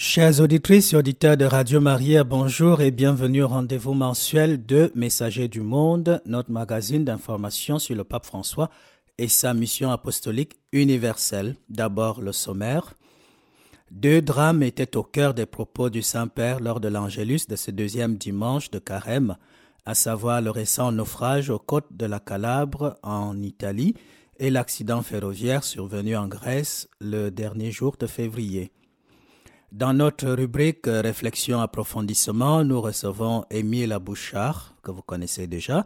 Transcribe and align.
Chers 0.00 0.40
auditrices 0.40 0.92
et 0.92 0.96
auditeurs 0.96 1.36
de 1.36 1.44
Radio 1.44 1.80
Maria, 1.80 2.22
bonjour 2.22 2.82
et 2.82 2.92
bienvenue 2.92 3.42
au 3.42 3.48
rendez-vous 3.48 3.94
mensuel 3.94 4.64
de 4.64 4.92
Messager 4.94 5.48
du 5.48 5.60
Monde, 5.60 6.22
notre 6.24 6.52
magazine 6.52 7.04
d'information 7.04 7.80
sur 7.80 7.96
le 7.96 8.04
pape 8.04 8.24
François 8.24 8.70
et 9.18 9.26
sa 9.26 9.54
mission 9.54 9.90
apostolique 9.90 10.54
universelle. 10.70 11.56
D'abord 11.68 12.20
le 12.20 12.30
sommaire. 12.30 12.94
Deux 13.90 14.22
drames 14.22 14.62
étaient 14.62 14.96
au 14.96 15.02
cœur 15.02 15.34
des 15.34 15.46
propos 15.46 15.90
du 15.90 16.02
Saint-Père 16.02 16.60
lors 16.60 16.78
de 16.78 16.86
l'Angélus 16.86 17.48
de 17.48 17.56
ce 17.56 17.72
deuxième 17.72 18.14
dimanche 18.14 18.70
de 18.70 18.78
Carême, 18.78 19.36
à 19.84 19.96
savoir 19.96 20.40
le 20.40 20.52
récent 20.52 20.92
naufrage 20.92 21.50
aux 21.50 21.58
côtes 21.58 21.92
de 21.96 22.06
la 22.06 22.20
Calabre 22.20 22.96
en 23.02 23.42
Italie 23.42 23.94
et 24.38 24.50
l'accident 24.50 25.02
ferroviaire 25.02 25.64
survenu 25.64 26.16
en 26.16 26.28
Grèce 26.28 26.88
le 27.00 27.30
dernier 27.30 27.72
jour 27.72 27.96
de 27.98 28.06
février. 28.06 28.70
Dans 29.72 29.92
notre 29.92 30.30
rubrique 30.30 30.86
Réflexion 30.86 31.60
approfondissement, 31.60 32.64
nous 32.64 32.80
recevons 32.80 33.44
Émile 33.50 33.98
Bouchard, 34.00 34.74
que 34.82 34.90
vous 34.90 35.02
connaissez 35.02 35.46
déjà, 35.46 35.84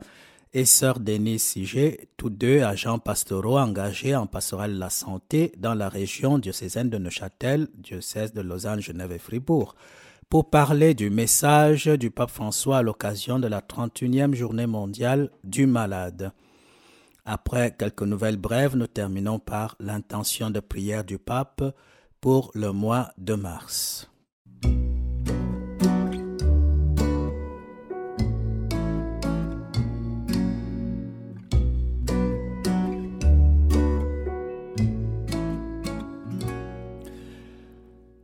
et 0.54 0.64
sœur 0.64 1.00
Denise 1.00 1.42
Siget, 1.42 2.06
tous 2.16 2.30
deux 2.30 2.60
agents 2.62 3.00
pastoraux 3.00 3.58
engagés 3.58 4.14
en 4.14 4.28
pastoral 4.28 4.74
de 4.74 4.78
la 4.78 4.88
santé 4.88 5.52
dans 5.58 5.74
la 5.74 5.88
région 5.88 6.38
diocésaine 6.38 6.90
de 6.90 6.98
Neuchâtel, 6.98 7.66
diocèse 7.74 8.32
de 8.32 8.40
Lausanne, 8.40 8.80
Genève 8.80 9.10
et 9.10 9.18
Fribourg, 9.18 9.74
pour 10.28 10.48
parler 10.48 10.94
du 10.94 11.10
message 11.10 11.86
du 11.86 12.12
pape 12.12 12.30
François 12.30 12.78
à 12.78 12.82
l'occasion 12.82 13.40
de 13.40 13.48
la 13.48 13.62
31e 13.62 14.34
journée 14.34 14.68
mondiale 14.68 15.28
du 15.42 15.66
malade. 15.66 16.30
Après 17.24 17.74
quelques 17.76 18.02
nouvelles 18.02 18.36
brèves, 18.36 18.76
nous 18.76 18.86
terminons 18.86 19.40
par 19.40 19.74
l'intention 19.80 20.50
de 20.50 20.60
prière 20.60 21.02
du 21.02 21.18
pape 21.18 21.64
pour 22.22 22.52
le 22.54 22.70
mois 22.70 23.10
de 23.18 23.34
mars. 23.34 24.08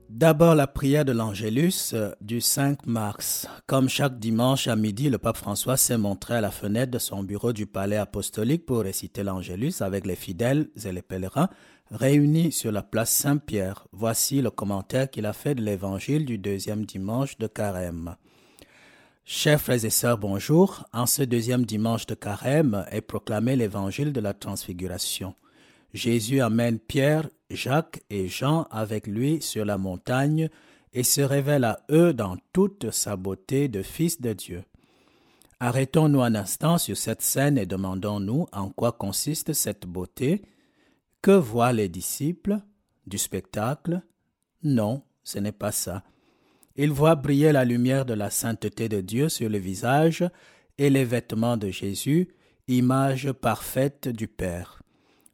D'abord 0.09 0.57
la 0.57 0.67
prière 0.67 1.05
de 1.05 1.13
l'Angélus 1.13 1.93
euh, 1.95 2.11
du 2.21 2.41
5 2.41 2.87
mars. 2.87 3.47
Comme 3.67 3.89
chaque 3.89 4.19
dimanche 4.19 4.67
à 4.67 4.75
midi, 4.75 5.11
le 5.11 5.19
pape 5.19 5.37
François 5.37 5.77
s'est 5.77 5.97
montré 5.97 6.35
à 6.35 6.41
la 6.41 6.51
fenêtre 6.51 6.91
de 6.91 6.99
son 6.99 7.23
bureau 7.23 7.53
du 7.53 7.67
palais 7.67 7.97
apostolique 7.97 8.67
pour 8.67 8.81
réciter 8.81 9.23
l'Angélus 9.23 9.75
avec 9.81 10.07
les 10.07 10.17
fidèles 10.17 10.71
et 10.85 10.91
les 10.91 11.03
pèlerins 11.03 11.49
réunis 11.91 12.53
sur 12.53 12.73
la 12.73 12.83
place 12.83 13.11
Saint-Pierre. 13.11 13.87
Voici 13.93 14.43
le 14.43 14.51
commentaire 14.51 15.11
qu'il 15.11 15.27
a 15.27 15.33
fait 15.33 15.55
de 15.55 15.63
l'évangile 15.63 16.25
du 16.25 16.39
deuxième 16.39 16.85
dimanche 16.85 17.39
de 17.39 17.47
Carême. 17.47 18.17
Chers 19.25 19.61
frères 19.61 19.85
et 19.85 19.91
sœurs, 19.91 20.19
bonjour. 20.19 20.85
En 20.93 21.07
ce 21.07 21.23
deuxième 21.23 21.65
dimanche 21.65 22.07
de 22.07 22.15
Carême 22.15 22.87
est 22.91 23.01
proclamé 23.01 23.57
l'évangile 23.57 24.13
de 24.13 24.21
la 24.21 24.35
transfiguration. 24.35 25.35
Jésus 25.95 26.41
amène 26.41 26.79
Pierre, 26.79 27.29
Jacques 27.51 28.03
et 28.11 28.29
Jean 28.29 28.67
avec 28.71 29.07
lui 29.07 29.41
sur 29.41 29.65
la 29.65 29.79
montagne 29.79 30.49
et 30.93 31.03
se 31.03 31.21
révèle 31.21 31.65
à 31.65 31.81
eux 31.91 32.13
dans 32.13 32.37
toute 32.53 32.91
sa 32.91 33.17
beauté 33.17 33.69
de 33.69 33.83
Fils 33.83 34.21
de 34.21 34.33
Dieu. 34.33 34.65
Arrêtons-nous 35.61 36.23
un 36.23 36.35
instant 36.35 36.79
sur 36.79 36.97
cette 36.97 37.23
scène 37.23 37.59
et 37.59 37.67
demandons-nous 37.67 38.47
en 38.53 38.71
quoi 38.71 38.93
consiste 38.93 39.53
cette 39.55 39.87
beauté 39.87 40.43
que 41.23 41.33
voient 41.33 41.73
les 41.73 41.89
disciples 41.89 42.59
Du 43.07 43.19
spectacle? 43.19 44.03
Non, 44.63 45.03
ce 45.25 45.39
n'est 45.39 45.53
pas 45.53 45.73
ça. 45.73 46.05
Ils 46.77 46.93
voient 46.93 47.17
briller 47.17 47.53
la 47.53 47.65
lumière 47.65 48.05
de 48.05 48.15
la 48.15 48.31
sainteté 48.31 48.89
de 48.89 49.01
Dieu 49.01 49.29
sur 49.29 49.49
le 49.49 49.59
visage 49.59 50.25
et 50.79 50.91
les 50.91 51.05
vêtements 51.05 51.57
de 51.57 51.71
Jésus, 51.71 52.29
image 52.69 53.33
parfaite 53.33 54.09
du 54.09 54.29
Père. 54.29 54.83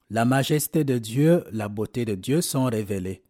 La 0.09 0.25
majesté 0.25 0.85
de 0.85 0.99
Dieu, 0.99 1.45
la 1.53 1.69
beauté 1.69 2.05
de 2.05 2.15
Dieu 2.15 2.41
sont 2.41 2.65
révélées. 2.65 3.23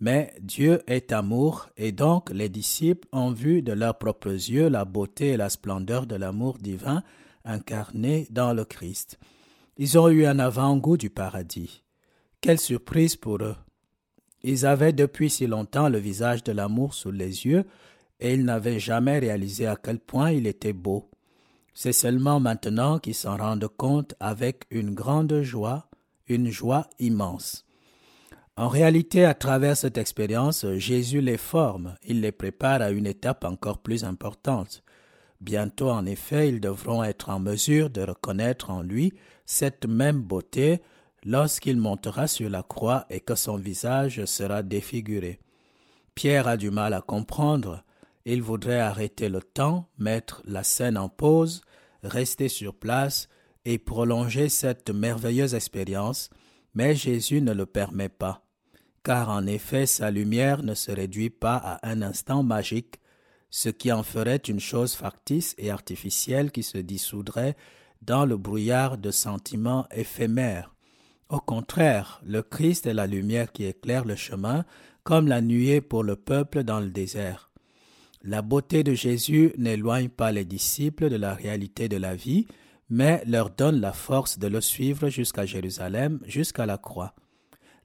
Mais 0.00 0.32
Dieu 0.40 0.80
est 0.86 1.12
amour, 1.12 1.68
et 1.76 1.92
donc 1.92 2.30
les 2.30 2.48
disciples 2.48 3.08
ont 3.12 3.32
vu 3.32 3.62
de 3.62 3.72
leurs 3.72 3.98
propres 3.98 4.28
yeux 4.28 4.68
la 4.68 4.84
beauté 4.84 5.30
et 5.30 5.36
la 5.36 5.50
splendeur 5.50 6.06
de 6.06 6.14
l'amour 6.14 6.58
divin 6.58 7.02
incarné 7.44 8.28
dans 8.30 8.52
le 8.52 8.64
Christ. 8.64 9.18
Ils 9.76 9.98
ont 9.98 10.08
eu 10.08 10.24
un 10.24 10.38
avant-goût 10.38 10.96
du 10.96 11.10
paradis. 11.10 11.82
Quelle 12.40 12.60
surprise 12.60 13.16
pour 13.16 13.42
eux. 13.42 13.56
Ils 14.44 14.64
avaient 14.64 14.92
depuis 14.92 15.28
si 15.28 15.48
longtemps 15.48 15.88
le 15.88 15.98
visage 15.98 16.44
de 16.44 16.52
l'amour 16.52 16.94
sous 16.94 17.10
les 17.10 17.46
yeux, 17.46 17.64
et 18.20 18.34
ils 18.34 18.44
n'avaient 18.44 18.78
jamais 18.78 19.18
réalisé 19.18 19.66
à 19.66 19.74
quel 19.74 19.98
point 19.98 20.30
il 20.30 20.46
était 20.46 20.72
beau. 20.72 21.10
C'est 21.74 21.92
seulement 21.92 22.38
maintenant 22.38 23.00
qu'ils 23.00 23.16
s'en 23.16 23.36
rendent 23.36 23.66
compte 23.66 24.14
avec 24.20 24.66
une 24.70 24.94
grande 24.94 25.42
joie, 25.42 25.88
une 26.28 26.48
joie 26.48 26.88
immense. 27.00 27.64
En 28.56 28.68
réalité, 28.68 29.24
à 29.24 29.34
travers 29.34 29.76
cette 29.76 29.98
expérience, 29.98 30.64
Jésus 30.76 31.20
les 31.20 31.38
forme, 31.38 31.96
il 32.04 32.20
les 32.20 32.32
prépare 32.32 32.82
à 32.82 32.90
une 32.90 33.06
étape 33.06 33.44
encore 33.44 33.78
plus 33.78 34.04
importante. 34.04 34.84
Bientôt, 35.40 35.90
en 35.90 36.06
effet, 36.06 36.48
ils 36.48 36.60
devront 36.60 37.02
être 37.02 37.30
en 37.30 37.40
mesure 37.40 37.90
de 37.90 38.02
reconnaître 38.02 38.70
en 38.70 38.82
lui 38.82 39.12
cette 39.44 39.86
même 39.86 40.22
beauté 40.22 40.80
lorsqu'il 41.24 41.76
montera 41.76 42.26
sur 42.26 42.48
la 42.50 42.62
croix 42.62 43.06
et 43.10 43.20
que 43.20 43.34
son 43.34 43.56
visage 43.56 44.24
sera 44.24 44.62
défiguré. 44.62 45.40
Pierre 46.14 46.48
a 46.48 46.56
du 46.56 46.70
mal 46.70 46.94
à 46.94 47.00
comprendre. 47.00 47.84
Il 48.24 48.42
voudrait 48.42 48.80
arrêter 48.80 49.28
le 49.28 49.40
temps, 49.40 49.88
mettre 49.98 50.42
la 50.44 50.62
scène 50.62 50.98
en 50.98 51.08
pause, 51.08 51.62
rester 52.02 52.48
sur 52.48 52.74
place 52.74 53.28
et 53.64 53.78
prolonger 53.78 54.48
cette 54.48 54.90
merveilleuse 54.90 55.54
expérience, 55.54 56.30
mais 56.74 56.94
Jésus 56.94 57.40
ne 57.40 57.52
le 57.52 57.66
permet 57.66 58.08
pas, 58.08 58.44
car 59.02 59.30
en 59.30 59.46
effet 59.46 59.86
sa 59.86 60.10
lumière 60.10 60.62
ne 60.62 60.74
se 60.74 60.90
réduit 60.90 61.30
pas 61.30 61.56
à 61.56 61.88
un 61.88 62.02
instant 62.02 62.42
magique, 62.42 63.00
ce 63.50 63.68
qui 63.68 63.90
en 63.92 64.02
ferait 64.02 64.36
une 64.36 64.60
chose 64.60 64.94
factice 64.94 65.54
et 65.58 65.70
artificielle 65.70 66.50
qui 66.50 66.62
se 66.62 66.78
dissoudrait 66.78 67.56
dans 68.02 68.26
le 68.26 68.36
brouillard 68.36 68.98
de 68.98 69.10
sentiments 69.10 69.86
éphémères. 69.90 70.74
Au 71.28 71.40
contraire, 71.40 72.22
le 72.24 72.42
Christ 72.42 72.86
est 72.86 72.94
la 72.94 73.06
lumière 73.06 73.52
qui 73.52 73.64
éclaire 73.64 74.06
le 74.06 74.16
chemin, 74.16 74.64
comme 75.02 75.28
la 75.28 75.42
nuée 75.42 75.82
pour 75.82 76.02
le 76.02 76.16
peuple 76.16 76.64
dans 76.64 76.80
le 76.80 76.90
désert. 76.90 77.50
La 78.22 78.40
beauté 78.40 78.82
de 78.82 78.94
Jésus 78.94 79.52
n'éloigne 79.58 80.08
pas 80.08 80.32
les 80.32 80.44
disciples 80.44 81.10
de 81.10 81.16
la 81.16 81.34
réalité 81.34 81.88
de 81.88 81.98
la 81.98 82.14
vie, 82.14 82.46
mais 82.88 83.22
leur 83.26 83.50
donne 83.50 83.80
la 83.80 83.92
force 83.92 84.38
de 84.38 84.46
le 84.46 84.62
suivre 84.62 85.10
jusqu'à 85.10 85.44
Jérusalem, 85.44 86.18
jusqu'à 86.24 86.64
la 86.64 86.78
croix. 86.78 87.14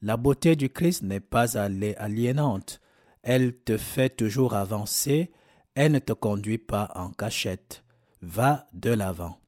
La 0.01 0.15
beauté 0.15 0.55
du 0.55 0.69
Christ 0.69 1.03
n'est 1.03 1.19
pas 1.19 1.57
aliénante, 1.57 2.79
elle 3.23 3.57
te 3.57 3.77
fait 3.77 4.09
toujours 4.09 4.53
avancer, 4.53 5.31
elle 5.75 5.93
ne 5.93 5.99
te 5.99 6.13
conduit 6.13 6.57
pas 6.57 6.91
en 6.95 7.09
cachette. 7.09 7.83
Va 8.21 8.67
de 8.73 8.91
l'avant. 8.91 9.42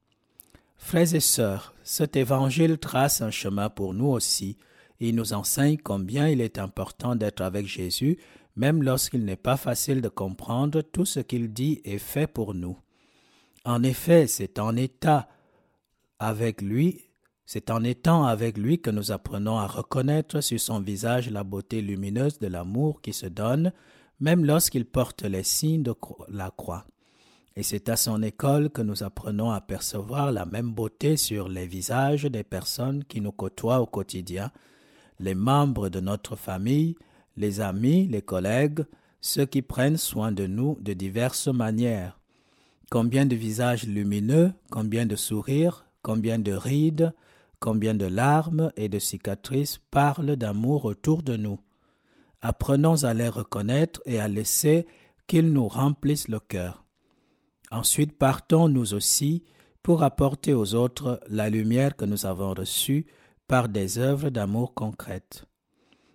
Frères 0.76 1.14
et 1.14 1.20
sœurs, 1.20 1.74
cet 1.82 2.16
évangile 2.16 2.78
trace 2.78 3.20
un 3.20 3.30
chemin 3.30 3.70
pour 3.70 3.94
nous 3.94 4.06
aussi. 4.06 4.58
Il 5.00 5.16
nous 5.16 5.32
enseigne 5.32 5.78
combien 5.78 6.28
il 6.28 6.40
est 6.40 6.58
important 6.58 7.16
d'être 7.16 7.40
avec 7.40 7.66
Jésus, 7.66 8.18
même 8.56 8.82
lorsqu'il 8.82 9.24
n'est 9.24 9.36
pas 9.36 9.56
facile 9.56 10.00
de 10.00 10.08
comprendre 10.08 10.82
tout 10.82 11.04
ce 11.04 11.20
qu'il 11.20 11.52
dit 11.52 11.80
et 11.84 11.98
fait 11.98 12.26
pour 12.26 12.54
nous. 12.54 12.78
En 13.64 13.82
effet, 13.82 14.26
c'est 14.26 14.58
en 14.58 14.76
état 14.76 15.28
avec 16.18 16.62
lui, 16.62 17.02
c'est 17.44 17.70
en 17.70 17.84
étant 17.84 18.24
avec 18.24 18.56
lui 18.56 18.80
que 18.80 18.90
nous 18.90 19.12
apprenons 19.12 19.58
à 19.58 19.66
reconnaître 19.66 20.40
sur 20.40 20.58
son 20.58 20.80
visage 20.80 21.30
la 21.30 21.44
beauté 21.44 21.82
lumineuse 21.82 22.38
de 22.38 22.46
l'amour 22.46 23.00
qui 23.02 23.12
se 23.12 23.26
donne, 23.26 23.72
même 24.20 24.44
lorsqu'il 24.44 24.86
porte 24.86 25.22
les 25.22 25.42
signes 25.42 25.82
de 25.82 25.94
la 26.28 26.50
croix. 26.50 26.86
Et 27.56 27.62
c'est 27.62 27.88
à 27.88 27.96
son 27.96 28.22
école 28.22 28.68
que 28.68 28.82
nous 28.82 29.02
apprenons 29.02 29.50
à 29.50 29.62
percevoir 29.62 30.30
la 30.30 30.44
même 30.44 30.72
beauté 30.72 31.16
sur 31.16 31.48
les 31.48 31.66
visages 31.66 32.24
des 32.24 32.44
personnes 32.44 33.02
qui 33.04 33.22
nous 33.22 33.32
côtoient 33.32 33.80
au 33.80 33.86
quotidien, 33.86 34.50
les 35.18 35.34
membres 35.34 35.88
de 35.88 36.00
notre 36.00 36.36
famille, 36.36 36.96
les 37.38 37.60
amis, 37.60 38.06
les 38.08 38.20
collègues, 38.20 38.84
ceux 39.22 39.46
qui 39.46 39.62
prennent 39.62 39.96
soin 39.96 40.32
de 40.32 40.46
nous 40.46 40.76
de 40.80 40.92
diverses 40.92 41.48
manières. 41.48 42.20
Combien 42.90 43.24
de 43.24 43.34
visages 43.34 43.86
lumineux, 43.86 44.52
combien 44.70 45.06
de 45.06 45.16
sourires, 45.16 45.86
combien 46.02 46.38
de 46.38 46.52
rides, 46.52 47.14
combien 47.58 47.94
de 47.94 48.06
larmes 48.06 48.70
et 48.76 48.88
de 48.88 48.98
cicatrices 48.98 49.80
parlent 49.90 50.36
d'amour 50.36 50.84
autour 50.84 51.22
de 51.22 51.36
nous. 51.36 51.58
Apprenons 52.42 53.04
à 53.04 53.14
les 53.14 53.28
reconnaître 53.28 54.02
et 54.04 54.20
à 54.20 54.28
laisser 54.28 54.86
qu'ils 55.26 55.52
nous 55.52 55.66
remplissent 55.66 56.28
le 56.28 56.38
cœur. 56.38 56.85
Ensuite, 57.70 58.16
partons 58.16 58.68
nous 58.68 58.94
aussi 58.94 59.44
pour 59.82 60.02
apporter 60.02 60.54
aux 60.54 60.74
autres 60.74 61.20
la 61.28 61.50
lumière 61.50 61.96
que 61.96 62.04
nous 62.04 62.26
avons 62.26 62.54
reçue 62.54 63.06
par 63.48 63.68
des 63.68 63.98
œuvres 63.98 64.30
d'amour 64.30 64.74
concrètes. 64.74 65.46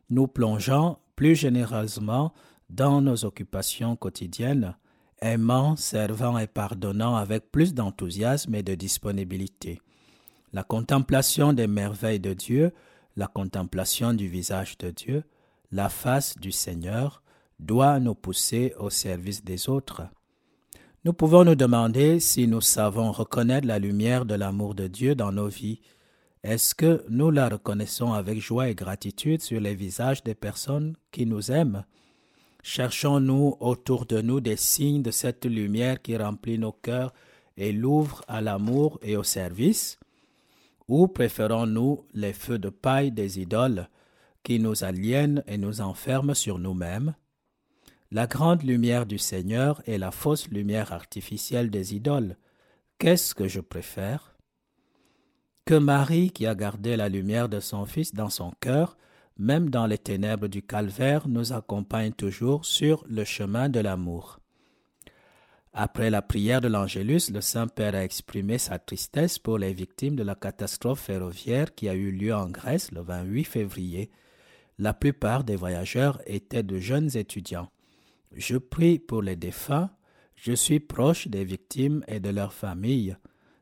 Nous 0.09 0.27
plongeons 0.27 0.98
plus 1.15 1.36
généreusement 1.36 2.33
dans 2.69 3.01
nos 3.01 3.25
occupations 3.25 3.95
quotidiennes, 3.95 4.75
aimant, 5.21 5.75
servant 5.75 6.38
et 6.38 6.48
pardonnant 6.48 7.15
avec 7.15 7.51
plus 7.51 7.74
d'enthousiasme 7.74 8.56
et 8.56 8.63
de 8.63 8.75
disponibilité. 8.75 9.81
La 10.54 10.63
contemplation 10.63 11.54
des 11.54 11.68
merveilles 11.68 12.19
de 12.19 12.33
Dieu, 12.33 12.74
la 13.15 13.27
contemplation 13.27 14.13
du 14.13 14.27
visage 14.27 14.77
de 14.77 14.89
Dieu, 14.89 15.24
la 15.71 15.89
face 15.89 16.38
du 16.38 16.51
Seigneur, 16.51 17.24
doit 17.59 18.00
nous 18.00 18.15
pousser 18.15 18.74
au 18.80 18.89
service 18.89 19.44
des 19.44 19.69
autres. 19.69 20.04
Nous 21.03 21.13
pouvons 21.13 21.44
nous 21.44 21.56
demander 21.56 22.19
si 22.19 22.48
nous 22.48 22.62
savons 22.62 23.12
reconnaître 23.12 23.65
la 23.65 23.80
lumière 23.80 24.24
de 24.24 24.36
l'amour 24.36 24.75
de 24.75 24.86
Dieu 24.86 25.15
dans 25.15 25.31
nos 25.31 25.48
vies. 25.48 25.81
Est-ce 26.44 26.75
que 26.75 27.03
nous 27.09 27.31
la 27.31 27.50
reconnaissons 27.50 28.13
avec 28.13 28.39
joie 28.39 28.69
et 28.69 28.75
gratitude 28.75 29.42
sur 29.42 29.59
les 29.59 29.74
visages 29.74 30.24
des 30.24 30.36
personnes 30.36 30.95
qui 31.12 31.25
nous 31.25 31.51
aiment? 31.51 31.86
Cherchons-nous 32.62 33.57
autour 33.62 34.06
de 34.06 34.21
nous 34.21 34.42
des 34.42 34.57
signes 34.57 35.01
de 35.01 35.09
cette 35.09 35.45
lumière 35.45 36.03
qui 36.03 36.15
remplit 36.15 36.59
nos 36.59 36.71
cœurs 36.71 37.13
et 37.57 37.71
l'ouvre 37.71 38.21
à 38.27 38.39
l'amour 38.39 39.00
et 39.01 39.18
au 39.18 39.24
service? 39.24 39.97
Ou 40.88 41.07
préférons-nous 41.07 42.06
les 42.13 42.33
feux 42.33 42.59
de 42.59 42.69
paille 42.69 43.12
des 43.12 43.39
idoles 43.39 43.89
qui 44.44 44.59
nous 44.59 44.83
aliènent 44.83 45.44
et 45.47 45.57
nous 45.57 45.81
enferment 45.81 46.36
sur 46.36 46.59
nous-mêmes? 46.59 47.15
La 48.12 48.28
grande 48.28 48.63
lumière 48.63 49.06
du 49.06 49.18
Seigneur 49.18 49.81
et 49.86 49.98
la 49.98 50.12
fausse 50.12 50.50
lumière 50.50 50.92
artificielle 50.92 51.69
des 51.69 51.96
idoles. 51.96 52.36
Qu'est-ce 52.98 53.34
que 53.34 53.48
je 53.48 53.62
préfère? 53.62 54.36
Que 55.63 55.75
Marie, 55.75 56.31
qui 56.31 56.46
a 56.46 56.54
gardé 56.54 56.98
la 56.98 57.08
lumière 57.08 57.48
de 57.48 57.62
son 57.62 57.86
Fils 57.86 58.13
dans 58.13 58.30
son 58.30 58.52
cœur, 58.60 58.98
même 59.38 59.69
dans 59.69 59.86
les 59.86 59.98
ténèbres 59.98 60.50
du 60.50 60.62
calvaire, 60.62 61.30
nous 61.30 61.54
accompagne 61.54 62.12
toujours 62.12 62.66
sur 62.66 63.06
le 63.10 63.24
chemin 63.24 63.69
de 63.69 63.80
l'amour. 63.80 64.40
Après 65.74 66.10
la 66.10 66.22
prière 66.22 66.60
de 66.60 66.68
l'Angélus, 66.68 67.31
le 67.31 67.40
Saint-Père 67.40 67.96
a 67.96 68.04
exprimé 68.04 68.57
sa 68.57 68.78
tristesse 68.78 69.40
pour 69.40 69.57
les 69.57 69.72
victimes 69.72 70.18
de 70.18 70.24
la 70.24 70.36
catastrophe 70.36 71.00
ferroviaire 71.00 71.74
qui 71.74 71.88
a 71.88 71.94
eu 71.94 72.12
lieu 72.12 72.36
en 72.36 72.50
Grèce 72.50 72.92
le 72.92 73.00
28 73.00 73.46
février. 73.46 74.12
La 74.80 74.94
plupart 74.94 75.46
des 75.46 75.56
voyageurs 75.56 76.22
étaient 76.25 76.64
de 76.64 76.78
jeunes 76.78 77.16
étudiants. 77.16 77.69
Je 78.33 78.57
prie 78.57 78.98
pour 78.98 79.22
les 79.22 79.36
défunts, 79.36 79.89
je 80.36 80.54
suis 80.54 80.80
proche 80.80 81.28
des 81.28 81.44
victimes 81.44 82.04
et 82.07 82.19
de 82.19 82.30
leurs 82.30 82.54
familles. 82.54 83.18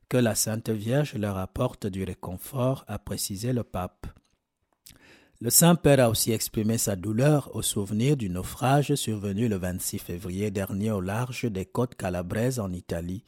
Que 0.07 0.17
la 0.17 0.35
Sainte 0.35 0.69
Vierge 0.69 1.15
leur 1.15 1.37
apporte 1.37 1.87
du 1.87 2.03
réconfort, 2.03 2.83
a 2.87 2.99
précisé 2.99 3.51
le 3.51 3.63
pape. 3.63 4.07
Le 5.41 5.49
Saint-Père 5.49 5.99
a 6.01 6.09
aussi 6.09 6.31
exprimé 6.31 6.77
sa 6.77 6.95
douleur 6.95 7.55
au 7.55 7.61
souvenir 7.61 8.17
du 8.17 8.29
naufrage 8.29 8.93
survenu 8.95 9.47
le 9.47 9.55
26 9.55 9.99
février 9.99 10.51
dernier 10.51 10.91
au 10.91 10.99
large 10.99 11.45
des 11.45 11.65
côtes 11.65 11.95
calabraises 11.95 12.59
en 12.59 12.71
Italie, 12.73 13.23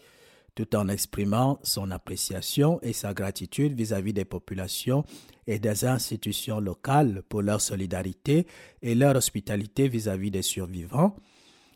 tout 0.54 0.76
en 0.76 0.90
exprimant 0.90 1.60
son 1.64 1.90
appréciation 1.92 2.80
et 2.82 2.94
sa 2.94 3.14
gratitude 3.14 3.74
vis-à-vis 3.74 4.14
des 4.14 4.26
populations 4.26 5.06
et 5.48 5.58
des 5.58 5.86
institutions 5.86 6.60
locales 6.60 7.24
pour 7.30 7.42
leur 7.42 7.62
solidarité 7.62 8.46
et 8.82 8.94
leur 8.94 9.16
hospitalité 9.16 9.88
vis-à-vis 9.88 10.28
-vis 10.28 10.32
des 10.32 10.42
survivants, 10.42 11.16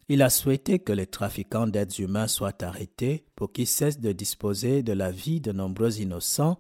il 0.08 0.22
a 0.22 0.30
souhaité 0.30 0.80
que 0.80 0.94
les 0.94 1.08
trafiquants 1.08 1.68
d'êtres 1.68 2.00
humains 2.00 2.28
soient 2.28 2.64
arrêtés 2.64 3.26
pour 3.36 3.52
qu'ils 3.52 3.68
cessent 3.68 4.00
de 4.00 4.12
disposer 4.12 4.84
de 4.84 4.94
la 4.94 5.12
vie 5.12 5.42
de 5.42 5.52
nombreux 5.52 6.00
innocents 6.00 6.60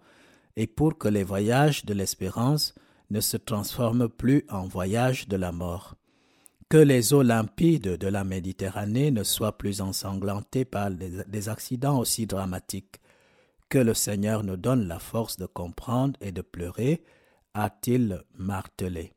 et 0.55 0.67
pour 0.67 0.97
que 0.97 1.07
les 1.07 1.23
voyages 1.23 1.85
de 1.85 1.93
l'espérance 1.93 2.73
ne 3.11 3.19
se 3.21 3.37
transforment 3.37 4.09
plus 4.09 4.45
en 4.49 4.67
voyages 4.67 5.27
de 5.27 5.35
la 5.35 5.51
mort. 5.51 5.95
Que 6.69 6.77
les 6.77 7.13
eaux 7.13 7.21
limpides 7.21 7.97
de 7.97 8.07
la 8.07 8.23
Méditerranée 8.23 9.11
ne 9.11 9.23
soient 9.23 9.57
plus 9.57 9.81
ensanglantées 9.81 10.65
par 10.65 10.89
des 10.89 11.49
accidents 11.49 11.99
aussi 11.99 12.25
dramatiques. 12.25 12.99
Que 13.69 13.77
le 13.77 13.93
Seigneur 13.93 14.43
nous 14.43 14.57
donne 14.57 14.87
la 14.87 14.97
force 14.97 15.37
de 15.37 15.45
comprendre 15.45 16.17
et 16.21 16.31
de 16.31 16.41
pleurer, 16.41 17.03
a-t-il 17.53 18.23
martelé. 18.35 19.13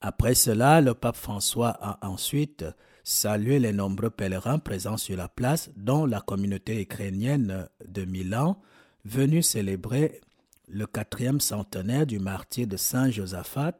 Après 0.00 0.34
cela, 0.34 0.80
le 0.80 0.94
pape 0.94 1.16
François 1.16 1.70
a 1.80 2.06
ensuite 2.06 2.64
salué 3.10 3.58
les 3.58 3.72
nombreux 3.72 4.10
pèlerins 4.10 4.60
présents 4.60 4.96
sur 4.96 5.16
la 5.16 5.28
place, 5.28 5.70
dont 5.76 6.06
la 6.06 6.20
communauté 6.20 6.80
ukrainienne 6.80 7.68
de 7.84 8.04
Milan, 8.04 8.60
venue 9.04 9.42
célébrer 9.42 10.20
le 10.68 10.86
quatrième 10.86 11.40
centenaire 11.40 12.06
du 12.06 12.20
martyr 12.20 12.68
de 12.68 12.76
Saint 12.76 13.10
Josaphat, 13.10 13.72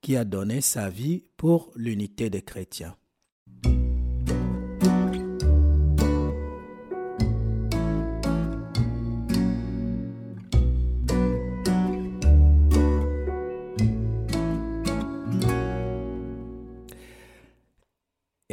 qui 0.00 0.16
a 0.16 0.24
donné 0.24 0.60
sa 0.60 0.90
vie 0.90 1.22
pour 1.36 1.70
l'unité 1.76 2.28
des 2.28 2.42
chrétiens. 2.42 2.96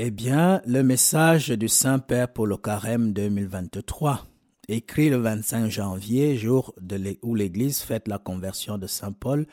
Eh 0.02 0.12
bien, 0.12 0.62
le 0.66 0.82
message 0.82 1.50
du 1.50 1.68
Saint-Père 1.68 2.32
pour 2.32 2.48
le 2.48 2.56
carême 2.56 3.12
2023, 3.12 4.26
écrit 4.70 5.10
le 5.10 5.18
25 5.18 5.70
janvier, 5.70 6.38
jour 6.38 6.74
où 7.22 7.36
l'Église 7.36 7.82
fête 7.82 8.08
la 8.08 8.18
conversion 8.18 8.78
de 8.78 8.88
Saint 8.88 9.12
Paul, 9.12 9.46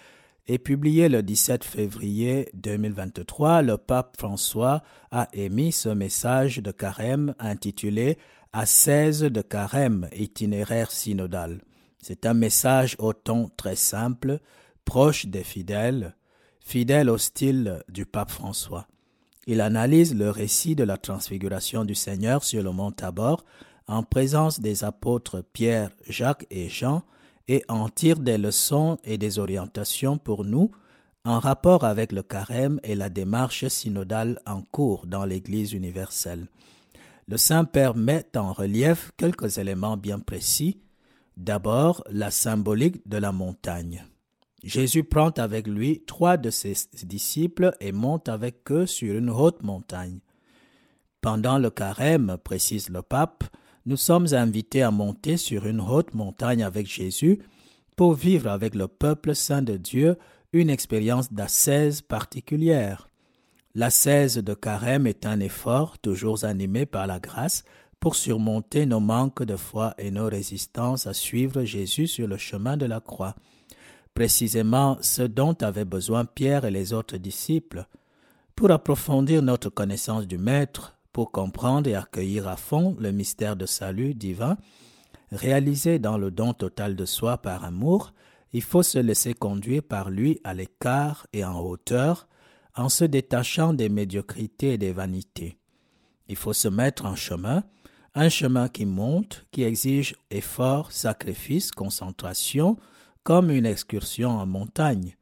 et 0.46 0.60
publié 0.60 1.08
le 1.08 1.24
17 1.24 1.64
février 1.64 2.48
2023, 2.54 3.62
le 3.62 3.76
pape 3.76 4.16
François 4.18 4.84
a 5.10 5.26
émis 5.32 5.72
ce 5.72 5.88
message 5.88 6.58
de 6.58 6.70
carême 6.70 7.34
intitulé 7.40 8.16
À 8.52 8.66
16 8.66 9.22
de 9.22 9.42
carême, 9.42 10.08
itinéraire 10.14 10.92
synodal. 10.92 11.60
C'est 12.00 12.24
un 12.24 12.34
message 12.34 12.94
au 13.00 13.12
ton 13.12 13.50
très 13.56 13.74
simple, 13.74 14.38
proche 14.84 15.26
des 15.26 15.42
fidèles, 15.42 16.14
fidèle 16.60 17.10
au 17.10 17.18
style 17.18 17.82
du 17.88 18.06
pape 18.06 18.30
François. 18.30 18.86
Il 19.46 19.60
analyse 19.60 20.14
le 20.14 20.30
récit 20.30 20.74
de 20.74 20.82
la 20.82 20.96
transfiguration 20.96 21.84
du 21.84 21.94
Seigneur 21.94 22.42
sur 22.42 22.64
le 22.64 22.72
mont 22.72 22.90
Tabor 22.90 23.44
en 23.86 24.02
présence 24.02 24.58
des 24.58 24.82
apôtres 24.82 25.44
Pierre, 25.52 25.90
Jacques 26.08 26.46
et 26.50 26.68
Jean 26.68 27.02
et 27.46 27.62
en 27.68 27.88
tire 27.88 28.18
des 28.18 28.38
leçons 28.38 28.98
et 29.04 29.18
des 29.18 29.38
orientations 29.38 30.18
pour 30.18 30.44
nous 30.44 30.72
en 31.24 31.38
rapport 31.38 31.84
avec 31.84 32.10
le 32.10 32.22
carême 32.22 32.80
et 32.82 32.96
la 32.96 33.08
démarche 33.08 33.68
synodale 33.68 34.40
en 34.46 34.62
cours 34.62 35.06
dans 35.06 35.24
l'Église 35.24 35.72
universelle. 35.72 36.48
Le 37.28 37.36
Saint-Père 37.36 37.96
met 37.96 38.26
en 38.36 38.52
relief 38.52 39.12
quelques 39.16 39.58
éléments 39.58 39.96
bien 39.96 40.18
précis. 40.18 40.80
D'abord, 41.36 42.02
la 42.10 42.30
symbolique 42.32 43.06
de 43.08 43.18
la 43.18 43.30
montagne. 43.30 44.04
Jésus 44.66 45.04
prend 45.04 45.30
avec 45.30 45.68
lui 45.68 46.02
trois 46.08 46.36
de 46.36 46.50
ses 46.50 46.74
disciples 47.04 47.76
et 47.78 47.92
monte 47.92 48.28
avec 48.28 48.72
eux 48.72 48.84
sur 48.84 49.14
une 49.16 49.30
haute 49.30 49.62
montagne. 49.62 50.18
Pendant 51.20 51.58
le 51.58 51.70
carême, 51.70 52.36
précise 52.42 52.90
le 52.90 53.02
pape, 53.02 53.44
nous 53.86 53.96
sommes 53.96 54.26
invités 54.32 54.82
à 54.82 54.90
monter 54.90 55.36
sur 55.36 55.66
une 55.66 55.80
haute 55.80 56.14
montagne 56.14 56.64
avec 56.64 56.88
Jésus 56.88 57.38
pour 57.94 58.14
vivre 58.14 58.50
avec 58.50 58.74
le 58.74 58.88
peuple 58.88 59.36
saint 59.36 59.62
de 59.62 59.76
Dieu 59.76 60.18
une 60.52 60.68
expérience 60.68 61.32
d'ascèse 61.32 62.02
particulière. 62.02 63.08
L'ascèse 63.76 64.38
de 64.38 64.54
carême 64.54 65.06
est 65.06 65.26
un 65.26 65.38
effort 65.38 65.96
toujours 66.00 66.44
animé 66.44 66.86
par 66.86 67.06
la 67.06 67.20
grâce 67.20 67.62
pour 68.00 68.16
surmonter 68.16 68.84
nos 68.84 68.98
manques 68.98 69.44
de 69.44 69.54
foi 69.54 69.94
et 69.96 70.10
nos 70.10 70.26
résistances 70.26 71.06
à 71.06 71.14
suivre 71.14 71.62
Jésus 71.62 72.08
sur 72.08 72.26
le 72.26 72.36
chemin 72.36 72.76
de 72.76 72.86
la 72.86 72.98
croix 72.98 73.36
précisément 74.16 74.96
ce 75.02 75.20
dont 75.20 75.52
avaient 75.60 75.84
besoin 75.84 76.24
Pierre 76.24 76.64
et 76.64 76.70
les 76.70 76.94
autres 76.94 77.18
disciples, 77.18 77.86
pour 78.54 78.70
approfondir 78.70 79.42
notre 79.42 79.68
connaissance 79.68 80.26
du 80.26 80.38
Maître, 80.38 80.96
pour 81.12 81.32
comprendre 81.32 81.90
et 81.90 81.94
accueillir 81.94 82.48
à 82.48 82.56
fond 82.56 82.96
le 82.98 83.12
mystère 83.12 83.56
de 83.56 83.66
salut 83.66 84.14
divin, 84.14 84.56
réalisé 85.32 85.98
dans 85.98 86.16
le 86.16 86.30
don 86.30 86.54
total 86.54 86.96
de 86.96 87.04
soi 87.04 87.36
par 87.36 87.62
amour, 87.62 88.14
il 88.54 88.62
faut 88.62 88.82
se 88.82 88.98
laisser 88.98 89.34
conduire 89.34 89.82
par 89.82 90.08
lui 90.08 90.40
à 90.44 90.54
l'écart 90.54 91.26
et 91.34 91.44
en 91.44 91.60
hauteur, 91.60 92.26
en 92.74 92.88
se 92.88 93.04
détachant 93.04 93.74
des 93.74 93.90
médiocrités 93.90 94.72
et 94.72 94.78
des 94.78 94.92
vanités. 94.92 95.58
Il 96.28 96.36
faut 96.36 96.54
se 96.54 96.68
mettre 96.68 97.04
en 97.04 97.16
chemin, 97.16 97.64
un 98.14 98.30
chemin 98.30 98.70
qui 98.70 98.86
monte, 98.86 99.44
qui 99.50 99.62
exige 99.62 100.16
effort, 100.30 100.90
sacrifice, 100.90 101.70
concentration, 101.70 102.78
comme 103.26 103.50
une 103.50 103.66
excursion 103.66 104.30
en 104.30 104.46
montagne. 104.46 105.16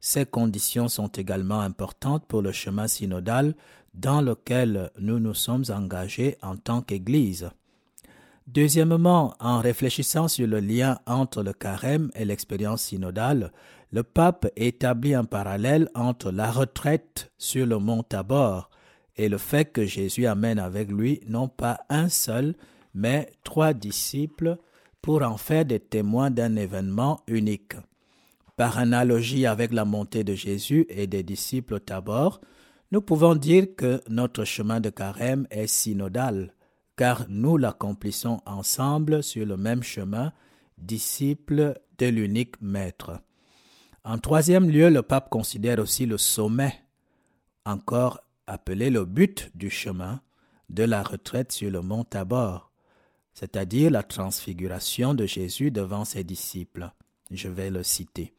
Ces 0.00 0.24
conditions 0.24 0.88
sont 0.88 1.08
également 1.08 1.60
importantes 1.60 2.24
pour 2.26 2.40
le 2.40 2.52
chemin 2.52 2.88
synodal 2.88 3.54
dans 3.92 4.22
lequel 4.22 4.90
nous 4.98 5.18
nous 5.20 5.34
sommes 5.34 5.66
engagés 5.68 6.38
en 6.40 6.56
tant 6.56 6.80
qu'Église. 6.80 7.50
Deuxièmement, 8.46 9.34
en 9.40 9.58
réfléchissant 9.58 10.26
sur 10.26 10.46
le 10.46 10.58
lien 10.58 11.00
entre 11.04 11.42
le 11.42 11.52
carême 11.52 12.10
et 12.14 12.24
l'expérience 12.24 12.84
synodale, 12.84 13.52
le 13.92 14.04
pape 14.04 14.46
établit 14.56 15.12
un 15.12 15.24
parallèle 15.24 15.90
entre 15.94 16.30
la 16.30 16.50
retraite 16.50 17.30
sur 17.36 17.66
le 17.66 17.76
mont 17.76 18.02
Tabor 18.02 18.70
et 19.18 19.28
le 19.28 19.36
fait 19.36 19.66
que 19.66 19.84
Jésus 19.84 20.24
amène 20.26 20.58
avec 20.58 20.90
lui 20.90 21.20
non 21.28 21.48
pas 21.48 21.80
un 21.90 22.08
seul, 22.08 22.54
mais 22.94 23.30
trois 23.44 23.74
disciples 23.74 24.56
pour 25.02 25.22
en 25.22 25.36
faire 25.36 25.64
des 25.64 25.80
témoins 25.80 26.30
d'un 26.30 26.56
événement 26.56 27.20
unique. 27.26 27.74
Par 28.56 28.78
analogie 28.78 29.46
avec 29.46 29.72
la 29.72 29.84
montée 29.84 30.24
de 30.24 30.34
Jésus 30.34 30.86
et 30.88 31.06
des 31.06 31.22
disciples 31.22 31.74
au 31.74 31.78
Tabor, 31.78 32.40
nous 32.92 33.00
pouvons 33.00 33.34
dire 33.34 33.68
que 33.76 34.02
notre 34.08 34.44
chemin 34.44 34.80
de 34.80 34.90
carême 34.90 35.46
est 35.50 35.66
synodal, 35.66 36.54
car 36.96 37.24
nous 37.28 37.56
l'accomplissons 37.56 38.40
ensemble 38.44 39.22
sur 39.22 39.46
le 39.46 39.56
même 39.56 39.82
chemin, 39.82 40.32
disciples 40.76 41.80
de 41.98 42.06
l'unique 42.06 42.60
Maître. 42.60 43.20
En 44.04 44.18
troisième 44.18 44.68
lieu, 44.68 44.90
le 44.90 45.02
pape 45.02 45.30
considère 45.30 45.78
aussi 45.78 46.04
le 46.04 46.18
sommet, 46.18 46.74
encore 47.64 48.20
appelé 48.46 48.90
le 48.90 49.04
but 49.04 49.50
du 49.54 49.70
chemin, 49.70 50.20
de 50.68 50.84
la 50.84 51.02
retraite 51.02 51.52
sur 51.52 51.70
le 51.70 51.80
mont 51.80 52.04
Tabor, 52.04 52.69
c'est-à-dire 53.40 53.90
la 53.90 54.02
transfiguration 54.02 55.14
de 55.14 55.24
Jésus 55.24 55.70
devant 55.70 56.04
ses 56.04 56.24
disciples. 56.24 56.90
Je 57.30 57.48
vais 57.48 57.70
le 57.70 57.82
citer. 57.82 58.34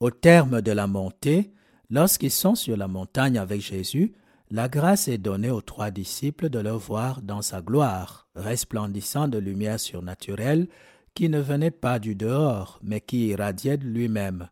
Au 0.00 0.10
terme 0.10 0.62
de 0.62 0.72
la 0.72 0.88
montée, 0.88 1.52
lorsqu'ils 1.90 2.32
sont 2.32 2.56
sur 2.56 2.76
la 2.76 2.88
montagne 2.88 3.38
avec 3.38 3.60
Jésus, 3.60 4.14
la 4.50 4.68
grâce 4.68 5.06
est 5.06 5.18
donnée 5.18 5.50
aux 5.50 5.60
trois 5.60 5.92
disciples 5.92 6.48
de 6.48 6.58
le 6.58 6.72
voir 6.72 7.22
dans 7.22 7.40
sa 7.40 7.62
gloire, 7.62 8.26
resplendissant 8.34 9.28
de 9.28 9.38
lumière 9.38 9.78
surnaturelle 9.78 10.66
qui 11.14 11.28
ne 11.28 11.38
venait 11.38 11.70
pas 11.70 12.00
du 12.00 12.16
dehors, 12.16 12.80
mais 12.82 13.00
qui 13.00 13.28
irradiait 13.28 13.76
de 13.76 13.86
lui-même. 13.86 14.48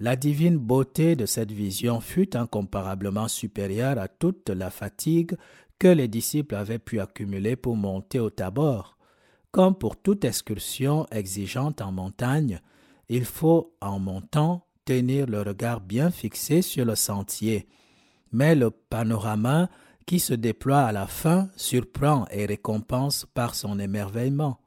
La 0.00 0.16
divine 0.16 0.56
beauté 0.56 1.16
de 1.16 1.26
cette 1.26 1.52
vision 1.52 2.00
fut 2.00 2.34
incomparablement 2.34 3.28
supérieure 3.28 3.98
à 3.98 4.08
toute 4.08 4.48
la 4.48 4.70
fatigue 4.70 5.36
que 5.78 5.88
les 5.88 6.08
disciples 6.08 6.54
avaient 6.54 6.78
pu 6.78 7.00
accumuler 7.00 7.56
pour 7.56 7.76
monter 7.76 8.18
au 8.18 8.30
tabord. 8.30 8.96
Comme 9.50 9.76
pour 9.76 9.96
toute 9.96 10.24
excursion 10.24 11.06
exigeante 11.10 11.80
en 11.80 11.92
montagne, 11.92 12.60
il 13.08 13.24
faut, 13.24 13.74
en 13.80 13.98
montant, 13.98 14.66
tenir 14.84 15.26
le 15.26 15.42
regard 15.42 15.80
bien 15.80 16.10
fixé 16.10 16.62
sur 16.62 16.84
le 16.84 16.94
sentier. 16.94 17.68
Mais 18.32 18.54
le 18.54 18.70
panorama 18.70 19.68
qui 20.06 20.20
se 20.20 20.34
déploie 20.34 20.82
à 20.82 20.92
la 20.92 21.06
fin 21.06 21.48
surprend 21.56 22.26
et 22.30 22.46
récompense 22.46 23.26
par 23.34 23.54
son 23.54 23.78
émerveillement. 23.78 24.60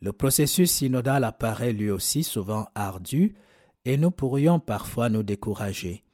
Le 0.00 0.12
processus 0.12 0.70
synodal 0.70 1.24
apparaît 1.24 1.72
lui 1.72 1.90
aussi 1.90 2.24
souvent 2.24 2.66
ardu 2.74 3.34
et 3.84 3.98
nous 3.98 4.10
pourrions 4.10 4.58
parfois 4.58 5.10
nous 5.10 5.22
décourager. 5.22 6.04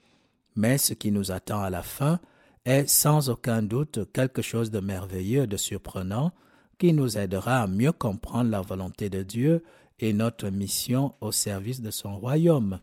Mais 0.56 0.78
ce 0.78 0.94
qui 0.94 1.12
nous 1.12 1.30
attend 1.30 1.62
à 1.62 1.70
la 1.70 1.82
fin 1.82 2.18
est 2.66 2.88
sans 2.88 3.30
aucun 3.30 3.62
doute 3.62 4.00
quelque 4.12 4.42
chose 4.42 4.70
de 4.70 4.80
merveilleux, 4.80 5.46
de 5.46 5.56
surprenant, 5.56 6.32
qui 6.78 6.92
nous 6.92 7.16
aidera 7.16 7.62
à 7.62 7.66
mieux 7.66 7.92
comprendre 7.92 8.50
la 8.50 8.60
volonté 8.60 9.08
de 9.08 9.22
Dieu 9.22 9.64
et 10.00 10.12
notre 10.12 10.50
mission 10.50 11.14
au 11.20 11.32
service 11.32 11.80
de 11.80 11.90
son 11.90 12.18
royaume. 12.18 12.80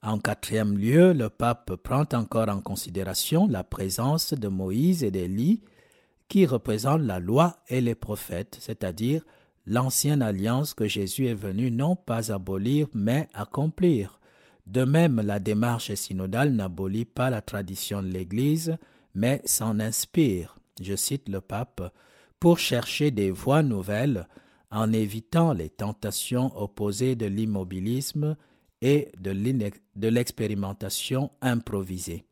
En 0.00 0.18
quatrième 0.18 0.78
lieu, 0.78 1.12
le 1.12 1.28
pape 1.28 1.74
prend 1.76 2.04
encore 2.12 2.48
en 2.48 2.60
considération 2.60 3.48
la 3.48 3.64
présence 3.64 4.32
de 4.32 4.48
Moïse 4.48 5.02
et 5.02 5.10
d'Élie, 5.10 5.62
qui 6.28 6.46
représentent 6.46 7.02
la 7.02 7.18
loi 7.18 7.56
et 7.68 7.80
les 7.80 7.94
prophètes, 7.94 8.56
c'est-à-dire 8.60 9.22
l'ancienne 9.66 10.22
alliance 10.22 10.72
que 10.72 10.86
Jésus 10.86 11.26
est 11.26 11.34
venu 11.34 11.70
non 11.70 11.96
pas 11.96 12.32
abolir, 12.32 12.86
mais 12.94 13.28
accomplir. 13.34 14.20
De 14.66 14.84
même, 14.84 15.20
la 15.20 15.40
démarche 15.40 15.92
synodale 15.94 16.52
n'abolit 16.52 17.04
pas 17.04 17.30
la 17.30 17.42
tradition 17.42 18.02
de 18.02 18.08
l'Église, 18.08 18.76
mais 19.14 19.42
s'en 19.44 19.78
inspire, 19.78 20.58
je 20.80 20.96
cite 20.96 21.28
le 21.28 21.40
pape, 21.40 21.92
pour 22.40 22.58
chercher 22.58 23.10
des 23.10 23.30
voies 23.30 23.62
nouvelles 23.62 24.26
en 24.70 24.92
évitant 24.92 25.52
les 25.52 25.70
tentations 25.70 26.56
opposées 26.58 27.14
de 27.14 27.26
l'immobilisme 27.26 28.36
et 28.82 29.12
de 29.18 30.08
l'expérimentation 30.08 31.30
improvisée. 31.40 32.24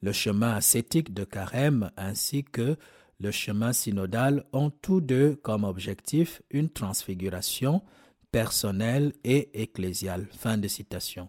Le 0.00 0.12
chemin 0.12 0.54
ascétique 0.54 1.12
de 1.12 1.24
Carême 1.24 1.90
ainsi 1.96 2.44
que 2.44 2.76
le 3.20 3.30
chemin 3.30 3.72
synodal 3.72 4.44
ont 4.52 4.70
tous 4.70 5.00
deux 5.00 5.36
comme 5.36 5.64
objectif 5.64 6.42
une 6.50 6.70
transfiguration 6.70 7.82
personnelle 8.30 9.12
et 9.22 9.62
ecclésiale. 9.62 10.26
Fin 10.32 10.58
de 10.58 10.68
citation. 10.68 11.28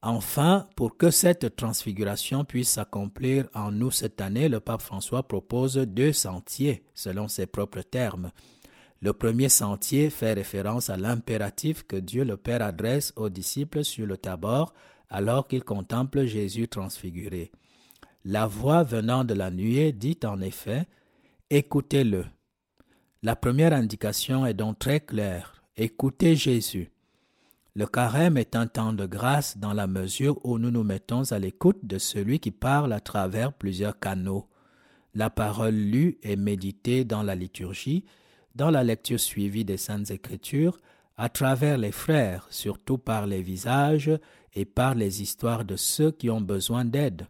Enfin, 0.00 0.68
pour 0.76 0.96
que 0.96 1.10
cette 1.10 1.56
transfiguration 1.56 2.44
puisse 2.44 2.70
s'accomplir 2.70 3.48
en 3.52 3.72
nous 3.72 3.90
cette 3.90 4.20
année, 4.20 4.48
le 4.48 4.60
pape 4.60 4.82
François 4.82 5.26
propose 5.26 5.76
deux 5.76 6.12
sentiers, 6.12 6.84
selon 6.94 7.26
ses 7.26 7.46
propres 7.46 7.82
termes. 7.82 8.30
Le 9.00 9.12
premier 9.12 9.48
sentier 9.48 10.10
fait 10.10 10.32
référence 10.32 10.88
à 10.88 10.96
l'impératif 10.96 11.84
que 11.84 11.96
Dieu 11.96 12.24
le 12.24 12.36
Père 12.36 12.62
adresse 12.62 13.12
aux 13.16 13.28
disciples 13.28 13.84
sur 13.84 14.06
le 14.06 14.16
tabord 14.16 14.72
alors 15.08 15.48
qu'ils 15.48 15.64
contemplent 15.64 16.26
Jésus 16.26 16.68
transfiguré. 16.68 17.50
La 18.24 18.46
voix 18.46 18.82
venant 18.82 19.24
de 19.24 19.34
la 19.34 19.50
nuée 19.50 19.92
dit 19.92 20.18
en 20.24 20.40
effet 20.40 20.86
Écoutez-le. 21.50 22.26
La 23.22 23.36
première 23.36 23.72
indication 23.72 24.46
est 24.46 24.54
donc 24.54 24.78
très 24.78 25.00
claire. 25.00 25.62
Écoutez 25.76 26.36
Jésus. 26.36 26.90
Le 27.78 27.86
carême 27.86 28.36
est 28.36 28.56
un 28.56 28.66
temps 28.66 28.92
de 28.92 29.06
grâce 29.06 29.56
dans 29.56 29.72
la 29.72 29.86
mesure 29.86 30.44
où 30.44 30.58
nous 30.58 30.72
nous 30.72 30.82
mettons 30.82 31.30
à 31.30 31.38
l'écoute 31.38 31.78
de 31.84 31.96
celui 31.96 32.40
qui 32.40 32.50
parle 32.50 32.92
à 32.92 32.98
travers 32.98 33.52
plusieurs 33.52 34.00
canaux. 34.00 34.48
La 35.14 35.30
parole 35.30 35.76
lue 35.76 36.18
et 36.24 36.34
méditée 36.34 37.04
dans 37.04 37.22
la 37.22 37.36
liturgie 37.36 38.04
dans 38.56 38.72
la 38.72 38.82
lecture 38.82 39.20
suivie 39.20 39.64
des 39.64 39.76
Saintes 39.76 40.10
Écritures, 40.10 40.80
à 41.16 41.28
travers 41.28 41.78
les 41.78 41.92
frères, 41.92 42.48
surtout 42.50 42.98
par 42.98 43.28
les 43.28 43.42
visages 43.42 44.10
et 44.54 44.64
par 44.64 44.96
les 44.96 45.22
histoires 45.22 45.64
de 45.64 45.76
ceux 45.76 46.10
qui 46.10 46.30
ont 46.30 46.40
besoin 46.40 46.84
d'aide. 46.84 47.28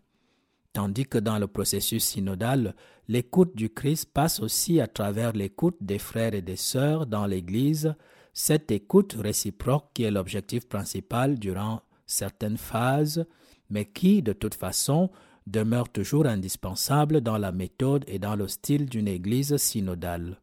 Tandis 0.73 1.05
que 1.05 1.19
dans 1.19 1.38
le 1.38 1.47
processus 1.47 2.05
synodal, 2.05 2.75
l'écoute 3.07 3.55
du 3.55 3.69
Christ 3.69 4.11
passe 4.14 4.40
aussi 4.40 4.81
à 4.81 4.87
travers 4.87 5.35
l'écoute 5.35 5.76
des 5.83 5.99
frères 5.99 6.33
et 6.33 6.40
des 6.40 6.57
sœurs 6.57 7.07
dans 7.07 7.26
l'Église, 7.26 7.95
cette 8.38 8.71
écoute 8.71 9.16
réciproque 9.18 9.90
qui 9.95 10.04
est 10.04 10.12
l'objectif 10.12 10.68
principal 10.68 11.40
durant 11.40 11.83
certaines 12.07 12.57
phases, 12.57 13.26
mais 13.68 13.85
qui, 13.85 14.23
de 14.23 14.33
toute 14.33 14.54
façon, 14.54 15.11
demeure 15.49 15.88
toujours 15.88 16.25
indispensable 16.25 17.21
dans 17.21 17.37
la 17.37 17.50
méthode 17.50 18.04
et 18.07 18.21
dans 18.21 18.37
le 18.37 18.47
style 18.47 18.87
d'une 18.87 19.09
Église 19.09 19.57
synodale. 19.57 20.40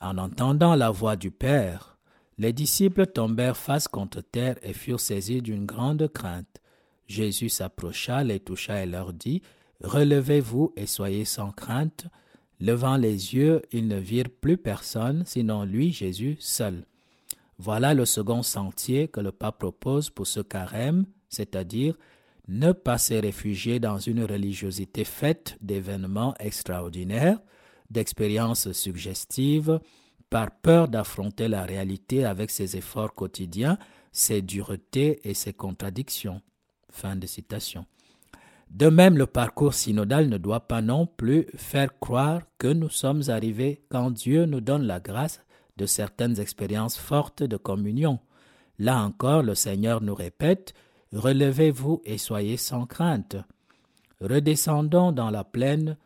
En 0.00 0.16
entendant 0.16 0.74
la 0.74 0.90
voix 0.90 1.14
du 1.14 1.30
Père, 1.30 1.98
les 2.38 2.54
disciples 2.54 3.06
tombèrent 3.06 3.58
face 3.58 3.86
contre 3.86 4.22
terre 4.22 4.56
et 4.62 4.72
furent 4.72 4.98
saisis 4.98 5.42
d'une 5.42 5.66
grande 5.66 6.08
crainte. 6.08 6.62
Jésus 7.06 7.50
s'approcha, 7.50 8.24
les 8.24 8.40
toucha 8.40 8.82
et 8.82 8.86
leur 8.86 9.12
dit, 9.12 9.42
Relevez-vous 9.84 10.72
et 10.76 10.86
soyez 10.86 11.26
sans 11.26 11.50
crainte. 11.50 12.06
Levant 12.62 12.96
les 12.96 13.34
yeux, 13.34 13.60
ils 13.72 13.88
ne 13.88 13.96
virent 13.96 14.30
plus 14.40 14.56
personne, 14.56 15.24
sinon 15.26 15.64
lui, 15.64 15.92
Jésus, 15.92 16.36
seul. 16.38 16.86
Voilà 17.58 17.92
le 17.92 18.04
second 18.04 18.44
sentier 18.44 19.08
que 19.08 19.18
le 19.18 19.32
pape 19.32 19.58
propose 19.58 20.10
pour 20.10 20.28
ce 20.28 20.38
carême, 20.38 21.04
c'est-à-dire 21.28 21.98
ne 22.46 22.70
pas 22.70 22.98
se 22.98 23.14
réfugier 23.14 23.80
dans 23.80 23.98
une 23.98 24.22
religiosité 24.22 25.02
faite 25.02 25.56
d'événements 25.60 26.36
extraordinaires, 26.38 27.40
d'expériences 27.90 28.70
suggestives, 28.70 29.80
par 30.30 30.52
peur 30.52 30.86
d'affronter 30.86 31.48
la 31.48 31.64
réalité 31.64 32.24
avec 32.24 32.52
ses 32.52 32.76
efforts 32.76 33.12
quotidiens, 33.12 33.76
ses 34.12 34.40
duretés 34.40 35.18
et 35.28 35.34
ses 35.34 35.52
contradictions. 35.52 36.40
Fin 36.90 37.16
de 37.16 37.26
citation. 37.26 37.86
De 38.72 38.88
même, 38.88 39.18
le 39.18 39.26
parcours 39.26 39.74
synodal 39.74 40.30
ne 40.30 40.38
doit 40.38 40.66
pas 40.66 40.80
non 40.80 41.06
plus 41.06 41.46
faire 41.56 41.98
croire 42.00 42.40
que 42.56 42.68
nous 42.68 42.88
sommes 42.88 43.22
arrivés 43.28 43.84
quand 43.90 44.10
Dieu 44.10 44.46
nous 44.46 44.62
donne 44.62 44.84
la 44.84 44.98
grâce 44.98 45.44
de 45.76 45.84
certaines 45.84 46.40
expériences 46.40 46.96
fortes 46.96 47.42
de 47.42 47.58
communion. 47.58 48.18
Là 48.78 49.02
encore, 49.02 49.42
le 49.42 49.54
Seigneur 49.54 50.00
nous 50.00 50.14
répète, 50.14 50.72
Relevez-vous 51.12 52.00
et 52.06 52.16
soyez 52.16 52.56
sans 52.56 52.86
crainte. 52.86 53.36
Redescendons 54.22 55.12
dans 55.12 55.28
la 55.28 55.44
plaine 55.44 55.98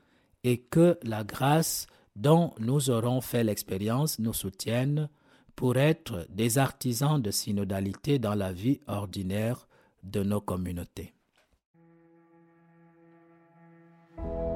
et 0.42 0.58
que 0.58 0.98
la 1.04 1.22
grâce 1.22 1.86
dont 2.16 2.52
nous 2.58 2.90
aurons 2.90 3.20
fait 3.20 3.44
l'expérience 3.44 4.18
nous 4.18 4.32
soutienne 4.32 5.08
pour 5.54 5.76
être 5.76 6.26
des 6.30 6.58
artisans 6.58 7.22
de 7.22 7.30
synodalité 7.30 8.18
dans 8.18 8.34
la 8.34 8.52
vie 8.52 8.80
ordinaire 8.88 9.68
de 10.02 10.24
nos 10.24 10.40
communautés. 10.40 11.15
Eh 14.18 14.55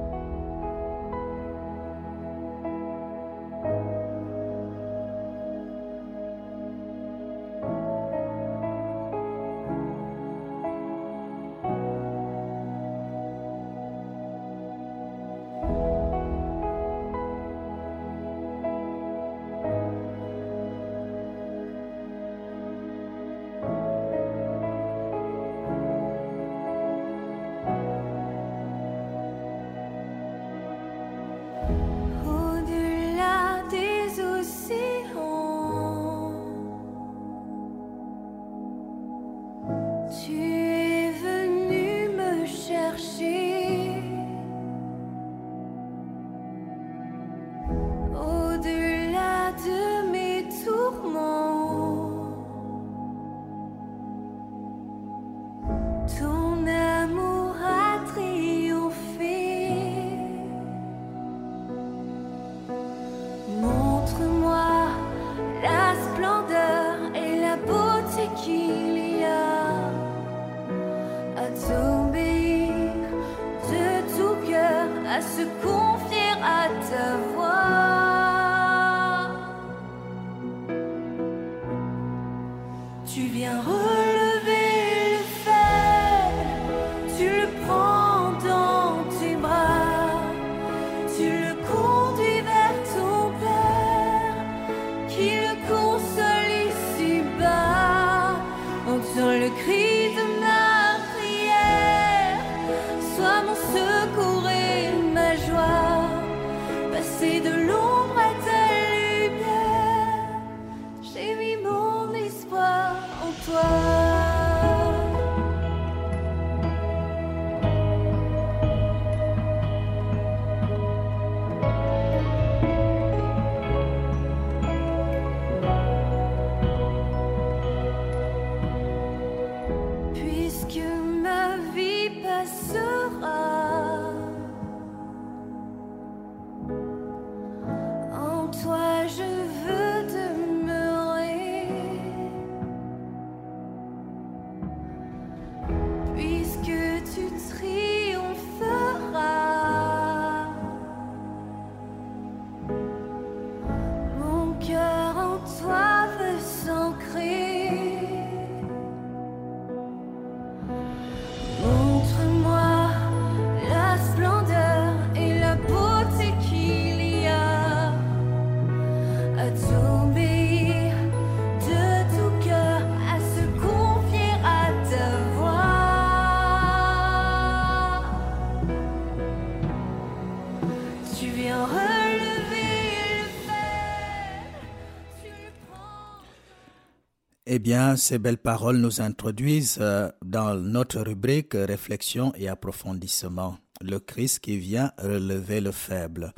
bien, 187.61 187.95
ces 187.95 188.17
belles 188.17 188.37
paroles 188.37 188.77
nous 188.77 189.01
introduisent 189.01 189.77
euh, 189.79 190.09
dans 190.25 190.55
notre 190.55 190.99
rubrique 191.01 191.53
Réflexion 191.53 192.33
et 192.35 192.49
approfondissement, 192.49 193.57
le 193.81 193.99
Christ 193.99 194.39
qui 194.39 194.57
vient 194.57 194.91
relever 194.97 195.61
le 195.61 195.71
faible. 195.71 196.33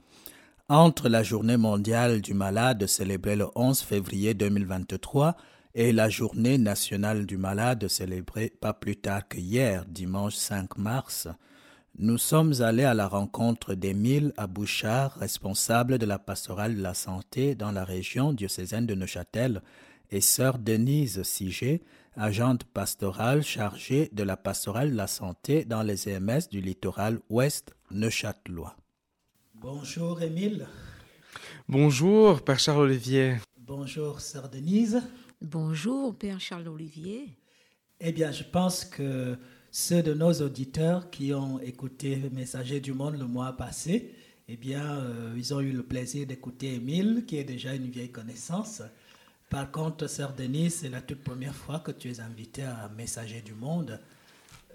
Entre 0.68 1.10
la 1.10 1.24
journée 1.24 1.58
mondiale 1.58 2.22
du 2.22 2.34
malade 2.34 2.88
célébrée 2.88 3.38
le 3.38 3.48
11 3.56 3.82
février 3.82 4.34
2023 4.34 5.36
et 5.76 5.94
la 5.94 6.10
journée 6.10 6.58
nationale 6.58 7.26
du 7.26 7.38
malade 7.38 7.88
célébrée 7.88 8.54
pas 8.60 8.74
plus 8.74 8.98
tard 8.98 9.28
que 9.28 9.38
hier, 9.38 9.86
dimanche 9.88 10.36
5 10.36 10.78
mars, 10.78 11.28
nous 12.00 12.18
sommes 12.18 12.54
allés 12.62 12.86
à 12.86 12.96
la 12.96 13.08
rencontre 13.08 13.76
d'Émile 13.76 14.34
Abouchard, 14.36 15.14
responsable 15.20 16.00
de 16.00 16.06
la 16.06 16.20
pastorale 16.20 16.76
de 16.76 16.82
la 16.82 16.96
santé 16.96 17.56
dans 17.56 17.72
la 17.72 17.84
région 17.84 18.34
diocésaine 18.34 18.88
de 18.88 18.96
Neuchâtel, 18.96 19.62
et 20.12 20.22
sœur 20.22 20.60
Denise 20.60 21.24
Siget, 21.24 21.82
agente 22.16 22.64
pastorale 22.66 23.44
chargée 23.44 24.10
de 24.14 24.24
la 24.24 24.38
pastorale 24.38 24.92
de 24.92 24.96
la 24.96 25.08
santé 25.08 25.66
dans 25.66 25.84
les 25.84 26.08
EMS 26.10 26.42
du 26.52 26.62
littoral 26.62 27.20
ouest 27.30 27.76
neuchâtelois. 27.92 28.76
Bonjour 29.56 30.22
Émile. 30.22 30.68
Bonjour 31.68 32.42
Père 32.42 32.60
Charles-Olivier. 32.60 33.38
Bonjour 33.58 34.20
sœur 34.20 34.50
Denise. 34.50 35.02
Bonjour 35.42 36.16
Père 36.16 36.40
Charles-Olivier. 36.40 37.38
Eh 38.00 38.12
bien, 38.12 38.32
je 38.32 38.44
pense 38.44 38.84
que 38.84 39.38
ceux 39.72 40.04
de 40.04 40.14
nos 40.14 40.34
auditeurs 40.34 41.10
qui 41.10 41.34
ont 41.34 41.60
écouté 41.60 42.30
Messager 42.34 42.80
du 42.80 42.94
Monde 42.94 43.18
le 43.18 43.26
mois 43.26 43.54
passé, 43.54 44.14
eh 44.48 44.58
bien, 44.58 45.00
euh, 45.00 45.34
ils 45.38 45.54
ont 45.54 45.62
eu 45.62 45.72
le 45.72 45.84
plaisir 45.84 46.28
d'écouter 46.28 46.76
Émile, 46.76 47.24
qui 47.26 47.38
est 47.38 47.44
déjà 47.44 47.74
une 47.74 47.90
vieille 47.90 48.12
connaissance. 48.12 48.82
Par 49.54 49.70
contre, 49.70 50.08
sœur 50.08 50.34
Denise, 50.34 50.78
c'est 50.78 50.90
la 50.90 51.02
toute 51.02 51.24
première 51.24 51.54
fois 51.54 51.80
que 51.80 51.92
tu 51.92 52.10
es 52.10 52.20
invitée 52.20 52.64
à 52.64 52.90
Messager 52.98 53.42
du 53.42 53.54
Monde. 53.54 54.00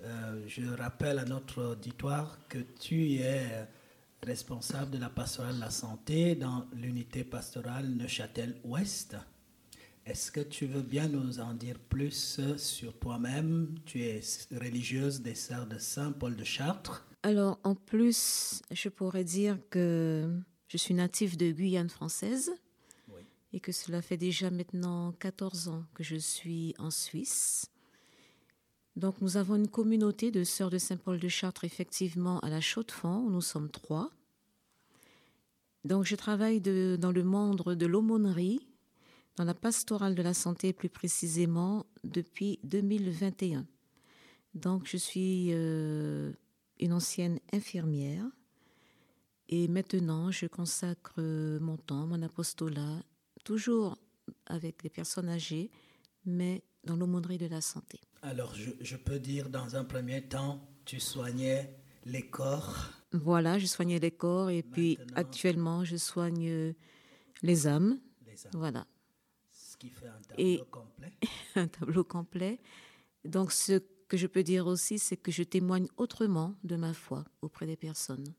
Euh, 0.05 0.41
je 0.47 0.63
rappelle 0.63 1.19
à 1.19 1.25
notre 1.25 1.65
auditoire 1.73 2.39
que 2.49 2.59
tu 2.79 3.15
es 3.15 3.67
responsable 4.23 4.93
de 4.93 4.99
la 4.99 5.11
pastorale 5.11 5.57
de 5.57 5.61
la 5.63 5.71
santé 5.71 6.37
dans 6.37 6.65
l'unité 6.73 7.25
pastorale 7.25 7.89
Neuchâtel-Ouest. 7.89 9.17
Est-ce 10.07 10.31
que 10.31 10.43
tu 10.43 10.67
veux 10.67 10.83
bien 10.83 11.09
nous 11.09 11.41
en 11.41 11.55
dire 11.55 11.81
plus 11.81 12.41
sur 12.57 12.97
toi-même? 13.01 13.75
Tu 13.85 14.05
es 14.05 14.21
religieuse 14.53 15.23
des 15.23 15.35
Sœurs 15.35 15.67
de 15.67 15.79
Saint 15.79 16.13
Paul 16.13 16.37
de 16.37 16.45
Chartres. 16.45 17.05
Alors, 17.25 17.59
en 17.65 17.75
plus, 17.75 18.63
je 18.71 18.89
pourrais 18.89 19.25
dire 19.25 19.59
que 19.71 20.33
je 20.69 20.77
suis 20.77 20.95
native 20.95 21.37
de 21.37 21.51
Guyane 21.51 21.91
française 21.91 22.53
et 23.53 23.61
que 23.61 23.73
cela 23.73 24.03
fait 24.03 24.17
déjà 24.17 24.51
maintenant 24.51 25.13
14 25.13 25.69
ans 25.69 25.85
que 25.95 26.03
je 26.03 26.17
suis 26.17 26.75
en 26.79 26.91
Suisse. 26.91 27.71
Donc 28.97 29.21
nous 29.21 29.37
avons 29.37 29.57
une 29.57 29.69
communauté 29.69 30.31
de 30.31 30.45
sœurs 30.45 30.71
de 30.71 30.79
Saint-Paul 30.79 31.19
de 31.19 31.29
Chartres 31.29 31.65
effectivement 31.65 32.41
à 32.41 32.51
la 32.51 32.61
Chaux-de-Fonds, 32.61 33.31
nous 33.31 33.41
sommes 33.41 33.71
trois. 33.71 34.11
Donc 35.85 36.05
je 36.05 36.17
travaille 36.17 36.61
dans 36.61 37.13
le 37.13 37.23
monde 37.23 37.63
de 37.63 37.87
l'aumônerie, 37.87 38.67
dans 39.37 39.45
la 39.45 39.55
pastorale 39.55 40.17
de 40.17 40.23
la 40.23 40.35
santé 40.35 40.73
plus 40.73 40.89
précisément 40.89 41.87
depuis 42.03 42.59
2021. 42.65 43.67
Donc 44.55 44.87
je 44.87 44.97
suis 44.97 45.51
euh, 45.53 46.33
une 46.81 46.93
ancienne 46.93 47.39
infirmière 47.53 48.25
et 49.49 49.69
maintenant 49.69 50.33
je 50.33 50.47
consacre 50.47 51.23
mon 51.61 51.77
temps, 51.77 52.07
mon 52.07 52.21
apostolat 52.23 53.05
toujours 53.49 53.97
avec 54.45 54.83
les 54.83 54.91
personnes 54.91 55.31
âgées, 55.31 55.71
mais 56.27 56.63
dans 56.85 56.97
l'aumônerie 56.97 57.39
de 57.39 57.47
la 57.47 57.63
santé. 57.63 57.99
Alors, 58.21 58.55
je, 58.55 58.97
peux 58.97 59.19
dire, 59.19 59.49
dans 59.49 59.75
un 59.75 59.85
premier 59.85 60.21
temps, 60.29 60.61
tu 60.85 61.01
soignais 61.01 61.75
les 62.05 62.29
corps. 62.29 62.77
Voilà, 63.13 63.59
je 63.59 63.65
soignais 63.65 63.99
les 64.01 64.11
corps 64.11 64.51
et 64.51 64.63
puis 64.63 64.99
actuellement, 65.15 65.83
je 65.83 65.97
soigne 65.97 66.75
les 67.43 67.67
âmes. 67.67 67.99
Voilà. 68.53 68.87
Ce 69.51 69.79
qui 69.79 69.89
fait 69.89 70.09
un 70.09 70.21
tableau 70.21 70.65
complet. 70.67 71.13
un 71.55 71.69
tableau 71.69 72.05
complet. 72.05 72.61
Donc, 73.25 73.51
ce 73.51 73.81
que 74.09 74.19
je 74.19 74.27
peux 74.27 74.43
dire 74.43 74.67
aussi, 74.67 74.99
c'est 74.99 75.17
que 75.17 75.33
je 75.33 75.43
témoigne 75.43 75.89
autrement 75.97 76.55
de 76.65 76.77
ma 76.77 76.93
foi 76.93 77.25
auprès 77.41 77.67
des 77.67 77.77
personnes. 77.77 78.35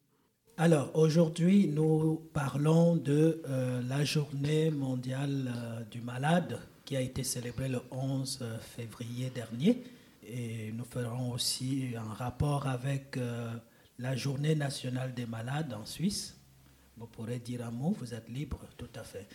Alors 0.62 0.92
aujourd'hui, 0.94 1.70
nous 1.70 2.22
parlons 2.34 2.98
de 2.98 3.42
euh, 3.48 3.82
la 3.88 4.04
journée 4.04 4.70
mondiale 4.72 5.54
euh, 5.56 5.84
du 5.90 6.02
malade 6.02 6.60
qui 6.84 6.98
a 6.98 7.00
été 7.00 7.24
célébrée 7.24 7.70
le 7.70 7.80
11 7.92 8.40
euh, 8.42 8.58
février 8.60 9.30
dernier. 9.34 9.82
Et 10.28 10.74
nous 10.74 10.84
ferons 10.84 11.32
aussi 11.32 11.94
un 11.98 12.14
rapport 12.14 12.68
avec 12.68 13.18
la 13.98 14.16
journée 14.18 14.54
nationale 14.54 15.14
des 15.14 15.26
malades 15.26 15.74
en 15.74 15.86
Suisse. 15.86 16.36
Vous 16.98 17.08
pourrez 17.08 17.40
dire 17.40 17.66
un 17.66 17.72
mot, 17.72 17.96
vous 17.98 18.14
êtes 18.14 18.28
libre, 18.28 18.60
tout 18.78 18.92
à 18.96 19.04
fait. 19.04 19.28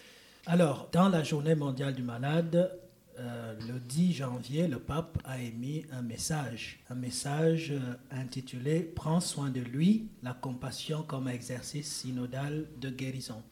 Alors, 0.45 0.89
dans 0.93 1.09
la 1.09 1.25
journée 1.25 1.55
mondiale 1.55 1.95
du 1.95 2.03
malade, 2.03 2.71
euh, 3.19 3.55
le 3.69 3.79
10 3.79 4.13
janvier, 4.13 4.67
le 4.67 4.81
pape 4.81 5.19
a 5.25 5.41
émis 5.41 5.85
un 5.93 6.03
message, 6.03 6.81
un 6.91 6.97
message 6.97 7.71
euh, 7.71 7.95
intitulé 8.11 8.81
Prends 8.81 9.21
soin 9.21 9.51
de 9.51 9.61
lui, 9.61 10.09
la 10.23 10.33
compassion 10.33 11.03
comme 11.05 11.29
exercice 11.29 12.01
synodal 12.01 12.67
de 12.81 12.91
guérison. 12.91 13.43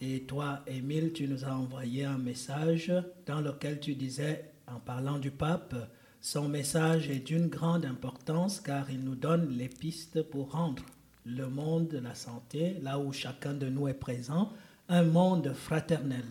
Et 0.00 0.22
toi, 0.22 0.60
Émile, 0.66 1.12
tu 1.12 1.26
nous 1.26 1.44
as 1.44 1.52
envoyé 1.54 2.04
un 2.04 2.18
message 2.18 2.92
dans 3.26 3.40
lequel 3.40 3.80
tu 3.80 3.94
disais, 3.94 4.52
en 4.68 4.78
parlant 4.78 5.18
du 5.18 5.30
pape, 5.30 5.74
son 6.20 6.48
message 6.48 7.10
est 7.10 7.26
d'une 7.26 7.48
grande 7.48 7.84
importance 7.84 8.60
car 8.60 8.90
il 8.90 9.00
nous 9.00 9.16
donne 9.16 9.50
les 9.56 9.68
pistes 9.68 10.22
pour 10.22 10.52
rendre 10.52 10.84
le 11.26 11.48
monde 11.48 11.88
de 11.88 11.98
la 11.98 12.14
santé, 12.14 12.76
là 12.80 12.98
où 12.98 13.12
chacun 13.12 13.54
de 13.54 13.68
nous 13.68 13.88
est 13.88 13.94
présent, 13.94 14.52
un 14.88 15.02
monde 15.02 15.52
fraternel. 15.52 16.24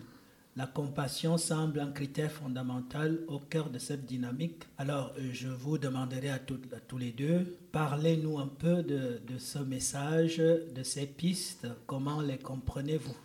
La 0.56 0.68
compassion 0.68 1.40
semble 1.40 1.80
un 1.80 1.92
critère 1.92 2.32
fondamental 2.32 3.22
au 3.28 3.40
cœur 3.40 3.72
de 3.72 3.80
cette 3.80 4.06
dynamique. 4.06 4.62
Alors, 4.78 5.12
euh, 5.18 5.32
je 5.34 5.48
vous 5.48 5.80
demanderai 5.80 6.30
à, 6.30 6.38
tous 6.38 6.98
les 7.00 7.12
deux, 7.12 7.58
parlez-nous 7.72 8.38
un 8.38 8.48
peu 8.48 8.84
de, 8.84 9.20
ce 9.40 9.58
message, 9.58 10.38
de 10.38 10.84
ces 10.84 11.08
pistes, 11.08 11.68
comment 11.88 12.22
les 12.22 12.38
comprenez-vous? 12.38 13.16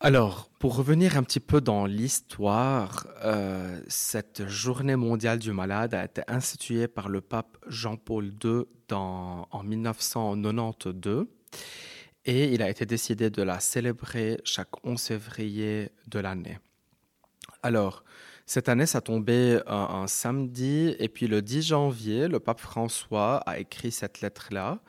Alors, 0.00 0.50
pour 0.58 0.74
revenir 0.74 1.16
un 1.16 1.22
petit 1.22 1.38
peu 1.38 1.60
dans 1.60 1.86
l'histoire, 1.86 3.06
euh, 3.22 3.80
cette 3.86 4.48
journée 4.48 4.96
mondiale 4.96 5.38
du 5.38 5.52
malade 5.52 5.94
a 5.94 6.04
été 6.04 6.22
instituée 6.26 6.88
par 6.88 7.08
le 7.08 7.20
pape 7.20 7.58
Jean-Paul 7.68 8.32
II 8.42 8.64
en 8.90 9.62
1992 9.62 11.26
et 12.24 12.52
il 12.52 12.62
a 12.62 12.70
été 12.70 12.86
décidé 12.86 13.30
de 13.30 13.42
la 13.42 13.60
célébrer 13.60 14.40
chaque 14.44 14.84
11 14.84 15.00
février 15.00 15.90
de 16.06 16.18
l'année. 16.18 16.58
Alors, 17.62 18.04
cette 18.46 18.68
année, 18.68 18.86
ça 18.86 19.00
tombait 19.00 19.60
un, 19.66 20.02
un, 20.02 20.06
samedi, 20.06 20.96
et 20.98 21.08
puis 21.08 21.28
le 21.28 21.40
10 21.40 21.68
janvier, 21.68 22.28
le 22.28 22.40
pape 22.40 22.60
François 22.60 23.36
a 23.46 23.58
écrit 23.58 23.92
cette 23.92 24.20
lettre-là 24.20 24.80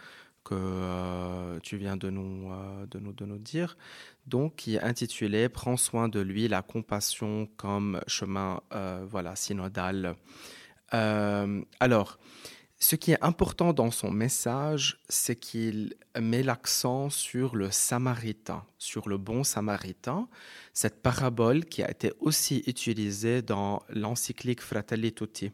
que 0.44 0.56
euh, 0.56 1.60
tu 1.62 1.78
viens 1.78 1.98
de 1.98 2.10
nous, 2.10 2.52
euh, 2.52 2.86
de, 2.88 3.00
nous, 3.00 3.14
de 3.14 3.26
nous 3.26 3.38
dire, 3.38 3.78
donc 4.26 4.56
qui 4.56 4.76
est 4.76 4.82
intitulée 4.82 5.50
Prends 5.50 5.78
soin 5.78 6.10
de 6.10 6.20
lui, 6.20 6.48
la 6.48 6.62
compassion 6.62 7.48
comme 7.58 8.02
chemin 8.08 8.62
euh, 8.74 9.06
voilà, 9.08 9.36
synodal. 9.36 10.16
alors, 10.92 12.20
ce 12.84 12.96
qui 12.96 13.12
est 13.12 13.24
important 13.24 13.74
dans 13.74 13.92
son 13.92 14.10
message, 14.10 15.00
c'est 15.08 15.36
qu'il 15.36 15.94
met 16.20 16.42
l'accent 16.42 17.12
sur 17.12 17.56
le 17.56 17.70
samaritain, 17.70 18.66
sur 18.80 19.08
le 19.08 19.18
bon 19.20 19.44
samaritain, 19.44 20.28
cette 20.74 21.04
parabole 21.04 21.64
qui 21.66 21.84
a 21.84 21.92
été 21.92 22.12
aussi 22.20 22.64
utilisée 22.66 23.44
dans 23.44 23.84
l'encyclique 23.90 24.62
Fratelli 24.62 25.14
Tutti. 25.14 25.52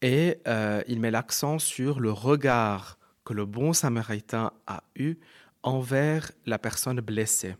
Et 0.00 0.38
euh, 0.48 0.82
il 0.88 1.00
met 1.00 1.10
l'accent 1.10 1.58
sur 1.58 2.00
le 2.00 2.10
regard 2.10 2.98
que 3.26 3.34
le 3.34 3.44
bon 3.44 3.74
samaritain 3.74 4.52
a 4.66 4.82
eu 4.96 5.16
envers 5.62 6.32
la 6.46 6.58
personne 6.58 7.00
blessée. 7.00 7.56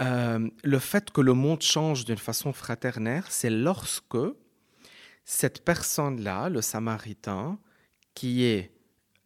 Euh, 0.00 0.50
le 0.64 0.78
fait 0.80 1.12
que 1.12 1.20
le 1.20 1.34
monde 1.34 1.62
change 1.62 2.04
d'une 2.04 2.18
façon 2.18 2.52
fraternelle, 2.52 3.22
c'est 3.28 3.48
lorsque 3.48 4.18
cette 5.24 5.64
personne-là, 5.64 6.48
le 6.48 6.60
Samaritain, 6.60 7.58
qui 8.14 8.44
est 8.44 8.70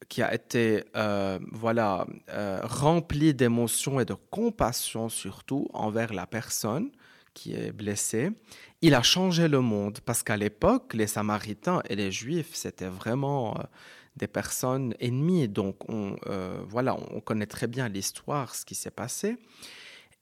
qui 0.08 0.22
a 0.22 0.32
été 0.32 0.84
euh, 0.96 1.38
voilà 1.52 2.06
euh, 2.30 2.60
rempli 2.62 3.34
d'émotions 3.34 4.00
et 4.00 4.04
de 4.04 4.14
compassion 4.14 5.08
surtout 5.08 5.68
envers 5.74 6.14
la 6.14 6.26
personne 6.26 6.90
qui 7.34 7.54
est 7.54 7.72
blessée, 7.72 8.30
il 8.80 8.94
a 8.94 9.02
changé 9.02 9.48
le 9.48 9.60
monde 9.60 9.98
parce 10.04 10.22
qu'à 10.22 10.36
l'époque 10.36 10.94
les 10.94 11.06
Samaritains 11.06 11.82
et 11.88 11.96
les 11.96 12.10
Juifs 12.10 12.54
c'était 12.54 12.88
vraiment 12.88 13.56
euh, 13.58 13.62
des 14.16 14.28
personnes 14.28 14.94
ennemies. 14.98 15.48
Donc 15.48 15.88
on 15.88 16.16
voilà 16.68 16.96
on 17.12 17.20
connaît 17.20 17.46
très 17.46 17.66
bien 17.66 17.88
l'histoire 17.88 18.54
ce 18.54 18.64
qui 18.64 18.74
s'est 18.74 18.90
passé. 18.90 19.36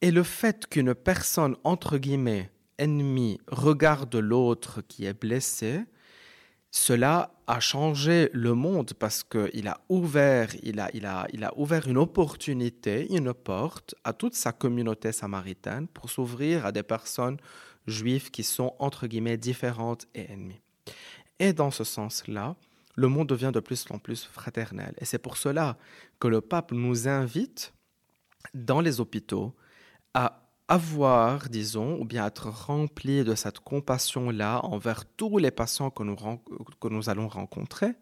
Et 0.02 0.10
le 0.10 0.22
fait 0.22 0.66
qu'une 0.66 0.94
personne 0.94 1.56
entre 1.64 1.96
guillemets 1.96 2.50
ennemi 2.78 3.40
regarde 3.48 4.14
l'autre 4.16 4.82
qui 4.82 5.04
est 5.06 5.18
blessé, 5.18 5.84
cela 6.70 7.32
a 7.46 7.60
changé 7.60 8.28
le 8.32 8.52
monde 8.54 8.92
parce 8.94 9.24
qu'il 9.24 9.68
a 9.68 9.80
ouvert, 9.88 10.54
il 10.62 10.80
a, 10.80 10.90
il, 10.92 11.06
a, 11.06 11.26
il 11.32 11.44
a 11.44 11.56
ouvert 11.56 11.88
une 11.88 11.96
opportunité, 11.96 13.12
une 13.14 13.32
porte 13.32 13.94
à 14.04 14.12
toute 14.12 14.34
sa 14.34 14.52
communauté 14.52 15.12
samaritaine 15.12 15.88
pour 15.88 16.10
s'ouvrir 16.10 16.66
à 16.66 16.72
des 16.72 16.82
personnes 16.82 17.38
juives 17.86 18.30
qui 18.30 18.42
sont 18.42 18.74
entre 18.78 19.06
guillemets 19.06 19.36
différentes 19.38 20.06
et 20.14 20.30
ennemies. 20.30 20.60
Et 21.38 21.52
dans 21.52 21.70
ce 21.70 21.84
sens-là, 21.84 22.56
le 22.96 23.08
monde 23.08 23.28
devient 23.28 23.52
de 23.52 23.60
plus 23.60 23.84
en 23.90 23.98
plus 23.98 24.24
fraternel. 24.24 24.94
Et 24.98 25.04
c'est 25.04 25.18
pour 25.18 25.36
cela 25.36 25.76
que 26.18 26.28
le 26.28 26.40
pape 26.40 26.72
nous 26.72 27.08
invite 27.08 27.74
dans 28.54 28.80
les 28.80 29.00
hôpitaux 29.00 29.54
à 30.14 30.45
avoir, 30.68 31.48
disons, 31.48 32.00
ou 32.00 32.04
bien 32.04 32.26
être 32.26 32.48
rempli 32.48 33.24
de 33.24 33.34
cette 33.34 33.60
compassion-là 33.60 34.60
envers 34.64 35.04
tous 35.04 35.38
les 35.38 35.50
patients 35.50 35.90
que 35.90 36.02
nous, 36.02 36.16
que 36.16 36.88
nous 36.88 37.08
allons 37.08 37.28
rencontrer, 37.28 37.94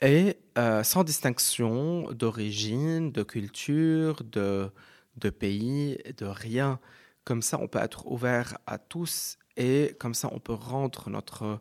et 0.00 0.36
euh, 0.58 0.82
sans 0.82 1.04
distinction 1.04 2.10
d'origine, 2.12 3.12
de 3.12 3.22
culture, 3.22 4.22
de, 4.24 4.70
de 5.16 5.30
pays, 5.30 5.98
de 6.16 6.26
rien. 6.26 6.80
Comme 7.24 7.40
ça, 7.40 7.58
on 7.60 7.68
peut 7.68 7.78
être 7.78 8.06
ouvert 8.10 8.58
à 8.66 8.78
tous 8.78 9.38
et 9.56 9.94
comme 10.00 10.14
ça, 10.14 10.28
on 10.32 10.40
peut 10.40 10.54
rendre 10.54 11.08
notre, 11.08 11.60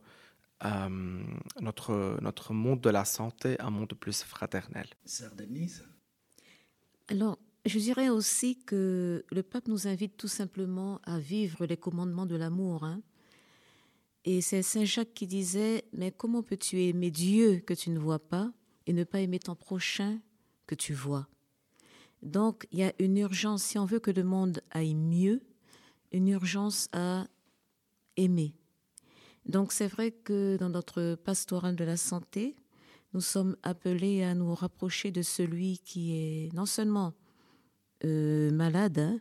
euh, 0.65 1.23
notre, 1.60 2.17
notre 2.21 2.53
monde 2.53 2.81
de 2.81 2.89
la 2.89 3.05
santé 3.05 3.60
un 3.60 3.69
monde 3.69 3.93
plus 3.93 4.23
fraternel. 4.23 4.88
Sœur 5.05 5.36
Denise? 5.36 5.86
Alors, 7.10 7.38
je 7.65 7.80
dirais 7.80 8.10
aussi 8.10 8.58
que 8.63 9.24
le 9.30 9.43
pape 9.43 9.67
nous 9.67 9.88
invite 9.88 10.17
tout 10.17 10.28
simplement 10.28 11.00
à 11.04 11.19
vivre 11.19 11.65
les 11.65 11.78
commandements 11.78 12.26
de 12.26 12.36
l'amour. 12.36 12.84
Hein. 12.84 13.02
Et 14.26 14.41
c'est 14.41 14.62
Saint 14.62 14.86
Jacques 14.86 15.13
qui 15.13 15.28
disait, 15.28 15.86
mais 15.93 16.12
comment 16.12 16.43
peux-tu 16.43 16.82
aimer 16.84 17.12
Dieu 17.12 17.60
que 17.65 17.74
tu 17.74 17.89
ne 17.89 18.00
vois 18.00 18.19
pas 18.19 18.52
et 18.88 18.93
ne 18.93 19.04
pas 19.04 19.19
aimer 19.19 19.39
ton 19.39 19.56
prochain 19.56 20.19
que 20.67 20.76
tu 20.76 20.93
vois? 20.93 21.28
Donc 22.21 22.67
il 22.71 22.80
y 22.80 22.84
a 22.84 22.93
une 23.00 23.17
urgence, 23.17 23.63
si 23.63 23.80
on 23.80 23.86
veut 23.86 24.00
que 24.00 24.12
le 24.12 24.24
monde 24.24 24.62
aille 24.71 24.95
mieux, 24.95 25.41
une 26.12 26.28
urgence 26.28 26.88
à 26.93 27.26
aimer. 28.17 28.54
Donc 29.45 29.71
c'est 29.71 29.88
vrai 29.88 30.12
que 30.12 30.58
dans 30.58 30.69
notre 30.69 31.15
pastoral 31.15 31.76
de 31.76 31.84
la 31.84 31.97
santé, 31.97 32.56
nous 33.13 33.21
sommes 33.21 33.58
appelés 33.63 34.24
à 34.24 34.36
nous 34.36 34.54
rapprocher 34.54 35.12
de 35.12 35.21
celui 35.21 35.80
qui 35.80 36.13
est 36.13 36.54
non 36.54 36.65
seulement 36.65 37.13
euh, 38.03 38.51
malade, 38.51 38.99
hein. 38.99 39.19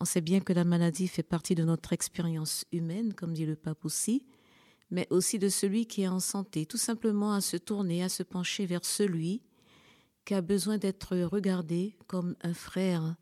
on 0.00 0.04
sait 0.04 0.20
bien 0.20 0.40
que 0.40 0.52
la 0.52 0.64
maladie 0.64 1.08
fait 1.08 1.22
partie 1.22 1.54
de 1.54 1.64
notre 1.64 1.92
expérience 1.92 2.64
humaine, 2.72 3.14
comme 3.14 3.32
dit 3.32 3.46
le 3.46 3.56
pape 3.56 3.84
aussi, 3.84 4.26
mais 4.90 5.06
aussi 5.10 5.38
de 5.38 5.48
celui 5.48 5.86
qui 5.86 6.02
est 6.02 6.08
en 6.08 6.20
santé, 6.20 6.66
tout 6.66 6.76
simplement 6.76 7.32
à 7.32 7.40
se 7.40 7.56
tourner, 7.56 8.02
à 8.02 8.08
se 8.08 8.22
pencher 8.22 8.66
vers 8.66 8.84
celui 8.84 9.42
qui 10.24 10.34
a 10.34 10.42
besoin 10.42 10.78
d'être 10.78 11.16
regardé 11.16 11.96
comme 12.06 12.36
un 12.42 12.54
frère 12.54 13.16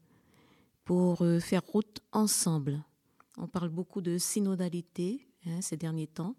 pour 0.85 1.23
euh, 1.23 1.39
faire 1.41 1.65
route 1.65 2.01
ensemble. 2.13 2.83
On 3.37 3.47
parle 3.47 3.71
beaucoup 3.71 4.01
de 4.01 4.19
synodalité 4.19 5.27
hein, 5.47 5.61
ces 5.61 5.77
derniers 5.77 6.09
temps, 6.09 6.37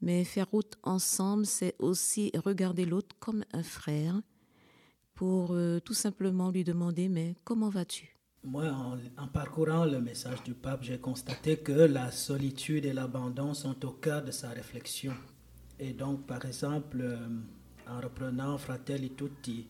mais 0.00 0.24
faire 0.24 0.50
route 0.50 0.76
ensemble, 0.82 1.46
c'est 1.46 1.76
aussi 1.78 2.32
regarder 2.34 2.84
l'autre 2.84 3.14
comme 3.20 3.44
un 3.52 3.62
frère 3.62 4.20
pour 5.18 5.48
euh, 5.50 5.80
tout 5.80 5.94
simplement 5.94 6.52
lui 6.52 6.62
demander 6.62 7.08
mais 7.08 7.34
comment 7.42 7.70
vas-tu? 7.70 8.16
Moi, 8.44 8.66
en, 9.16 9.26
parcourant 9.26 9.84
le 9.84 10.00
message 10.00 10.44
du 10.44 10.54
pape, 10.54 10.84
j'ai 10.84 10.98
constaté 10.98 11.56
que 11.56 11.72
la 11.72 12.12
solitude 12.12 12.84
et 12.84 12.92
l'abandon 12.92 13.52
sont 13.52 13.84
au 13.84 13.90
cœur 13.90 14.22
de 14.24 14.30
sa 14.30 14.50
réflexion. 14.50 15.12
Et 15.80 15.92
donc, 15.92 16.24
par 16.24 16.44
exemple, 16.46 17.00
euh, 17.00 17.16
en 17.88 18.00
reprenant 18.00 18.56
Fratelli 18.58 19.10
Tutti, 19.10 19.66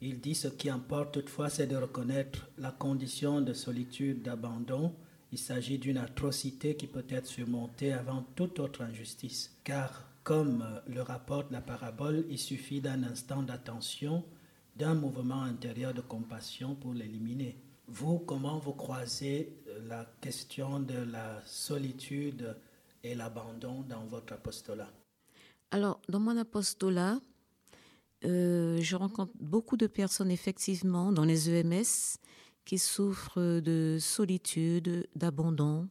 il 0.00 0.18
dit 0.18 0.34
ce 0.34 0.48
qui 0.48 0.68
importe 0.68 1.12
toutefois, 1.14 1.48
c'est 1.48 1.68
de 1.68 1.76
reconnaître 1.76 2.48
la 2.58 2.72
condition 2.72 3.40
de 3.40 3.52
solitude, 3.52 4.22
d'abandon. 4.22 4.92
Il 5.30 5.38
s'agit 5.38 5.78
d'une 5.78 5.98
atrocité 5.98 6.74
qui 6.74 6.88
peut 6.88 7.06
être 7.08 7.26
surmontée 7.26 7.92
avant 7.92 8.26
toute 8.34 8.58
autre 8.58 8.82
injustice. 8.82 9.56
Car, 9.62 10.08
comme 10.24 10.64
le 10.88 11.02
rapporte 11.02 11.52
la 11.52 11.60
parabole, 11.60 12.24
il 12.28 12.38
suffit 12.38 12.80
d'un 12.80 13.04
instant 13.04 13.44
d'attention 13.44 14.24
d'un 14.76 14.94
mouvement 14.94 15.42
intérieur 15.42 15.94
de 15.94 16.00
compassion 16.00 16.74
pour 16.74 16.94
l'éliminer. 16.94 17.56
Vous, 17.88 18.18
comment 18.18 18.58
vous 18.58 18.72
croisez 18.72 19.62
euh, 19.68 19.86
la 19.88 20.06
question 20.20 20.80
de 20.80 20.94
la 20.94 21.42
solitude 21.44 22.56
et 23.02 23.14
l'abandon 23.14 23.82
dans 23.82 24.04
votre 24.06 24.32
apostolat? 24.34 24.90
Alors, 25.70 26.00
dans 26.08 26.20
mon 26.20 26.36
apostolat, 26.36 27.20
euh, 28.24 28.78
je 28.80 28.96
rencontre 28.96 29.32
beaucoup 29.40 29.76
de 29.76 29.86
personnes 29.86 30.30
effectivement 30.30 31.12
dans 31.12 31.24
les 31.24 31.50
EMS 31.50 32.18
qui 32.64 32.78
souffrent 32.78 33.60
de 33.60 33.98
solitude, 34.00 35.08
d'abandon. 35.16 35.88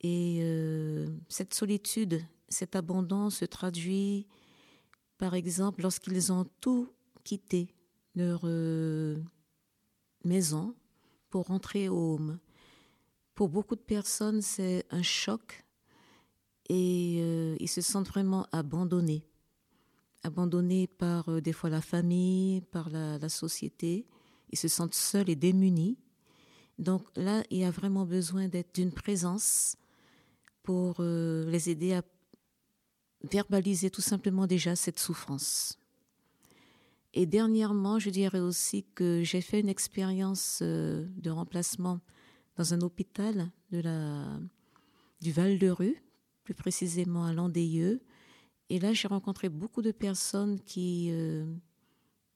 Et 0.00 0.40
euh, 0.42 1.08
cette 1.28 1.54
solitude, 1.54 2.20
cet 2.48 2.76
abandon 2.76 3.30
se 3.30 3.44
traduit 3.44 4.26
par 5.18 5.34
exemple 5.34 5.82
lorsqu'ils 5.82 6.32
ont 6.32 6.46
tout 6.60 6.88
quitté, 7.24 7.75
leur 8.16 8.40
euh, 8.44 9.22
maison 10.24 10.74
pour 11.30 11.46
rentrer 11.46 11.88
au 11.88 12.14
home. 12.14 12.38
Pour 13.34 13.48
beaucoup 13.48 13.76
de 13.76 13.80
personnes, 13.80 14.42
c'est 14.42 14.84
un 14.90 15.02
choc 15.02 15.66
et 16.68 17.18
euh, 17.20 17.56
ils 17.60 17.68
se 17.68 17.80
sentent 17.80 18.08
vraiment 18.08 18.46
abandonnés. 18.52 19.24
abandonnés 20.22 20.86
par 20.86 21.28
euh, 21.28 21.40
des 21.40 21.52
fois 21.52 21.70
la 21.70 21.80
famille, 21.80 22.60
par 22.60 22.90
la, 22.90 23.28
société. 23.28 24.06
Ils 24.50 24.58
se 24.58 24.68
sentent 24.68 24.94
seuls 24.94 25.30
et 25.30 25.36
démunis. 25.36 25.98
Donc 26.78 27.06
là, 27.16 27.42
il 27.50 27.58
y 27.58 27.64
a 27.64 27.70
vraiment 27.70 28.04
besoin 28.04 28.48
d'être 28.48 28.74
d'une 28.74 28.92
présence 28.92 29.76
pour 30.62 30.96
euh, 31.00 31.48
les 31.48 31.70
aider 31.70 31.94
à 31.94 32.02
verbaliser 33.30 33.90
tout 33.90 34.00
simplement 34.00 34.46
déjà 34.46 34.76
cette 34.76 34.98
souffrance. 34.98 35.78
Et 37.18 37.24
dernièrement, 37.24 37.98
je 37.98 38.10
dirais 38.10 38.40
aussi 38.40 38.84
que 38.94 39.22
j'ai 39.24 39.40
fait 39.40 39.60
une 39.60 39.70
expérience 39.70 40.58
euh, 40.60 41.06
de 41.16 41.30
remplacement 41.30 42.00
dans 42.56 42.74
un 42.74 42.82
hôpital 42.82 43.50
du 43.72 45.32
Val-de-Rue, 45.32 45.96
plus 46.44 46.52
précisément 46.52 47.24
à 47.24 47.32
Landayeux. 47.32 48.02
Et 48.68 48.78
là, 48.78 48.92
j'ai 48.92 49.08
rencontré 49.08 49.48
beaucoup 49.48 49.80
de 49.80 49.92
personnes 49.92 50.60
qui 50.60 51.08
euh, 51.10 51.46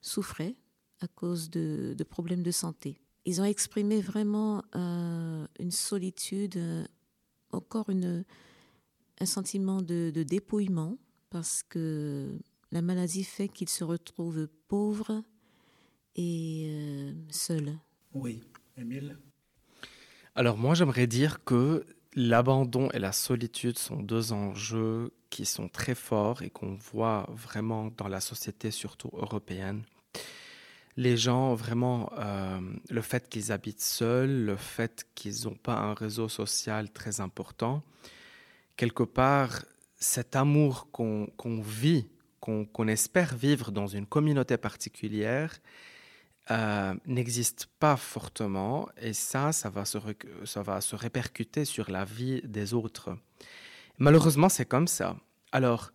souffraient 0.01 0.57
à 1.01 1.09
cause 1.09 1.51
de, 1.51 1.95
problèmes 2.09 2.43
de 2.43 2.51
santé. 2.51 3.03
Ils 3.27 3.43
ont 3.43 3.45
exprimé 3.45 4.01
vraiment 4.01 4.65
euh, 4.77 5.47
une 5.59 5.73
solitude, 5.73 6.59
encore 7.53 7.91
une, 7.91 8.25
un 9.21 9.27
sentiment 9.27 9.83
de 9.83 10.23
dépouillement, 10.23 10.97
parce 11.29 11.63
que 11.63 12.41
la 12.73 12.83
maladie 12.83 13.25
fait 13.25 13.49
qu'ils 13.49 13.69
se 13.69 13.85
retrouvent 13.85 14.49
pauvres 14.69 15.23
et 16.17 16.67
euh, 16.69 17.13
seuls. 17.31 17.77
Oui, 18.15 18.43
Émile? 18.77 19.17
Alors 20.35 20.57
moi 20.57 20.75
j'aimerais 20.75 21.07
dire 21.07 21.45
que 21.45 21.87
l'abandon 22.15 22.91
et 22.91 22.99
la 22.99 23.13
solitude 23.13 23.79
sont 23.79 24.03
deux 24.03 24.33
enjeux 24.33 25.13
qui 25.29 25.47
sont 25.47 25.69
très 25.69 25.95
forts 25.95 26.43
et 26.43 26.51
qu'on 26.51 26.75
voit 26.75 27.29
vraiment 27.31 27.91
dans 27.97 28.09
la 28.09 28.21
société, 28.21 28.71
surtout 28.71 29.11
européenne. 29.13 29.83
Les 30.97 31.17
gens, 31.17 31.55
vraiment, 31.55 32.11
euh, 32.19 32.61
le 32.91 33.01
fait 33.01 33.29
qu'ils 33.29 33.53
habitent 33.53 33.81
seuls, 33.81 34.45
le 34.45 34.57
fait 34.57 35.07
qu'ils 35.15 35.45
n'ont 35.45 35.55
pas 35.55 35.77
un 35.77 35.95
réseau 35.95 36.29
social 36.29 36.91
très 36.91 37.21
important, 37.21 37.83
quelque 38.77 39.05
part, 39.05 39.65
cet 39.97 40.35
amour 40.35 40.91
qu'on 40.91 41.61
vit 41.63 42.09
qu'on 42.41 42.89
espère 42.89 43.35
vivre 43.35 43.71
dans 43.71 43.87
une 43.87 44.07
communauté 44.07 44.57
particulière 44.57 45.61
euh, 46.51 46.95
n'existe 47.07 47.69
pas 47.79 47.97
fortement 47.97 48.89
et 49.01 49.13
ça, 49.13 49.53
ça 49.53 49.71
va, 49.71 49.85
se, 49.85 49.99
ça 50.45 50.63
va 50.63 50.81
se 50.81 50.97
répercuter 50.97 51.65
sur 51.65 51.91
la 51.91 52.05
vie 52.05 52.41
des 52.43 52.75
autres. 52.75 53.17
Malheureusement, 53.99 54.49
c'est 54.49 54.65
comme 54.65 54.89
ça. 54.89 55.17
Alors, 55.53 55.93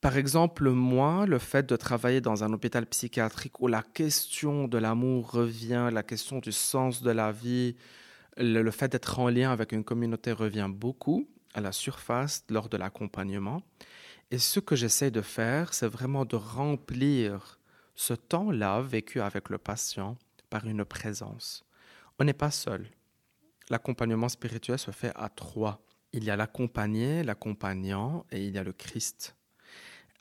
par 0.00 0.16
exemple, 0.16 0.70
moi, 0.70 1.26
le 1.26 1.40
fait 1.40 1.68
de 1.68 1.74
travailler 1.74 2.20
dans 2.20 2.44
un 2.44 2.52
hôpital 2.52 2.86
psychiatrique 2.86 3.60
où 3.60 3.66
la 3.66 3.82
question 3.82 4.68
de 4.68 4.78
l'amour 4.78 5.32
revient, 5.32 5.88
la 5.92 6.04
question 6.04 6.38
du 6.38 6.52
sens 6.52 7.02
de 7.02 7.10
la 7.10 7.32
vie, 7.32 7.74
le 8.36 8.70
fait 8.70 8.92
d'être 8.92 9.18
en 9.18 9.28
lien 9.28 9.50
avec 9.50 9.72
une 9.72 9.82
communauté 9.82 10.30
revient 10.30 10.68
beaucoup 10.70 11.28
à 11.54 11.60
la 11.60 11.72
surface 11.72 12.44
lors 12.48 12.68
de 12.68 12.76
l'accompagnement. 12.76 13.62
Et 14.30 14.38
ce 14.38 14.60
que 14.60 14.76
j'essaie 14.76 15.10
de 15.10 15.22
faire, 15.22 15.72
c'est 15.72 15.86
vraiment 15.86 16.26
de 16.26 16.36
remplir 16.36 17.58
ce 17.94 18.12
temps-là 18.12 18.82
vécu 18.82 19.20
avec 19.20 19.48
le 19.48 19.58
patient 19.58 20.16
par 20.50 20.66
une 20.66 20.84
présence. 20.84 21.64
On 22.18 22.24
n'est 22.24 22.34
pas 22.34 22.50
seul. 22.50 22.86
L'accompagnement 23.70 24.28
spirituel 24.28 24.78
se 24.78 24.90
fait 24.90 25.12
à 25.14 25.28
trois. 25.28 25.82
Il 26.12 26.24
y 26.24 26.30
a 26.30 26.36
l'accompagné, 26.36 27.22
l'accompagnant 27.22 28.26
et 28.30 28.44
il 28.46 28.54
y 28.54 28.58
a 28.58 28.64
le 28.64 28.72
Christ. 28.72 29.34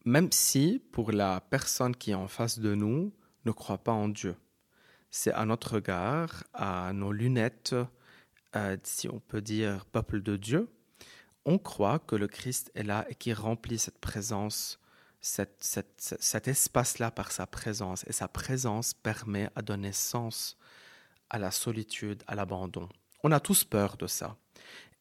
Même 0.05 0.31
si, 0.31 0.81
pour 0.91 1.11
la 1.11 1.41
personne 1.41 1.95
qui 1.95 2.11
est 2.11 2.15
en 2.15 2.27
face 2.27 2.59
de 2.59 2.75
nous, 2.75 3.13
ne 3.45 3.51
croit 3.51 3.77
pas 3.77 3.91
en 3.91 4.07
Dieu. 4.07 4.35
C'est 5.09 5.33
à 5.33 5.45
notre 5.45 5.75
regard, 5.75 6.45
à 6.53 6.93
nos 6.93 7.11
lunettes, 7.11 7.75
euh, 8.55 8.77
si 8.83 9.09
on 9.09 9.19
peut 9.19 9.41
dire 9.41 9.85
peuple 9.85 10.21
de 10.21 10.37
Dieu, 10.37 10.69
on 11.47 11.57
croit 11.57 11.99
que 11.99 12.15
le 12.15 12.27
Christ 12.27 12.71
est 12.75 12.83
là 12.83 13.05
et 13.09 13.15
qui 13.15 13.33
remplit 13.33 13.79
cette 13.79 13.99
présence, 13.99 14.79
cet 15.21 16.47
espace-là 16.47 17.09
par 17.09 17.31
sa 17.31 17.47
présence. 17.47 18.03
Et 18.05 18.11
sa 18.11 18.27
présence 18.27 18.93
permet 18.93 19.49
à 19.55 19.61
donner 19.61 19.93
sens 19.93 20.57
à 21.29 21.39
la 21.39 21.51
solitude, 21.51 22.21
à 22.27 22.35
l'abandon. 22.35 22.89
On 23.23 23.31
a 23.31 23.39
tous 23.39 23.63
peur 23.63 23.95
de 23.95 24.07
ça. 24.07 24.35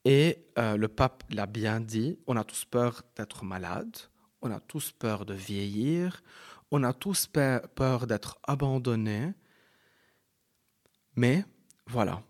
Et 0.04 0.46
euh, 0.56 0.76
le 0.76 0.86
pape 0.86 1.24
l'a 1.30 1.46
bien 1.46 1.80
dit, 1.80 2.16
on 2.28 2.36
a 2.36 2.44
tous 2.44 2.64
peur 2.64 3.02
d'être 3.16 3.44
malade, 3.44 3.96
on 4.40 4.52
a 4.52 4.60
tous 4.60 4.92
peur 4.92 5.26
de 5.26 5.34
vieillir, 5.34 6.22
on 6.70 6.84
a 6.84 6.92
tous 6.92 7.26
peur 7.26 8.06
d'être 8.06 8.38
abandonné. 8.44 9.32
Mais 11.16 11.44
voilà, 11.88 12.22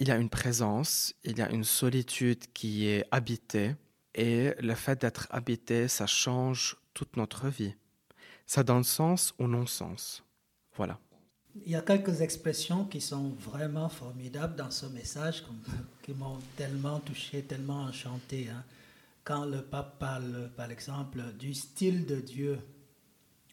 il 0.00 0.08
y 0.08 0.10
a 0.10 0.16
une 0.16 0.30
présence, 0.30 1.14
il 1.24 1.38
y 1.38 1.42
a 1.42 1.50
une 1.50 1.62
solitude 1.62 2.50
qui 2.54 2.88
est 2.88 3.04
habitée, 3.10 3.76
et 4.14 4.54
le 4.58 4.74
fait 4.74 5.00
d'être 5.00 5.28
habité, 5.30 5.88
ça 5.88 6.06
change 6.06 6.76
toute 6.94 7.16
notre 7.18 7.48
vie. 7.48 7.74
Ça 8.46 8.64
donne 8.64 8.82
sens 8.82 9.34
ou 9.38 9.46
non-sens. 9.46 10.24
Voilà. 10.74 10.98
Il 11.66 11.70
y 11.70 11.76
a 11.76 11.82
quelques 11.82 12.22
expressions 12.22 12.86
qui 12.86 13.00
sont 13.00 13.30
vraiment 13.38 13.88
formidables 13.88 14.56
dans 14.56 14.70
ce 14.70 14.86
message, 14.86 15.44
qui 16.02 16.12
m'ont 16.12 16.38
tellement 16.56 16.98
touché, 17.00 17.42
tellement 17.42 17.82
enchanté. 17.82 18.48
Hein. 18.48 18.64
Quand 19.22 19.44
le 19.44 19.62
pape 19.62 19.98
parle, 19.98 20.50
par 20.56 20.70
exemple, 20.70 21.22
du 21.38 21.52
style 21.52 22.06
de 22.06 22.20
Dieu, 22.20 22.58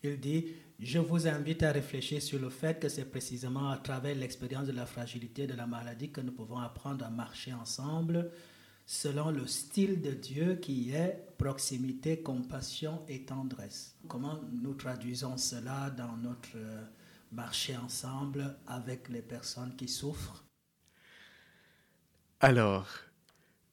il 0.02 0.18
dit 0.20 0.54
je 0.80 1.00
vous 1.00 1.28
invite 1.28 1.64
à 1.64 1.72
réfléchir 1.72 2.22
sur 2.22 2.40
le 2.40 2.50
fait 2.50 2.80
que 2.80 2.90
c'est 2.90 3.10
précisément 3.10 3.70
à 3.70 3.78
travers 3.78 4.16
l'expérience 4.16 4.68
de 4.68 4.74
la 4.74 4.86
fragilité 4.86 5.48
de 5.48 5.56
la 5.56 5.66
maladie 5.66 6.12
que 6.12 6.22
nous 6.22 6.32
pouvons 6.32 6.60
apprendre 6.60 7.04
à 7.06 7.10
marcher 7.10 7.54
ensemble 7.54 8.30
selon 8.86 9.32
le 9.32 9.46
style 9.48 10.02
de 10.02 10.12
Dieu 10.12 10.56
qui 10.56 10.92
est 10.92 11.28
proximité, 11.38 12.22
compassion 12.22 13.02
et 13.10 13.24
tendresse. 13.24 13.96
Comment 14.08 14.40
nous 14.54 14.76
traduisons 14.76 15.36
cela 15.36 15.90
dans 15.90 16.16
notre 16.16 16.56
euh, 16.56 16.84
marché 17.34 17.76
ensemble 17.76 18.56
avec 18.66 19.10
les 19.10 19.22
personnes 19.22 19.76
qui 19.76 19.90
souffrent? 19.90 20.46
Alors, 22.40 22.88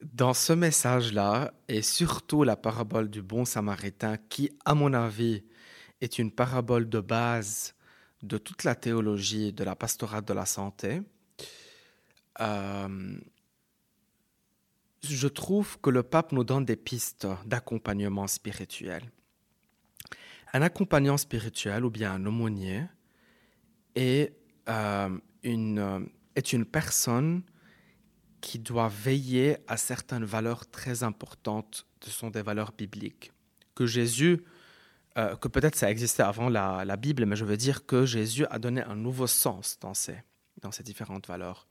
dans 0.01 0.35
ce 0.35 0.53
message-là, 0.53 1.55
et 1.69 1.83
surtout 1.83 2.43
la 2.43 2.57
parabole 2.57 3.09
du 3.09 3.23
bon 3.23 3.45
samaritain 3.45 4.17
qui, 4.17 4.51
à 4.65 4.75
mon 4.75 4.93
avis, 4.95 5.45
est 6.01 6.19
une 6.19 6.31
parabole 6.31 6.89
de 6.89 7.01
base 7.01 7.75
de 8.23 8.39
toute 8.39 8.65
la 8.65 8.75
théologie 8.75 9.53
de 9.53 9.65
la 9.65 9.77
pastorale 9.77 10.25
de 10.25 10.33
la 10.33 10.47
santé. 10.47 11.03
Euh, 12.41 13.19
je 15.03 15.29
trouve 15.29 15.79
que 15.81 15.91
le 15.91 16.03
pape 16.03 16.33
nous 16.33 16.45
donne 16.45 16.65
des 16.65 16.77
pistes 16.77 17.27
d'accompagnement 17.45 18.27
spirituel. 18.27 19.03
Un 20.53 20.63
accompagnant 20.63 21.17
spirituel 21.17 21.85
ou 21.85 21.91
bien 21.91 22.13
un 22.13 22.27
aumônier 22.27 22.85
est, 23.95 24.33
euh, 24.69 25.19
une, 25.43 26.09
est 26.35 26.53
une 26.53 26.65
personne 26.65 27.43
qui 28.41 28.59
doit 28.59 28.89
veiller 28.89 29.57
à 29.69 29.77
certaines 29.77 30.25
valeurs 30.25 30.67
très 30.67 31.03
importantes, 31.03 31.87
ce 32.03 32.11
sont 32.11 32.31
des 32.31 32.43
valeurs 32.43 32.73
bibliques, 32.73 33.33
que 33.75 33.87
Jésus 33.87 34.45
euh, 35.17 35.37
que 35.37 35.49
peut-être 35.49 35.77
ça 35.77 35.91
existait 35.91 36.23
avant 36.23 36.49
la, 36.49 36.97
Bible, 36.97 37.25
mais 37.27 37.37
je 37.37 37.45
veux 37.45 37.57
dire 37.57 37.87
que 37.87 38.05
Jésus 38.05 38.47
a 38.51 38.59
donné 38.59 38.83
un 38.83 38.97
nouveau 38.97 39.27
sens 39.27 39.79
dans 39.81 39.95
ces, 39.95 40.17
dans 40.61 40.73
ces 40.73 40.83
différentes 40.83 41.29
valeurs. 41.29 41.69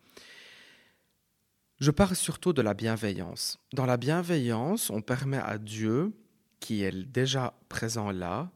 Je 1.80 1.92
parle 1.92 2.16
surtout 2.16 2.54
de 2.54 2.62
la 2.62 2.74
bienveillance. 2.74 3.60
Dans 3.74 3.86
la 3.86 3.98
bienveillance, 3.98 4.90
on 4.90 5.02
permet 5.02 5.40
à 5.40 5.58
Dieu, 5.58 6.14
qui 6.60 6.84
est 6.84 6.94
déjà 6.94 7.54
présent 7.68 8.12
là, 8.12 8.50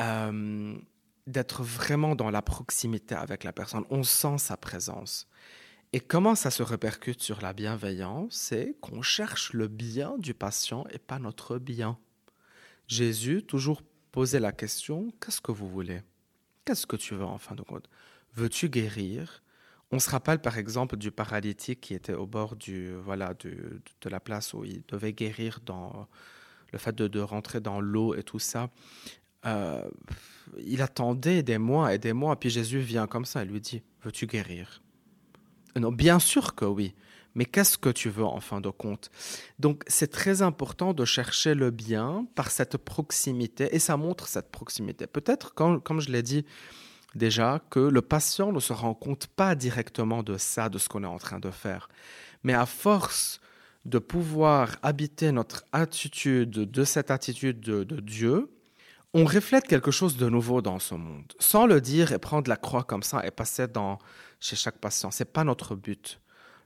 euh, 0.00 0.74
d'être 1.26 1.62
vraiment 1.62 2.14
dans 2.14 2.30
la 2.30 2.40
proximité 2.40 3.14
avec 3.14 3.44
la 3.44 3.52
personne. 3.52 3.84
On 3.90 4.02
sent 4.02 4.38
sa 4.38 4.56
présence. 4.56 5.26
Et 5.92 6.00
comment 6.00 6.34
ça 6.34 6.50
se 6.50 6.62
répercute 6.62 7.22
sur 7.22 7.40
la 7.40 7.52
bienveillance 7.52 8.34
C'est 8.34 8.76
qu'on 8.80 9.02
cherche 9.02 9.52
le 9.52 9.68
bien 9.68 10.16
du 10.18 10.34
patient 10.34 10.86
et 10.90 10.98
pas 10.98 11.18
notre 11.18 11.58
bien. 11.58 11.98
Jésus 12.86 13.42
toujours 13.42 13.82
posait 14.12 14.40
la 14.40 14.52
question, 14.52 15.12
qu'est-ce 15.20 15.40
que 15.40 15.52
vous 15.52 15.68
voulez? 15.68 16.02
Qu'est-ce 16.64 16.86
que 16.86 16.96
tu 16.96 17.14
veux 17.14 17.24
en 17.24 17.38
fin 17.38 17.54
de 17.54 17.62
compte? 17.62 17.88
Veux-tu 18.34 18.68
guérir? 18.68 19.42
On 19.90 19.98
se 19.98 20.10
rappelle 20.10 20.40
par 20.40 20.58
exemple 20.58 20.96
du 20.96 21.10
paralytique 21.10 21.80
qui 21.80 21.94
était 21.94 22.14
au 22.14 22.26
bord 22.26 22.56
du, 22.56 22.94
voilà, 22.94 23.34
de 23.34 24.08
la 24.08 24.20
place 24.20 24.54
où 24.54 24.64
il 24.64 24.82
devait 24.88 25.12
guérir 25.12 25.60
dans 25.64 26.08
le 26.72 26.78
fait 26.78 26.94
de, 26.94 27.20
rentrer 27.20 27.60
dans 27.60 27.80
l'eau 27.80 28.14
et 28.14 28.22
tout 28.22 28.40
ça. 28.40 28.70
Euh, 29.46 29.88
il 30.66 30.82
attendait 30.82 31.42
des 31.42 31.58
mois 31.58 31.94
et 31.94 31.98
des 31.98 32.12
mois, 32.12 32.38
puis 32.38 32.50
Jésus 32.50 32.80
vient 32.80 33.06
comme 33.06 33.24
ça 33.24 33.42
et 33.42 33.44
lui 33.44 33.60
dit, 33.60 33.82
veux-tu 34.02 34.26
guérir? 34.26 34.82
Non, 35.76 35.92
bien 35.92 36.18
sûr 36.18 36.54
que 36.54 36.64
oui, 36.64 36.94
mais 37.34 37.44
qu'est-ce 37.44 37.78
que 37.78 37.88
tu 37.88 38.08
veux 38.08 38.24
en 38.24 38.40
fin 38.40 38.60
de 38.60 38.70
compte? 38.70 39.10
Donc 39.58 39.82
c'est 39.86 40.10
très 40.10 40.42
important 40.42 40.92
de 40.92 41.04
chercher 41.04 41.54
le 41.54 41.70
bien 41.70 42.26
par 42.34 42.50
cette 42.50 42.76
proximité, 42.76 43.74
et 43.74 43.78
ça 43.78 43.96
montre 43.96 44.28
cette 44.28 44.50
proximité. 44.50 45.06
Peut-être, 45.06 45.54
comme 45.54 46.00
je 46.00 46.10
l'ai 46.10 46.22
dit 46.22 46.44
déjà, 47.14 47.60
que 47.70 47.80
le 47.80 48.02
patient 48.02 48.52
ne 48.52 48.60
se 48.60 48.72
rend 48.72 48.94
compte 48.94 49.26
pas 49.26 49.54
directement 49.54 50.22
de 50.22 50.36
ça, 50.36 50.68
de 50.68 50.78
ce 50.78 50.88
qu'on 50.88 51.04
est 51.04 51.08
en 51.08 51.18
train 51.18 51.38
de 51.38 51.50
faire. 51.50 51.88
Mais 52.42 52.54
à 52.54 52.66
force 52.66 53.40
de 53.84 53.98
pouvoir 53.98 54.76
habiter 54.82 55.30
notre 55.32 55.64
attitude, 55.72 56.50
de 56.50 56.84
cette 56.84 57.10
attitude 57.10 57.60
de, 57.60 57.84
de 57.84 58.00
Dieu, 58.00 58.50
on 59.12 59.24
reflète 59.24 59.68
quelque 59.68 59.92
chose 59.92 60.16
de 60.16 60.28
nouveau 60.28 60.60
dans 60.60 60.80
ce 60.80 60.94
monde. 60.94 61.32
Sans 61.38 61.66
le 61.66 61.80
dire 61.80 62.12
et 62.12 62.18
prendre 62.18 62.48
la 62.48 62.56
croix 62.56 62.82
comme 62.82 63.04
ça 63.04 63.24
et 63.24 63.30
passer 63.30 63.68
dans, 63.68 63.98
chez 64.40 64.56
chaque 64.56 64.78
patient. 64.78 65.10
Ce 65.10 65.22
n'est 65.22 65.30
pas 65.30 65.44
notre 65.44 65.76
but. 65.76 66.20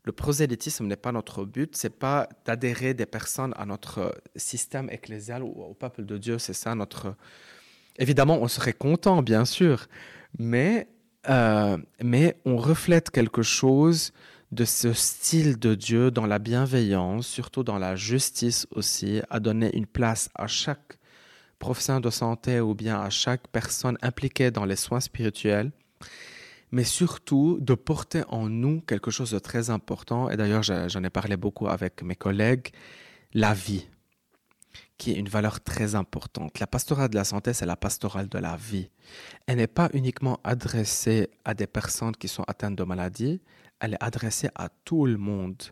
Le 0.04 0.12
prosélytisme 0.12 0.86
n'est 0.86 0.96
pas 0.96 1.12
notre 1.12 1.44
but, 1.44 1.76
c'est 1.76 1.98
pas 1.98 2.28
d'adhérer 2.44 2.94
des 2.94 3.06
personnes 3.06 3.52
à 3.56 3.66
notre 3.66 4.14
système 4.36 4.88
ecclésial 4.90 5.42
ou 5.42 5.62
au 5.62 5.74
peuple 5.74 6.04
de 6.04 6.16
Dieu, 6.18 6.38
c'est 6.38 6.54
ça 6.54 6.74
notre... 6.74 7.14
Évidemment, 7.98 8.38
on 8.40 8.48
serait 8.48 8.72
content, 8.72 9.22
bien 9.22 9.44
sûr, 9.44 9.88
mais, 10.38 10.88
euh, 11.28 11.76
mais 12.02 12.36
on 12.44 12.56
reflète 12.56 13.10
quelque 13.10 13.42
chose 13.42 14.12
de 14.52 14.64
ce 14.64 14.92
style 14.92 15.58
de 15.58 15.74
Dieu 15.74 16.10
dans 16.10 16.26
la 16.26 16.38
bienveillance, 16.38 17.26
surtout 17.26 17.64
dans 17.64 17.78
la 17.78 17.96
justice 17.96 18.66
aussi, 18.70 19.20
à 19.28 19.40
donner 19.40 19.76
une 19.76 19.86
place 19.86 20.30
à 20.34 20.46
chaque 20.46 20.98
professionnel 21.58 22.02
de 22.02 22.10
santé 22.10 22.60
ou 22.60 22.74
bien 22.74 23.00
à 23.00 23.10
chaque 23.10 23.48
personne 23.48 23.98
impliquée 24.00 24.50
dans 24.50 24.64
les 24.64 24.76
soins 24.76 25.00
spirituels, 25.00 25.70
mais 26.70 26.84
surtout 26.84 27.58
de 27.60 27.74
porter 27.74 28.22
en 28.28 28.48
nous 28.48 28.80
quelque 28.82 29.10
chose 29.10 29.30
de 29.30 29.38
très 29.38 29.70
important, 29.70 30.30
et 30.30 30.36
d'ailleurs 30.36 30.62
j'en 30.62 31.02
ai 31.02 31.10
parlé 31.10 31.36
beaucoup 31.36 31.68
avec 31.68 32.02
mes 32.02 32.16
collègues, 32.16 32.68
la 33.34 33.54
vie, 33.54 33.86
qui 34.96 35.12
est 35.12 35.16
une 35.16 35.28
valeur 35.28 35.60
très 35.60 35.94
importante. 35.94 36.58
La 36.58 36.66
pastorale 36.66 37.08
de 37.08 37.14
la 37.14 37.24
santé, 37.24 37.52
c'est 37.52 37.66
la 37.66 37.76
pastorale 37.76 38.28
de 38.28 38.38
la 38.38 38.56
vie. 38.56 38.90
Elle 39.46 39.58
n'est 39.58 39.66
pas 39.66 39.88
uniquement 39.92 40.40
adressée 40.44 41.30
à 41.44 41.54
des 41.54 41.66
personnes 41.66 42.16
qui 42.16 42.28
sont 42.28 42.44
atteintes 42.48 42.76
de 42.76 42.84
maladies, 42.84 43.40
elle 43.80 43.94
est 43.94 44.04
adressée 44.04 44.48
à 44.54 44.68
tout 44.84 45.06
le 45.06 45.16
monde. 45.16 45.62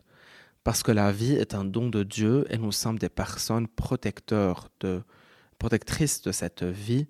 Parce 0.63 0.83
que 0.83 0.91
la 0.91 1.11
vie 1.11 1.33
est 1.33 1.53
un 1.53 1.63
don 1.63 1.89
de 1.89 2.03
Dieu 2.03 2.45
et 2.49 2.57
nous 2.57 2.71
sommes 2.71 2.99
des 2.99 3.09
personnes 3.09 3.67
protecteurs 3.67 4.69
de, 4.79 5.01
protectrices 5.57 6.21
de 6.21 6.31
cette 6.31 6.63
vie 6.63 7.07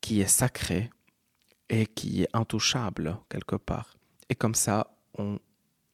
qui 0.00 0.20
est 0.20 0.28
sacrée 0.28 0.90
et 1.70 1.86
qui 1.86 2.22
est 2.22 2.28
intouchable 2.34 3.16
quelque 3.30 3.56
part. 3.56 3.96
Et 4.28 4.34
comme 4.34 4.54
ça, 4.54 4.98
on, 5.16 5.38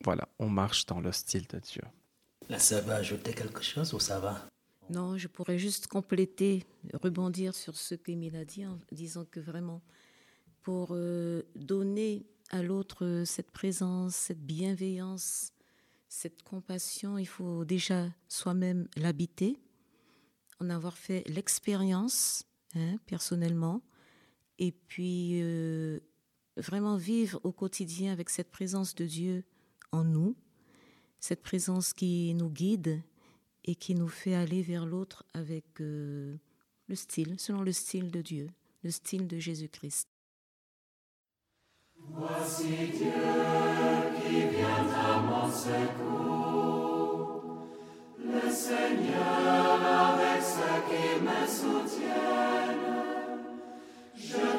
voilà, 0.03 0.29
on 0.39 0.49
marche 0.49 0.87
dans 0.87 1.01
le 1.01 1.13
style 1.13 1.47
de 1.47 1.59
Dieu. 1.59 1.83
La 2.49 2.59
sœur 2.59 2.83
va 2.85 2.97
ajouter 2.97 3.33
quelque 3.35 3.63
chose 3.63 3.93
ou 3.95 4.01
ça 4.01 4.19
va? 4.19 4.49
Non, 4.89 5.19
je 5.19 5.29
pourrais 5.29 5.59
juste 5.59 5.89
compléter, 5.89 6.65
rebondir 6.95 7.55
sur 7.55 7.77
ce 7.77 7.95
qu'Émile 7.95 8.37
a 8.37 8.45
dit 8.45 8.67
en 8.67 8.79
disant 8.93 9.25
que 9.25 9.41
vraiment, 9.41 9.83
pour 10.63 10.89
euh, 10.93 11.43
donner 11.57 12.25
à 12.51 12.63
l'autre 12.63 13.05
euh, 13.05 13.25
cette 13.25 13.51
présence, 13.51 14.15
cette 14.15 14.45
bienveillance, 14.47 15.53
cette 16.09 16.43
compassion, 16.43 17.19
il 17.19 17.27
faut 17.27 17.65
déjà 17.65 18.07
soi-même 18.29 18.89
l'habiter, 18.97 19.59
en 20.61 20.71
avoir 20.71 20.97
fait 20.97 21.25
l'expérience 21.29 22.45
hein, 22.77 22.97
personnellement, 23.07 23.83
et 24.59 24.73
puis 24.73 25.41
euh, 25.43 26.01
vraiment 26.57 26.97
vivre 26.97 27.41
au 27.45 27.53
quotidien 27.53 28.13
avec 28.13 28.31
cette 28.31 28.51
présence 28.51 28.95
de 28.95 29.05
Dieu 29.05 29.45
en 29.93 30.05
nous, 30.05 30.37
cette 31.21 31.43
présence 31.43 31.93
qui 31.93 32.35
nous 32.35 32.51
guide 32.51 33.03
et 33.65 33.75
qui 33.75 33.95
nous 33.95 34.09
fait 34.09 34.35
aller 34.35 34.63
vers 34.63 34.87
l'autre 34.87 35.25
avec 35.35 35.81
euh, 35.81 36.37
le 36.89 36.95
style, 36.95 37.35
selon 37.39 37.63
le 37.63 37.73
style 37.73 38.11
de 38.11 38.23
Dieu, 38.23 38.49
le 38.83 38.91
style 38.91 39.27
de 39.27 39.39
Jésus-Christ. 39.39 40.09
Voici 41.99 42.69
Dieu 42.93 43.13
qui 44.23 44.49
vient 44.49 44.89
à 44.95 45.21
mon 45.21 45.51
secours, 45.51 47.43
le 48.19 48.51
Seigneur 48.51 49.83
avec 49.83 50.43
ceux 50.43 50.83
qui 50.89 51.21
me 51.23 51.47
soutiennent. 51.47 52.96
Je 54.19 54.57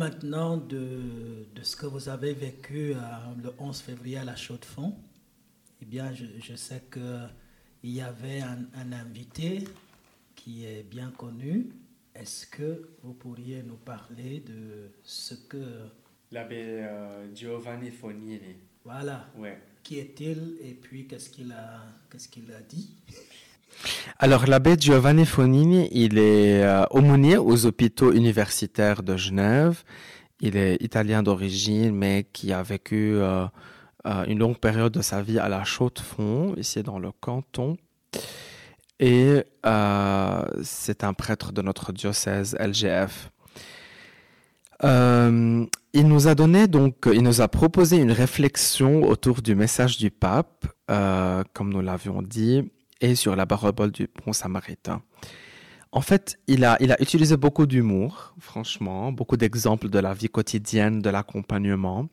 maintenant 0.00 0.56
de, 0.56 1.44
de, 1.54 1.62
ce 1.62 1.76
que 1.76 1.84
vous 1.84 2.08
avez 2.08 2.32
vécu 2.32 2.94
euh, 2.94 2.98
le 3.42 3.52
11 3.58 3.78
février 3.82 4.16
à 4.16 4.24
la 4.24 4.34
Chaux-de-Fonds. 4.34 4.96
Eh 5.82 5.84
bien, 5.84 6.14
je, 6.14 6.24
je 6.40 6.54
sais 6.54 6.82
qu'il 6.90 7.90
y 7.90 8.00
avait 8.00 8.40
un, 8.40 8.60
un, 8.74 8.92
invité 8.92 9.62
qui 10.34 10.64
est 10.64 10.84
bien 10.84 11.10
connu. 11.10 11.66
Est-ce 12.14 12.46
que 12.46 12.88
vous 13.02 13.12
pourriez 13.12 13.62
nous 13.62 13.76
parler 13.76 14.40
de 14.40 14.90
ce 15.02 15.34
que... 15.34 15.62
L'abbé 16.32 16.56
euh, 16.62 17.34
Giovanni 17.34 17.90
Fonini. 17.90 18.56
Voilà. 18.82 19.28
Ouais. 19.36 19.60
Qui 19.82 19.98
est-il 19.98 20.56
et 20.62 20.72
puis 20.72 21.06
qu'est-ce 21.06 21.28
qu'il 21.28 21.52
a, 21.52 21.82
qu'est-ce 22.10 22.28
qu'il 22.30 22.50
a 22.52 22.60
dit? 22.62 22.96
Alors, 24.18 24.46
l'abbé 24.46 24.76
Giovanni 24.78 25.24
Fonini, 25.24 25.88
il 25.92 26.18
est 26.18 26.62
euh, 26.62 26.84
aumônier 26.90 27.38
aux 27.38 27.64
hôpitaux 27.66 28.12
universitaires 28.12 29.02
de 29.02 29.16
Genève. 29.16 29.82
Il 30.40 30.56
est 30.56 30.76
italien 30.82 31.22
d'origine, 31.22 31.94
mais 31.94 32.26
qui 32.32 32.52
a 32.52 32.62
vécu 32.62 33.14
euh, 33.14 33.46
euh, 34.06 34.24
une 34.26 34.38
longue 34.38 34.58
période 34.58 34.92
de 34.92 35.02
sa 35.02 35.22
vie 35.22 35.38
à 35.38 35.48
la 35.48 35.64
Chaux-de-Fonds, 35.64 36.54
ici 36.56 36.82
dans 36.82 36.98
le 36.98 37.12
canton. 37.12 37.76
Et 38.98 39.44
c'est 40.62 41.04
un 41.04 41.14
prêtre 41.14 41.52
de 41.52 41.62
notre 41.62 41.92
diocèse 41.92 42.54
LGF. 42.60 43.30
Il 44.82 46.06
nous 46.06 46.28
a 46.28 46.34
donné 46.34 46.68
donc, 46.68 47.08
il 47.10 47.22
nous 47.22 47.40
a 47.40 47.48
proposé 47.48 47.96
une 47.96 48.12
réflexion 48.12 49.02
autour 49.04 49.40
du 49.40 49.54
message 49.54 49.96
du 49.96 50.10
pape, 50.10 50.66
comme 50.86 51.72
nous 51.72 51.80
l'avions 51.80 52.20
dit, 52.20 52.70
et 53.00 53.14
sur 53.14 53.36
la 53.36 53.46
parabole 53.46 53.90
du 53.90 54.08
bon 54.24 54.32
samaritain. 54.32 55.02
En 55.92 56.00
fait, 56.02 56.38
il 56.46 56.64
a, 56.64 56.76
il 56.80 56.92
a 56.92 57.02
utilisé 57.02 57.36
beaucoup 57.36 57.66
d'humour, 57.66 58.34
franchement, 58.38 59.10
beaucoup 59.10 59.36
d'exemples 59.36 59.88
de 59.88 59.98
la 59.98 60.14
vie 60.14 60.28
quotidienne, 60.28 61.00
de 61.00 61.10
l'accompagnement. 61.10 62.08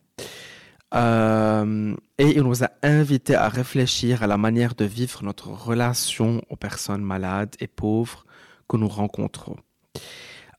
Euh, 0.93 1.95
et 2.17 2.29
il 2.37 2.43
nous 2.43 2.63
a 2.63 2.69
invités 2.81 3.35
à 3.35 3.49
réfléchir 3.49 4.23
à 4.23 4.27
la 4.27 4.37
manière 4.37 4.73
de 4.73 4.85
vivre 4.85 5.23
notre 5.23 5.49
relation 5.49 6.41
aux 6.49 6.55
personnes 6.55 7.03
malades 7.03 7.55
et 7.59 7.67
pauvres 7.67 8.25
que 8.67 8.77
nous 8.77 8.87
rencontrons. 8.87 9.57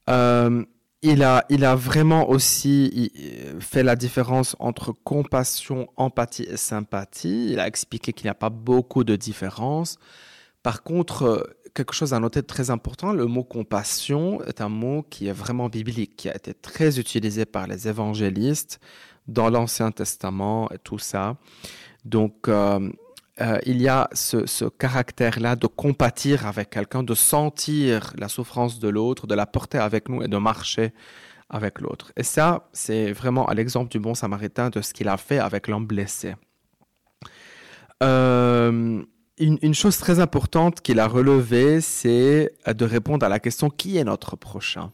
Euh, 0.08 0.64
il 1.02 1.22
a, 1.22 1.44
il 1.48 1.64
a 1.64 1.76
vraiment 1.76 2.28
aussi 2.28 3.12
fait 3.60 3.82
la 3.82 3.94
différence 3.94 4.56
entre 4.58 4.92
compassion, 4.92 5.88
empathie 5.96 6.42
et 6.44 6.56
sympathie. 6.56 7.52
Il 7.52 7.60
a 7.60 7.66
expliqué 7.66 8.12
qu'il 8.12 8.26
n'y 8.26 8.30
a 8.30 8.34
pas 8.34 8.50
beaucoup 8.50 9.04
de 9.04 9.14
différence. 9.14 9.98
Par 10.62 10.82
contre, 10.82 11.56
quelque 11.74 11.94
chose 11.94 12.12
à 12.14 12.18
noter 12.18 12.42
de 12.42 12.46
très 12.46 12.70
important, 12.70 13.12
le 13.12 13.26
mot 13.26 13.44
compassion 13.44 14.42
est 14.44 14.60
un 14.60 14.68
mot 14.68 15.04
qui 15.08 15.28
est 15.28 15.32
vraiment 15.32 15.68
biblique, 15.68 16.16
qui 16.16 16.28
a 16.28 16.34
été 16.34 16.52
très 16.52 16.98
utilisé 16.98 17.44
par 17.44 17.68
les 17.68 17.86
évangélistes 17.86 18.80
dans 19.28 19.50
l'Ancien 19.50 19.92
Testament 19.92 20.68
et 20.72 20.78
tout 20.78 20.98
ça. 20.98 21.36
Donc, 22.04 22.48
euh, 22.48 22.90
euh, 23.40 23.58
il 23.66 23.80
y 23.80 23.88
a 23.88 24.08
ce, 24.12 24.68
caractère-là 24.68 25.54
de 25.54 25.66
compatir 25.66 26.46
avec 26.46 26.70
quelqu'un, 26.70 27.02
de 27.02 27.14
sentir 27.14 28.12
la 28.18 28.28
souffrance 28.28 28.78
de 28.80 28.88
l'autre, 28.88 29.26
de 29.26 29.34
la 29.34 29.46
porter 29.46 29.78
avec 29.78 30.08
nous 30.08 30.22
et 30.22 30.28
de 30.28 30.36
marcher 30.36 30.92
avec 31.48 31.80
l'autre. 31.80 32.12
Et 32.16 32.24
ça, 32.24 32.68
c'est 32.72 33.12
vraiment 33.12 33.46
à 33.46 33.54
l'exemple 33.54 33.90
du 33.90 34.00
bon 34.00 34.14
samaritain 34.14 34.70
de 34.70 34.80
ce 34.80 34.92
qu'il 34.92 35.08
a 35.08 35.16
fait 35.16 35.38
avec 35.38 35.68
l'homme 35.68 35.86
blessé. 35.86 36.34
Euh, 38.02 39.02
une, 39.38 39.58
une, 39.62 39.74
chose 39.74 39.98
très 39.98 40.18
importante 40.20 40.80
qu'il 40.80 40.98
a 40.98 41.06
relevée, 41.06 41.80
c'est 41.80 42.52
de 42.66 42.84
répondre 42.84 43.24
à 43.24 43.28
la 43.28 43.38
question 43.38 43.70
qui 43.70 43.96
est 43.96 44.04
notre 44.04 44.36
prochain? 44.36 44.92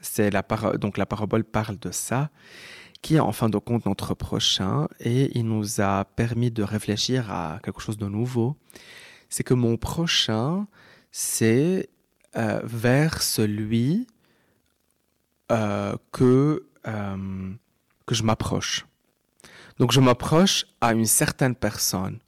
C'est 0.00 0.30
la 0.30 0.42
donc 0.78 0.96
la 0.96 1.06
parabole 1.06 1.44
parle 1.44 1.78
de 1.78 1.90
ça, 1.90 2.30
qui 3.02 3.16
est 3.16 3.20
en 3.20 3.32
fin 3.32 3.48
de 3.48 3.58
compte 3.58 3.86
notre 3.86 4.14
prochain, 4.14 4.88
et 5.00 5.36
il 5.38 5.46
nous 5.46 5.80
a 5.80 6.04
permis 6.04 6.50
de 6.50 6.62
réfléchir 6.62 7.30
à 7.30 7.58
quelque 7.62 7.80
chose 7.80 7.96
de 7.96 8.06
nouveau. 8.06 8.56
C'est 9.28 9.44
que 9.44 9.54
mon 9.54 9.76
prochain, 9.76 10.66
c'est 11.10 11.88
euh, 12.36 12.60
vers 12.64 13.22
celui 13.22 14.06
euh, 15.50 15.96
que 16.12 16.66
euh, 16.86 17.52
que 18.06 18.14
je 18.14 18.22
m'approche. 18.22 18.86
Donc 19.78 19.92
je 19.92 20.00
m'approche 20.00 20.66
à 20.80 20.92
une 20.92 21.06
certaine 21.06 21.54
personne. 21.54 22.18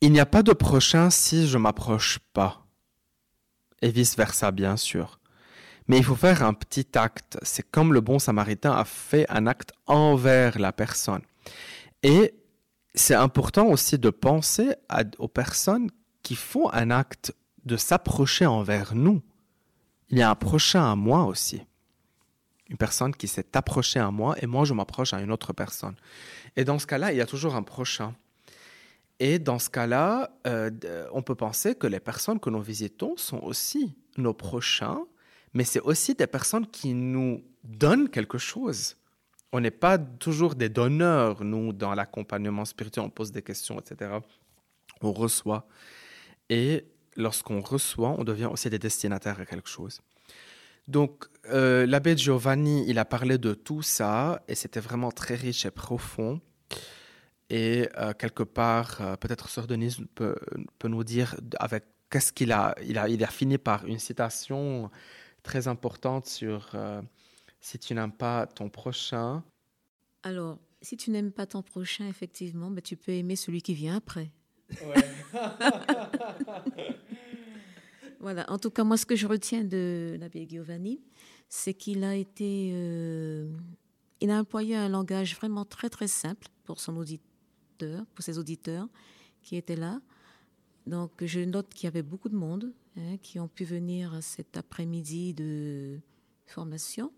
Il 0.00 0.12
n'y 0.12 0.20
a 0.20 0.26
pas 0.26 0.42
de 0.42 0.52
prochain 0.52 1.10
si 1.10 1.46
je 1.46 1.58
m'approche 1.58 2.18
pas. 2.32 2.66
Et 3.82 3.90
vice 3.90 4.16
versa, 4.16 4.50
bien 4.50 4.76
sûr. 4.76 5.19
Mais 5.90 5.98
il 5.98 6.04
faut 6.04 6.14
faire 6.14 6.44
un 6.44 6.54
petit 6.54 6.86
acte. 6.94 7.36
C'est 7.42 7.68
comme 7.68 7.92
le 7.92 8.00
bon 8.00 8.20
samaritain 8.20 8.70
a 8.70 8.84
fait 8.84 9.26
un 9.28 9.48
acte 9.48 9.72
envers 9.88 10.56
la 10.60 10.70
personne. 10.70 11.22
Et 12.04 12.32
c'est 12.94 13.16
important 13.16 13.66
aussi 13.66 13.98
de 13.98 14.10
penser 14.10 14.72
aux 15.18 15.26
personnes 15.26 15.90
qui 16.22 16.36
font 16.36 16.72
un 16.72 16.92
acte 16.92 17.34
de 17.64 17.76
s'approcher 17.76 18.46
envers 18.46 18.94
nous. 18.94 19.20
Il 20.10 20.18
y 20.18 20.22
a 20.22 20.30
un 20.30 20.36
prochain 20.36 20.92
à 20.92 20.94
moi 20.94 21.24
aussi. 21.24 21.60
Une 22.68 22.76
personne 22.76 23.12
qui 23.12 23.26
s'est 23.26 23.56
approchée 23.56 23.98
à 23.98 24.12
moi 24.12 24.36
et 24.40 24.46
moi 24.46 24.64
je 24.64 24.74
m'approche 24.74 25.12
à 25.12 25.20
une 25.20 25.32
autre 25.32 25.52
personne. 25.52 25.96
Et 26.54 26.64
dans 26.64 26.78
ce 26.78 26.86
cas-là, 26.86 27.10
il 27.10 27.18
y 27.18 27.20
a 27.20 27.26
toujours 27.26 27.56
un 27.56 27.64
prochain. 27.64 28.14
Et 29.18 29.40
dans 29.40 29.58
ce 29.58 29.68
cas-là, 29.68 30.30
euh, 30.46 30.70
on 31.12 31.22
peut 31.22 31.34
penser 31.34 31.74
que 31.74 31.88
les 31.88 31.98
personnes 31.98 32.38
que 32.38 32.48
nous 32.48 32.62
visitons 32.62 33.16
sont 33.16 33.40
aussi 33.40 33.96
nos 34.18 34.34
prochains, 34.34 35.00
mais 35.54 35.64
c'est 35.64 35.80
aussi 35.80 36.14
des 36.14 36.26
personnes 36.26 36.66
qui 36.66 36.94
nous 36.94 37.42
donnent 37.64 38.08
quelque 38.08 38.38
chose. 38.38 38.96
On 39.52 39.60
n'est 39.60 39.70
pas 39.70 39.98
toujours 39.98 40.54
des 40.54 40.68
donneurs, 40.68 41.42
nous, 41.42 41.72
dans 41.72 41.94
l'accompagnement 41.94 42.64
spirituel, 42.64 43.04
on 43.04 43.10
pose 43.10 43.32
des 43.32 43.42
questions, 43.42 43.80
etc. 43.80 44.12
On 45.02 45.12
reçoit. 45.12 45.66
Et 46.48 46.84
lorsqu'on 47.16 47.60
reçoit, 47.60 48.14
on 48.18 48.24
devient 48.24 48.46
aussi 48.46 48.70
des 48.70 48.78
destinataires 48.78 49.40
à 49.40 49.46
quelque 49.46 49.68
chose. 49.68 50.00
Donc, 50.86 51.26
euh, 51.50 51.86
l'abbé 51.86 52.16
Giovanni, 52.16 52.84
il 52.88 52.98
a 52.98 53.04
parlé 53.04 53.38
de 53.38 53.54
tout 53.54 53.82
ça, 53.82 54.42
et 54.48 54.54
c'était 54.54 54.80
vraiment 54.80 55.10
très 55.10 55.34
riche 55.34 55.64
et 55.66 55.70
profond. 55.70 56.40
Et 57.48 57.88
euh, 57.96 58.12
quelque 58.12 58.44
part, 58.44 58.98
euh, 59.00 59.16
peut-être 59.16 59.48
Sœur 59.48 59.66
Denise 59.66 60.00
peut, 60.14 60.36
peut, 60.78 60.88
nous 60.88 61.02
dire 61.02 61.36
avec 61.58 61.84
qu'est-ce 62.08 62.32
qu'il 62.32 62.52
a, 62.52 62.74
il 62.84 62.98
a. 62.98 63.08
Il 63.08 63.22
a 63.24 63.26
fini 63.26 63.58
par 63.58 63.86
une 63.86 63.98
citation 63.98 64.90
très 65.42 65.68
importante 65.68 66.26
sur 66.26 66.70
euh, 66.74 67.02
si 67.60 67.78
tu 67.78 67.94
n'aimes 67.94 68.12
pas 68.12 68.46
ton 68.46 68.68
prochain. 68.68 69.42
Alors, 70.22 70.58
si 70.82 70.96
tu 70.96 71.10
n'aimes 71.10 71.32
pas 71.32 71.46
ton 71.46 71.62
prochain, 71.62 72.08
effectivement, 72.08 72.70
ben, 72.70 72.82
tu 72.82 72.96
peux 72.96 73.12
aimer 73.12 73.36
celui 73.36 73.62
qui 73.62 73.74
vient 73.74 73.96
après. 73.96 74.30
Ouais. 74.84 74.94
voilà. 78.20 78.50
En 78.50 78.58
tout 78.58 78.70
cas, 78.70 78.84
moi, 78.84 78.96
ce 78.96 79.06
que 79.06 79.16
je 79.16 79.26
retiens 79.26 79.64
de 79.64 80.16
l'abbé 80.20 80.46
Giovanni, 80.48 81.00
c'est 81.48 81.74
qu'il 81.74 82.04
a 82.04 82.14
été, 82.14 82.70
euh, 82.74 83.50
il 84.20 84.30
a 84.30 84.38
employé 84.38 84.76
un 84.76 84.88
langage 84.88 85.36
vraiment 85.36 85.64
très 85.64 85.90
très 85.90 86.08
simple 86.08 86.46
pour 86.64 86.80
son 86.80 86.96
auditeur 86.96 87.30
pour 88.14 88.22
ses 88.22 88.38
auditeurs 88.38 88.88
qui 89.42 89.56
étaient 89.56 89.76
là. 89.76 90.00
Donc, 90.86 91.24
je 91.24 91.40
note 91.40 91.72
qu'il 91.72 91.84
y 91.84 91.88
avait 91.88 92.02
beaucoup 92.02 92.28
de 92.28 92.36
monde 92.36 92.72
hein, 92.96 93.16
qui 93.18 93.38
ont 93.38 93.48
pu 93.48 93.64
venir 93.64 94.22
cet 94.22 94.56
après-midi 94.56 95.34
de 95.34 96.00
formation. 96.46 97.12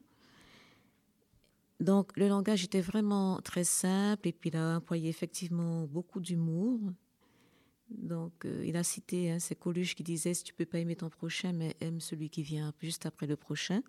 Donc, 1.81 2.17
le 2.17 2.29
langage 2.29 2.63
était 2.65 2.81
vraiment 2.81 3.41
très 3.41 3.65
simple 3.65 4.29
et 4.29 4.33
puis 4.33 4.51
il 4.51 4.57
a 4.57 4.77
employé 4.77 5.09
effectivement 5.09 5.85
beaucoup 5.87 6.21
d'humour. 6.21 6.81
Donc, 7.91 8.45
euh, 8.45 8.65
il 8.65 8.77
a 8.77 8.85
cité 8.85 9.33
hein, 9.33 9.39
ces 9.39 9.57
Coluche 9.57 9.95
qui 9.95 10.05
disait 10.05 10.33
Si 10.33 10.45
tu 10.45 10.55
peux 10.55 10.65
pas 10.65 10.79
aimer 10.79 10.97
ton 10.97 11.11
prochain, 11.11 11.53
mais 11.53 11.75
aime 11.81 12.01
celui 12.01 12.31
qui 12.31 12.43
vient 12.43 12.73
juste 12.81 13.05
après 13.05 13.27
le 13.27 13.37
prochain. 13.37 13.83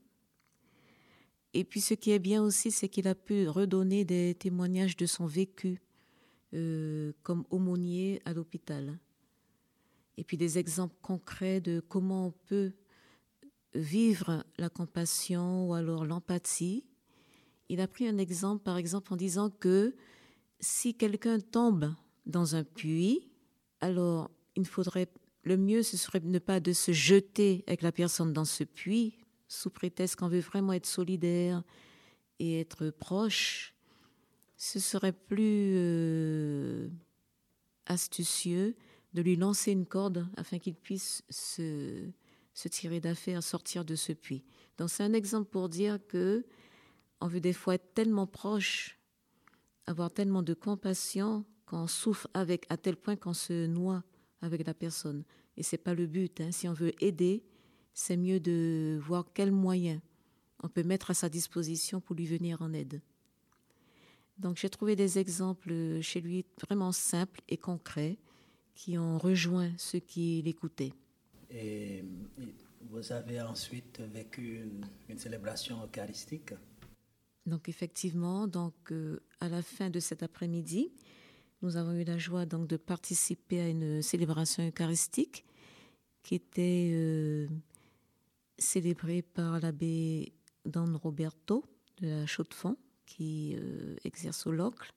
Et 1.54 1.64
puis, 1.64 1.82
ce 1.82 1.94
qui 1.94 2.12
est 2.12 2.20
bien 2.20 2.42
aussi, 2.42 2.72
c'est 2.72 2.90
qu'il 2.90 3.08
a 3.08 3.14
pu 3.14 3.48
redonner 3.48 4.06
des 4.06 4.34
témoignages 4.34 4.98
de 4.98 5.06
son 5.06 5.28
vécu 5.28 5.80
euh, 6.56 7.14
comme 7.22 7.46
aumônier 7.52 8.22
à 8.26 8.34
l'hôpital. 8.34 8.98
Et 10.18 10.24
puis 10.24 10.38
des 10.38 10.58
exemples 10.58 10.96
concrets 11.02 11.60
de 11.60 11.80
comment 11.80 12.28
on 12.28 12.32
peut 12.48 12.74
vivre 13.74 14.44
la 14.58 14.70
compassion 14.70 15.68
ou 15.68 15.74
alors 15.74 16.06
l'empathie. 16.06 16.86
Il 17.70 17.82
a 17.82 17.88
pris 17.88 18.08
un 18.08 18.18
exemple, 18.18 18.64
par 18.64 18.78
exemple, 18.78 19.14
en 19.14 19.16
disant 19.16 19.50
que 19.50 19.96
si 20.60 20.96
quelqu'un 20.96 21.40
tombe 21.40 21.94
dans 22.26 22.56
un 22.56 22.64
puits, 22.64 23.32
alors 23.82 24.30
il 24.56 24.66
faudrait, 24.66 25.10
le 25.44 25.58
mieux 25.58 25.84
ce 25.84 25.98
serait 25.98 26.20
ne 26.20 26.40
pas 26.40 26.60
de 26.60 26.74
se 26.74 26.92
jeter 26.92 27.64
avec 27.68 27.82
la 27.82 27.92
personne 27.92 28.34
dans 28.34 28.46
ce 28.46 28.64
puits, 28.64 29.18
sous 29.48 29.70
prétexte 29.70 30.16
qu'on 30.16 30.28
veut 30.28 30.40
vraiment 30.40 30.74
être 30.74 30.86
solidaire 30.86 31.64
et 32.40 32.60
être 32.60 32.90
proche, 32.92 33.74
ce 34.58 34.80
serait 34.80 35.12
plus 35.12 35.74
euh, 35.76 36.90
astucieux 37.86 38.76
de 39.14 39.22
lui 39.22 39.36
lancer 39.36 39.72
une 39.72 39.86
corde 39.86 40.28
afin 40.38 40.60
qu'il 40.60 40.76
puisse 40.76 41.24
se, 41.30 42.10
se 42.54 42.68
tirer 42.68 43.00
d'affaire, 43.00 43.44
sortir 43.44 43.86
de 43.86 43.96
ce 43.96 44.14
puits. 44.14 44.44
Donc 44.78 44.90
c'est 44.90 45.04
un 45.04 45.14
exemple 45.14 45.50
pour 45.50 45.70
dire 45.70 46.00
que 46.08 46.46
on 47.22 47.28
veut 47.28 47.40
des 47.40 47.54
fois 47.54 47.76
être 47.76 47.94
tellement 47.94 48.28
proche, 48.28 49.00
avoir 49.86 50.12
tellement 50.12 50.44
de 50.44 50.54
compassion 50.54 51.46
qu'on 51.66 51.88
souffre 51.88 52.28
avec 52.34 52.66
à 52.70 52.78
tel 52.78 52.98
point 52.98 53.16
qu'on 53.16 53.34
se 53.34 53.66
noie 53.66 54.04
avec 54.42 54.66
la 54.66 54.74
personne. 54.74 55.24
Et 55.56 55.64
c'est 55.64 55.78
pas 55.78 55.94
le 55.94 56.06
but. 56.06 56.42
Hein. 56.42 56.52
Si 56.52 56.68
on 56.68 56.74
veut 56.74 56.92
aider, 57.04 57.46
c'est 57.94 58.18
mieux 58.18 58.40
de 58.40 59.00
voir 59.02 59.32
quels 59.34 59.52
moyens 59.52 60.02
on 60.64 60.70
peut 60.70 60.84
mettre 60.84 61.12
à 61.12 61.14
sa 61.14 61.30
disposition 61.30 62.02
pour 62.02 62.16
lui 62.16 62.26
venir 62.26 62.62
en 62.62 62.74
aide. 62.74 63.02
Donc 64.38 64.58
j'ai 64.58 64.70
trouvé 64.70 64.96
des 64.96 65.20
exemples 65.20 66.02
chez 66.02 66.20
lui 66.20 66.46
vraiment 66.62 66.92
simples 66.92 67.42
et 67.48 67.58
concrets 67.58 68.18
qui 68.76 68.98
ont 68.98 69.18
rejoint 69.18 69.72
ceux 69.78 70.00
qui 70.00 70.42
l'écoutaient. 70.42 70.94
Et 71.50 72.04
vous 72.90 73.12
avez 73.12 73.42
ensuite 73.42 74.02
vécu 74.02 74.62
une, 75.10 75.18
célébration 75.18 75.84
eucharistique 75.84 76.54
Donc 77.46 77.70
effectivement, 77.70 78.48
donc 78.48 78.74
euh, 78.92 79.22
à 79.40 79.50
la 79.50 79.62
fin 79.62 79.90
de 79.90 80.00
cet 80.00 80.24
après-midi, 80.24 80.92
nous 81.62 81.78
avons 81.78 81.94
eu 81.94 82.04
la 82.04 82.18
joie 82.18 82.46
donc 82.46 82.68
de 82.68 82.78
participer 82.78 83.62
à 83.62 83.70
une 83.70 84.02
célébration 84.02 84.68
eucharistique 84.68 85.46
qui 86.24 86.36
était 86.36 86.92
euh, 86.94 87.48
célébrée 88.58 89.22
par 89.22 89.60
l'abbé 89.60 90.34
Don 90.66 90.98
Roberto 90.98 91.64
de 92.02 92.08
la 92.08 92.26
Chaux-de-Fonds 92.26 92.78
qui 93.06 93.56
euh, 93.56 93.96
exerce 94.04 94.48
au 94.48 94.52
Locle 94.52 94.92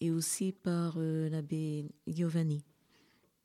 et 0.00 0.10
aussi 0.10 0.52
par 0.52 0.98
l'abbé 0.98 1.90
Giovanni. 2.06 2.64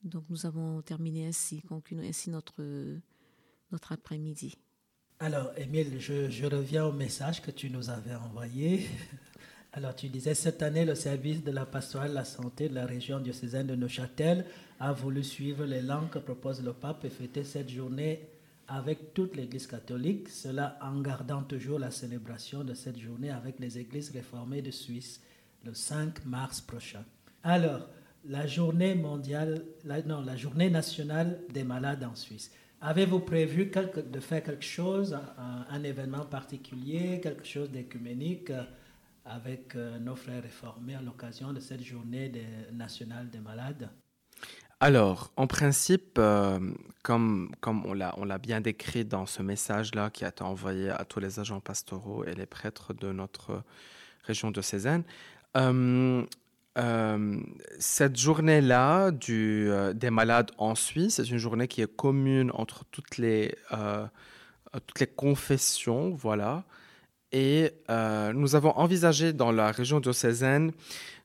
Donc 0.03 0.23
nous 0.29 0.45
avons 0.45 0.81
terminé 0.81 1.27
ainsi, 1.27 1.61
conclu 1.61 1.97
ainsi 2.05 2.29
notre, 2.29 2.61
notre 3.71 3.91
après-midi. 3.91 4.55
Alors, 5.19 5.51
Émile, 5.57 5.99
je, 5.99 6.45
reviens 6.45 6.85
au 6.85 6.93
message 6.93 7.41
que 7.41 7.51
tu 7.51 7.69
nous 7.69 7.89
avais 7.89 8.15
envoyé. 8.15 8.87
Alors, 9.73 9.93
tu 9.93 10.07
disais, 10.07 10.33
cette 10.33 10.63
année, 10.63 10.85
le 10.85 10.95
service 10.95 11.43
de 11.43 11.51
la 11.51 11.65
pastorale 11.65 12.11
de 12.11 12.15
la 12.15 12.23
santé 12.23 12.69
de 12.69 12.75
la 12.75 12.85
région 12.85 13.19
diocésaine 13.19 13.67
de 13.67 13.75
Neuchâtel 13.75 14.45
a 14.79 14.93
voulu 14.93 15.23
suivre 15.23 15.65
langues 15.65 16.09
que 16.09 16.19
propose 16.19 16.63
le 16.63 16.71
pape 16.71 17.03
et 17.03 17.09
fêter 17.09 17.43
cette 17.43 17.69
journée 17.69 18.29
avec 18.69 19.13
toute 19.13 19.35
l'Église 19.35 19.67
catholique, 19.67 20.29
cela 20.29 20.77
en 20.81 21.01
gardant 21.01 21.43
toujours 21.43 21.79
la 21.79 21.91
célébration 21.91 22.63
de 22.63 22.73
cette 22.73 22.97
journée 22.97 23.31
avec 23.31 23.59
les 23.59 23.77
églises 23.77 24.11
réformées 24.11 24.61
de 24.61 24.71
Suisse 24.71 25.21
le 25.65 25.73
5 25.73 26.25
mars 26.25 26.61
prochain. 26.61 27.03
Alors, 27.43 27.89
la 28.25 28.47
journée 28.47 28.95
mondiale, 28.95 29.63
non, 30.05 30.21
la 30.21 30.35
journée 30.35 30.69
nationale 30.69 31.39
des 31.53 31.63
malades 31.63 32.03
en 32.03 32.15
Suisse. 32.15 32.51
Avez-vous 32.81 33.19
prévu 33.19 33.65
de 33.65 34.19
faire 34.19 34.43
quelque 34.43 34.63
chose, 34.63 35.17
un, 35.37 35.83
événement 35.83 36.25
particulier, 36.25 37.19
quelque 37.21 37.45
chose 37.45 37.69
d'écuménique 37.69 38.51
euh, 38.51 38.63
avec 39.25 39.75
euh, 39.75 39.99
nos 39.99 40.15
frères 40.15 40.41
réformés 40.41 40.95
à 40.95 41.01
l'occasion 41.01 41.51
de 41.51 41.59
cette 41.59 41.83
journée 41.83 42.31
nationale 42.71 43.29
des 43.29 43.39
malades? 43.39 43.89
Alors, 44.79 45.29
en 45.35 45.45
principe, 45.45 46.17
euh, 46.17 46.57
comme, 47.03 47.51
comme 47.59 47.85
on 47.85 47.93
l'a 47.93 48.37
bien 48.37 48.61
décrit 48.61 49.03
dans 49.03 49.25
ce 49.25 49.41
message-là 49.41 50.09
qui 50.09 50.23
a 50.23 50.29
été 50.29 50.43
envoyé 50.43 50.89
à 50.89 51.03
tous 51.03 51.19
les 51.19 51.41
agents 51.41 51.59
pastoraux 51.59 52.23
et 52.23 52.33
les 52.33 52.45
prêtres 52.45 52.93
de 52.93 53.11
notre 53.11 53.61
région 54.23 54.51
de 54.51 54.61
Cézanne, 54.61 55.03
cette 57.79 58.17
journée-là 58.17 59.11
euh, 59.29 59.93
des 59.93 60.09
malades 60.09 60.51
en 60.57 60.75
Suisse, 60.75 61.15
c'est 61.15 61.29
une 61.29 61.37
journée 61.37 61.67
qui 61.67 61.81
est 61.81 61.95
commune 61.95 62.51
entre 62.53 62.85
toutes 62.91 63.17
les, 63.17 63.55
euh, 63.71 64.05
toutes 64.85 64.99
les 64.99 65.07
confessions, 65.07 66.11
voilà. 66.11 66.63
Et 67.31 67.73
nous 68.33 68.55
avons 68.55 68.71
envisagé 68.71 69.33
dans 69.33 69.51
la 69.51 69.71
région 69.71 69.99
diocésaine 69.99 70.71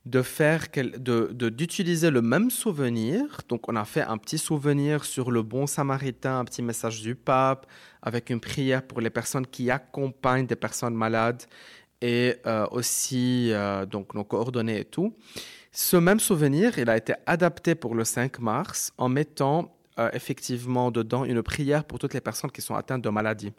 de 0.06 0.20
faire, 0.20 0.66
de, 0.74 1.48
d'utiliser 1.48 2.10
le 2.10 2.20
même 2.20 2.50
souvenir. 2.50 3.40
Donc, 3.48 3.68
on 3.68 3.76
a 3.76 3.84
fait 3.84 4.02
un 4.02 4.18
petit 4.18 4.36
souvenir 4.36 5.04
sur 5.04 5.30
le 5.30 5.42
bon 5.42 5.66
samaritain, 5.66 6.40
un 6.40 6.44
petit 6.44 6.62
message 6.62 7.00
du 7.00 7.14
pape, 7.14 7.66
avec 8.02 8.28
une 8.28 8.40
prière 8.40 8.82
pour 8.82 9.00
les 9.00 9.08
personnes 9.08 9.46
qui 9.46 9.70
accompagnent 9.70 10.46
des 10.46 10.56
personnes 10.56 10.94
malades 10.94 11.44
et 12.04 12.36
euh, 12.46 12.66
aussi 12.70 13.50
euh, 13.50 13.86
donc 13.86 14.14
nos 14.14 14.24
coordonnées 14.24 14.80
et 14.80 14.84
tout. 14.84 15.16
Ce 15.72 15.96
même 15.96 16.20
souvenir, 16.20 16.78
il 16.78 16.90
a 16.90 16.98
été 16.98 17.14
adapté 17.24 17.74
pour 17.74 17.94
le 17.94 18.04
5 18.04 18.40
mars 18.40 18.92
en 18.98 19.08
mettant 19.08 19.74
euh, 19.98 20.10
effectivement 20.12 20.90
dedans 20.90 21.24
une 21.24 21.42
prière 21.42 21.84
pour 21.84 21.98
toutes 21.98 22.12
les 22.12 22.20
personnes 22.20 22.50
qui 22.50 22.60
sont 22.60 22.74
atteintes 22.74 23.00
de 23.02 23.08
maladies. 23.08 23.54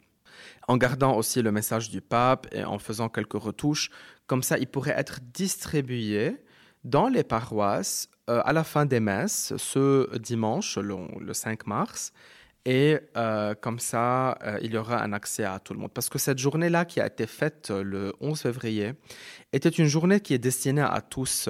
En 0.68 0.76
gardant 0.76 1.16
aussi 1.16 1.42
le 1.42 1.50
message 1.50 1.90
du 1.90 2.00
pape 2.00 2.46
et 2.52 2.62
en 2.62 2.78
faisant 2.78 3.08
quelques 3.08 3.40
retouches, 3.48 3.90
comme 4.28 4.44
ça 4.44 4.58
il 4.58 4.68
pourrait 4.68 4.94
être 4.96 5.18
distribué 5.34 6.36
dans 6.84 7.08
les 7.08 7.24
paroisses 7.24 8.08
à 8.28 8.52
la 8.52 8.64
fin 8.64 8.86
des 8.86 9.00
messes 9.00 9.54
ce 9.56 10.16
dimanche, 10.18 10.78
le 10.78 11.32
5 11.32 11.66
mars, 11.66 12.12
et 12.66 12.98
euh, 13.16 13.54
comme 13.54 13.78
ça, 13.78 14.36
euh, 14.42 14.58
il 14.60 14.74
y 14.74 14.76
aura 14.76 15.00
un 15.00 15.12
accès 15.12 15.44
à 15.44 15.60
tout 15.60 15.72
le 15.72 15.78
monde. 15.78 15.92
Parce 15.94 16.08
que 16.08 16.18
cette 16.18 16.38
journée-là 16.38 16.84
qui 16.84 17.00
a 17.00 17.06
été 17.06 17.28
faite 17.28 17.68
euh, 17.70 17.84
le 17.84 18.12
11 18.20 18.40
février 18.40 18.94
était 19.52 19.68
une 19.68 19.86
journée 19.86 20.18
qui 20.18 20.34
est 20.34 20.38
destinée 20.38 20.82
à 20.82 21.00
tous, 21.00 21.48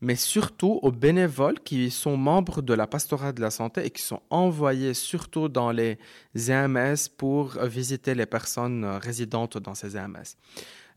mais 0.00 0.16
surtout 0.16 0.80
aux 0.82 0.90
bénévoles 0.90 1.60
qui 1.60 1.92
sont 1.92 2.16
membres 2.16 2.60
de 2.60 2.74
la 2.74 2.88
pastorale 2.88 3.34
de 3.34 3.40
la 3.40 3.52
santé 3.52 3.86
et 3.86 3.90
qui 3.90 4.02
sont 4.02 4.20
envoyés 4.30 4.94
surtout 4.94 5.48
dans 5.48 5.70
les 5.70 5.96
EMS 6.34 6.96
pour 7.16 7.50
visiter 7.62 8.16
les 8.16 8.26
personnes 8.26 8.84
résidentes 8.84 9.58
dans 9.58 9.76
ces 9.76 9.96
EMS. 9.96 10.36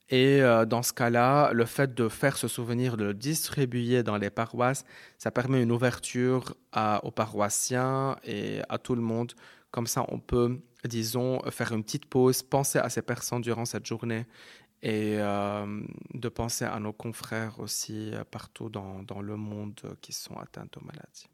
Et 0.09 0.41
euh, 0.41 0.65
dans 0.65 0.83
ce 0.83 0.93
cas-là, 0.93 1.51
le 1.53 1.65
fait 1.65 1.95
de 1.95 2.09
faire 2.09 2.37
ce 2.37 2.47
souvenir, 2.47 2.95
de 2.95 3.05
le 3.05 3.13
distribuer 3.13 4.03
dans 4.03 4.17
les 4.17 4.29
paroisses, 4.29 4.85
ça 5.17 5.31
permet 5.31 5.63
une 5.63 5.71
ouverture 5.71 6.55
aux 7.03 7.11
paroissiens 7.11 8.17
et 8.23 8.61
à 8.69 8.77
tout 8.77 8.95
le 8.95 9.01
monde. 9.01 9.33
Comme 9.71 9.87
ça, 9.87 10.05
on 10.09 10.19
peut, 10.19 10.59
disons, 10.83 11.41
faire 11.49 11.71
une 11.71 11.83
petite 11.83 12.05
pause, 12.05 12.43
penser 12.43 12.79
à 12.79 12.89
ces 12.89 13.01
personnes 13.01 13.41
durant 13.41 13.65
cette 13.65 13.85
journée 13.85 14.25
et 14.81 15.17
euh, 15.17 15.81
de 16.13 16.29
penser 16.29 16.65
à 16.65 16.79
nos 16.79 16.93
confrères 16.93 17.59
aussi 17.59 18.13
euh, 18.13 18.23
partout 18.29 18.69
dans, 18.69 19.01
dans, 19.01 19.21
le 19.21 19.35
monde 19.35 19.79
qui 20.01 20.13
sont 20.13 20.35
atteints 20.35 20.65
de 20.65 20.85
maladies. 20.85 21.27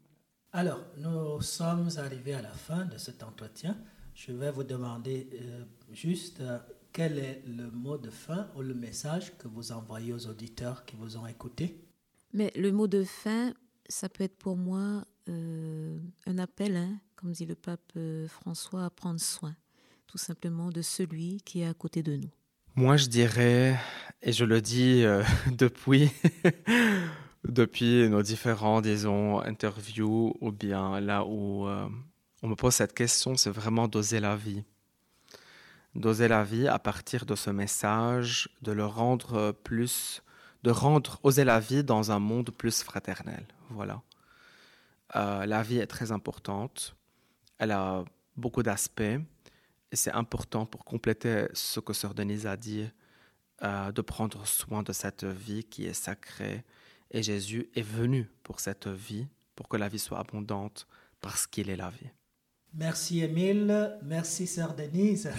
Alors, 0.52 0.80
nous 0.96 1.40
sommes 1.42 1.88
arrivés 1.98 2.34
à 2.34 2.42
la 2.42 2.50
fin 2.50 2.86
de 2.86 2.96
cet 2.96 3.22
entretien. 3.22 3.76
Je 4.14 4.32
vais 4.32 4.50
vous 4.50 4.64
demander 4.64 5.28
juste 5.90 6.42
quel 6.92 7.18
est 7.18 7.42
le 7.46 7.70
mot 7.70 7.96
de 7.96 8.10
fin 8.10 8.48
ou 8.56 8.62
le 8.62 8.74
message 8.74 9.36
que 9.38 9.48
vous 9.48 9.72
envoyez 9.72 10.12
aux 10.12 10.26
auditeurs 10.26 10.84
qui 10.84 10.96
vous 10.96 11.16
ont 11.16 11.26
écouté 11.26 11.80
Mais 12.32 12.52
le 12.54 12.70
mot 12.70 12.86
de 12.86 13.02
fin, 13.02 13.54
ça 13.88 14.08
peut 14.08 14.24
être 14.24 14.36
pour 14.36 14.56
moi 14.56 15.04
euh, 15.28 15.98
un 16.26 16.38
appel, 16.38 16.76
hein, 16.76 17.00
comme 17.16 17.32
dit 17.32 17.46
le 17.46 17.54
pape 17.54 17.92
euh, 17.96 18.28
François, 18.28 18.84
à 18.84 18.90
prendre 18.90 19.20
soin, 19.20 19.56
tout 20.06 20.18
simplement, 20.18 20.70
de 20.70 20.82
celui 20.82 21.40
qui 21.44 21.62
est 21.62 21.66
à 21.66 21.74
côté 21.74 22.02
de 22.02 22.16
nous. 22.16 22.30
Moi, 22.74 22.96
je 22.96 23.06
dirais, 23.06 23.78
et 24.22 24.32
je 24.32 24.44
le 24.44 24.60
dis 24.60 25.02
euh, 25.04 25.22
depuis, 25.50 26.10
depuis 27.48 28.08
nos 28.08 28.22
différents, 28.22 28.82
disons, 28.82 29.40
interviews, 29.40 30.36
ou 30.40 30.52
bien 30.52 31.00
là 31.00 31.24
où 31.24 31.66
on 32.42 32.48
me 32.48 32.54
pose 32.54 32.74
cette 32.74 32.92
question, 32.92 33.36
c'est 33.36 33.50
vraiment 33.50 33.88
d'oser 33.88 34.20
la 34.20 34.36
vie 34.36 34.64
d'oser 35.94 36.28
la 36.28 36.44
vie 36.44 36.68
à 36.68 36.78
partir 36.78 37.26
de 37.26 37.34
ce 37.34 37.50
message, 37.50 38.48
de 38.62 38.72
le 38.72 38.86
rendre 38.86 39.52
plus, 39.52 40.22
de 40.62 40.70
rendre 40.70 41.18
oser 41.22 41.44
la 41.44 41.60
vie 41.60 41.84
dans 41.84 42.10
un 42.10 42.18
monde 42.18 42.50
plus 42.50 42.82
fraternel. 42.82 43.44
Voilà. 43.70 44.02
Euh, 45.16 45.44
la 45.46 45.62
vie 45.62 45.78
est 45.78 45.86
très 45.86 46.12
importante. 46.12 46.96
Elle 47.58 47.72
a 47.72 48.04
beaucoup 48.36 48.62
d'aspects 48.62 49.02
et 49.92 49.96
c'est 49.96 50.12
important 50.12 50.64
pour 50.64 50.84
compléter 50.84 51.46
ce 51.52 51.78
que 51.78 51.92
Sœur 51.92 52.14
Denise 52.14 52.46
a 52.46 52.56
dit, 52.56 52.88
euh, 53.62 53.92
de 53.92 54.00
prendre 54.00 54.46
soin 54.46 54.82
de 54.82 54.92
cette 54.92 55.24
vie 55.24 55.64
qui 55.64 55.84
est 55.84 55.92
sacrée. 55.92 56.64
Et 57.10 57.22
Jésus 57.22 57.68
est 57.74 57.82
venu 57.82 58.30
pour 58.42 58.58
cette 58.58 58.88
vie, 58.88 59.28
pour 59.54 59.68
que 59.68 59.76
la 59.76 59.88
vie 59.88 59.98
soit 59.98 60.18
abondante, 60.18 60.86
parce 61.20 61.46
qu'il 61.46 61.68
est 61.68 61.76
la 61.76 61.90
vie. 61.90 62.08
Merci 62.72 63.20
Émile, 63.20 63.98
merci 64.02 64.46
Sœur 64.46 64.74
Denise. 64.74 65.30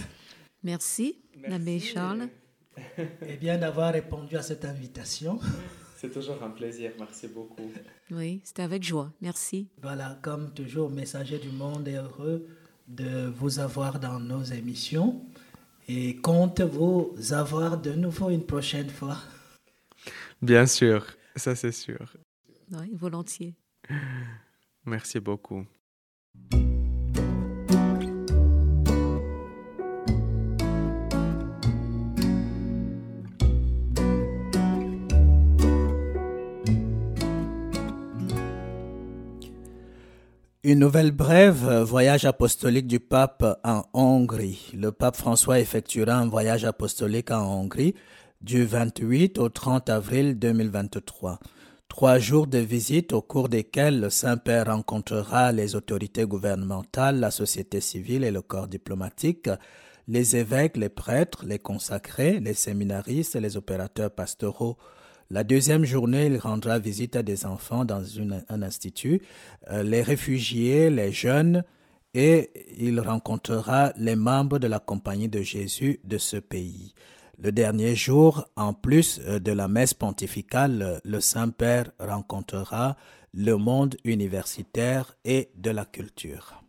Merci, 0.64 1.18
l'abbé 1.48 1.80
Charles. 1.80 2.30
Et 3.28 3.38
bien 3.38 3.58
d'avoir 3.58 3.94
répondu 3.94 4.38
à 4.38 4.42
cette 4.42 4.66
invitation. 4.66 5.40
C'est 5.98 6.12
toujours 6.12 6.44
un 6.44 6.50
plaisir, 6.50 6.92
merci 7.00 7.30
beaucoup. 7.30 7.72
Oui, 8.12 8.42
c'était 8.44 8.64
avec 8.64 8.84
joie, 8.84 9.14
merci. 9.22 9.70
Voilà, 9.82 10.20
comme 10.22 10.54
toujours, 10.54 10.90
Messager 10.90 11.40
du 11.40 11.48
Monde 11.48 11.88
est 11.88 11.96
heureux 11.96 12.46
de 12.90 13.28
vous 13.28 13.60
avoir 13.60 14.00
dans 14.00 14.20
nos 14.20 14.44
émissions. 14.44 15.22
Et 15.88 16.18
compte-vous 16.18 17.16
avoir 17.32 17.78
de 17.78 17.94
nouveau 17.94 18.30
une 18.30 18.46
prochaine 18.46 18.90
fois 18.90 19.18
Bien 20.42 20.66
sûr, 20.66 21.06
ça 21.38 21.56
c'est 21.56 21.72
sûr. 21.72 22.14
Oui, 22.72 22.90
volontiers. 22.94 23.56
Merci 24.86 25.22
beaucoup. 25.22 25.66
Une 40.66 40.80
nouvelle 40.80 41.12
brève, 41.12 41.68
euh, 41.68 41.84
voyage 41.84 42.24
apostolique 42.24 42.88
du 42.88 43.02
pape 43.02 43.44
en 43.66 43.84
Hongrie. 43.92 44.72
Le 44.74 44.94
pape 44.94 45.18
François 45.18 45.60
effectuera 45.60 46.16
un 46.16 46.30
voyage 46.30 46.64
apostolique 46.64 47.32
en 47.32 47.44
Hongrie 47.44 47.96
du 48.40 48.64
28 48.64 49.40
au 49.40 49.50
30 49.50 49.90
avril 49.90 50.40
2023. 50.40 51.40
Trois 51.90 52.18
jours 52.18 52.48
de 52.48 52.60
visite 52.60 53.12
au 53.12 53.22
cours 53.22 53.50
desquels 53.50 54.00
le 54.00 54.10
Saint-Père 54.10 54.68
rencontrera 54.68 55.52
les 55.52 55.76
autorités 55.76 56.24
gouvernementales, 56.24 57.20
la 57.20 57.32
société 57.32 57.82
civile 57.82 58.24
et 58.24 58.32
le 58.32 58.42
corps 58.42 58.70
diplomatique, 58.70 59.50
les 60.08 60.38
évêques, 60.38 60.78
les 60.78 60.88
prêtres, 60.88 61.44
les 61.46 61.60
consacrés, 61.60 62.40
les 62.40 62.54
séminaristes 62.54 63.36
et 63.36 63.42
les 63.42 63.58
opérateurs 63.58 64.12
pastoraux 64.12 64.78
la 65.34 65.44
deuxième 65.44 65.84
journée, 65.84 66.28
il 66.28 66.38
rendra 66.38 66.78
visite 66.78 67.16
à 67.16 67.24
des 67.24 67.48
enfants 67.48 67.86
dans 67.86 68.04
un 68.50 68.62
institut, 68.62 69.20
euh, 69.72 69.82
les 69.82 70.04
réfugiés, 70.04 70.92
les 70.92 71.12
jeunes, 71.12 71.64
et 72.14 72.52
il 72.78 73.00
rencontrera 73.00 73.94
les 73.98 74.16
membres 74.16 74.60
de 74.60 74.68
la 74.68 74.78
Compagnie 74.78 75.30
de 75.30 75.42
Jésus 75.42 76.00
de 76.04 76.20
ce 76.20 76.38
pays. 76.38 76.94
Le 77.40 77.52
dernier 77.52 77.96
jour, 77.96 78.48
en 78.56 78.74
plus 78.76 79.22
euh, 79.26 79.40
de 79.40 79.52
la 79.52 79.68
messe 79.68 79.96
pontificale, 79.96 81.02
le 81.04 81.20
Saint-Père 81.20 81.90
rencontrera 82.00 82.96
le 83.34 83.56
monde 83.56 83.96
universitaire 84.04 85.18
et 85.26 85.50
de 85.56 85.72
la 85.72 85.86
culture. 85.86 86.63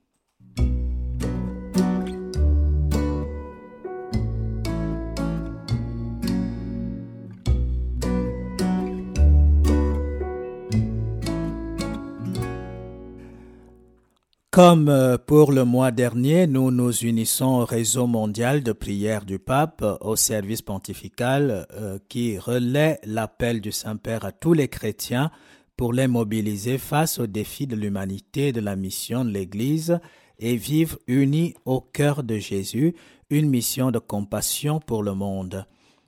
Comme 14.55 14.89
euh, 14.89 15.19
pour 15.19 15.51
le 15.51 15.65
mois 15.65 15.91
dernier, 15.91 16.47
nous 16.47 16.71
nous 16.71 16.93
unissons 16.99 17.63
au 17.63 17.65
réseau 17.65 18.07
mondial 18.07 18.63
de 18.63 18.71
prière 18.71 19.25
du 19.25 19.41
pape, 19.41 19.83
euh, 19.83 19.97
au 20.01 20.15
service 20.15 20.63
pontifical 20.63 21.67
euh, 21.73 21.99
qui 22.09 22.39
relaie 22.39 23.01
l'appel 23.03 23.61
du 23.61 23.73
Saint-Père 23.73 24.25
à 24.25 24.31
tous 24.31 24.53
les 24.53 24.69
chrétiens 24.69 25.33
pour 25.77 25.93
les 25.93 26.07
mobiliser 26.07 26.79
face 26.79 27.19
aux 27.19 27.27
défis 27.27 27.67
de 27.67 27.75
l'humanité 27.75 28.49
et 28.49 28.53
de 28.53 28.61
la 28.61 28.77
mission 28.77 29.25
de 29.25 29.31
l'Église 29.31 29.99
et 30.39 30.55
vivre 30.55 31.01
unis 31.09 31.55
au 31.65 31.81
cœur 31.81 32.23
de 32.23 32.37
Jésus, 32.37 32.95
une 33.31 33.51
mission 33.51 33.91
de 33.91 33.99
compassion 33.99 34.79
pour 34.79 35.03
le 35.03 35.15
monde. 35.15 35.67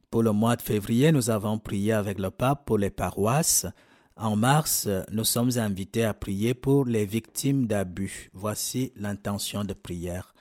Pour 0.09 0.23
le 0.23 0.31
mois 0.31 0.55
de 0.55 0.63
février, 0.63 1.11
nous 1.11 1.31
avons 1.31 1.59
prié 1.59 1.95
avec 1.95 2.21
le 2.21 2.31
pape 2.31 2.65
pour 2.65 2.79
les 2.79 2.91
paroisses, 2.91 3.67
en 4.17 4.35
mars, 4.35 4.89
nous 5.13 5.25
sommes 5.25 5.59
invités 5.59 6.05
à 6.05 6.15
prier 6.15 6.55
pour 6.55 6.87
les 6.87 7.05
victimes 7.05 7.67
d'abus. 7.67 8.31
Voici 8.33 8.93
l'intention 8.97 9.65
de 9.65 9.75
prière. 9.75 10.35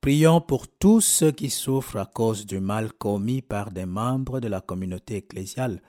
Prions 0.00 0.40
pour 0.40 0.68
tous 0.68 1.00
ceux 1.00 1.32
qui 1.32 1.50
souffrent 1.50 1.96
à 1.96 2.06
cause 2.06 2.46
du 2.46 2.60
mal 2.60 2.92
commis 2.92 3.42
par 3.42 3.72
des 3.72 3.86
membres 3.86 4.38
de 4.38 4.46
la 4.46 4.60
communauté 4.60 5.16
ecclésiale, 5.16 5.82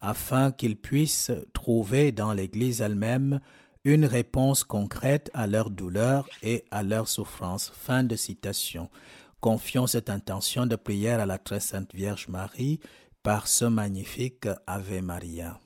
afin 0.00 0.52
qu'ils 0.52 0.76
puissent 0.76 1.32
trouver 1.52 2.12
dans 2.12 2.32
l'Église 2.32 2.80
elle-même 2.80 3.40
une 3.82 4.04
réponse 4.04 4.62
concrète 4.62 5.30
à 5.34 5.48
leurs 5.48 5.70
douleurs 5.70 6.28
et 6.42 6.64
à 6.70 6.84
leurs 6.84 7.08
souffrances. 7.08 7.72
Fin 7.74 8.04
de 8.04 8.14
citation. 8.14 8.88
Confions 9.40 9.88
cette 9.88 10.10
intention 10.10 10.66
de 10.66 10.76
prière 10.76 11.20
à 11.20 11.26
la 11.26 11.38
très 11.38 11.60
sainte 11.60 11.92
Vierge 11.94 12.28
Marie 12.28 12.78
par 13.24 13.48
ce 13.48 13.64
magnifique 13.64 14.46
Ave 14.66 15.02
Maria. 15.02 15.58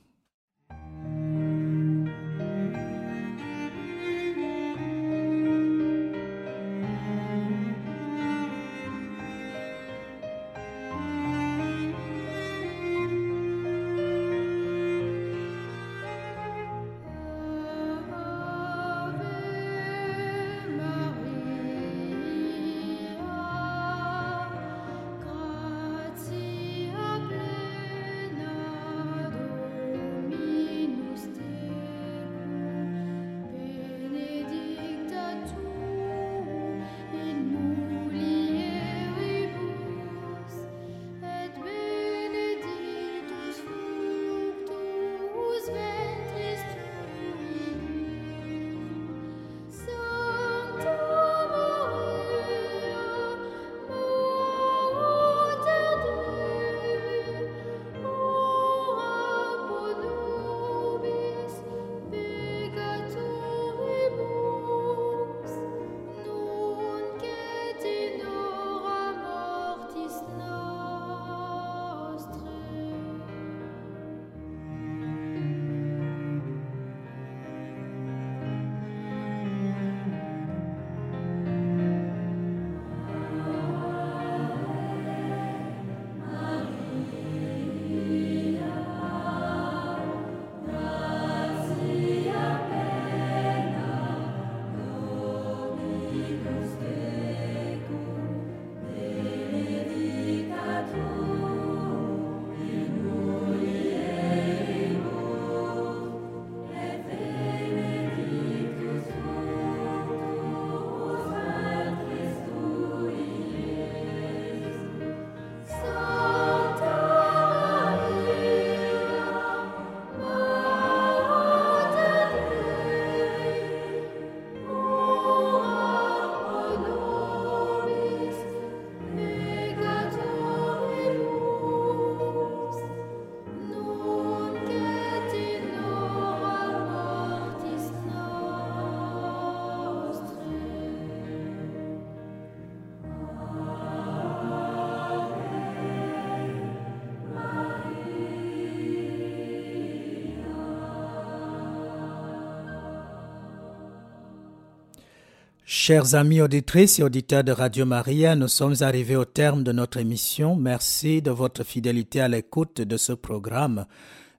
Chers 155.91 156.15
amis 156.15 156.39
auditrices 156.39 156.99
et 156.99 157.03
auditeurs 157.03 157.43
de 157.43 157.51
Radio 157.51 157.85
Maria, 157.85 158.37
nous 158.37 158.47
sommes 158.47 158.75
arrivés 158.79 159.17
au 159.17 159.25
terme 159.25 159.61
de 159.61 159.73
notre 159.73 159.97
émission. 159.97 160.55
Merci 160.55 161.21
de 161.21 161.31
votre 161.31 161.65
fidélité 161.65 162.21
à 162.21 162.29
l'écoute 162.29 162.79
de 162.79 162.95
ce 162.95 163.11
programme. 163.11 163.85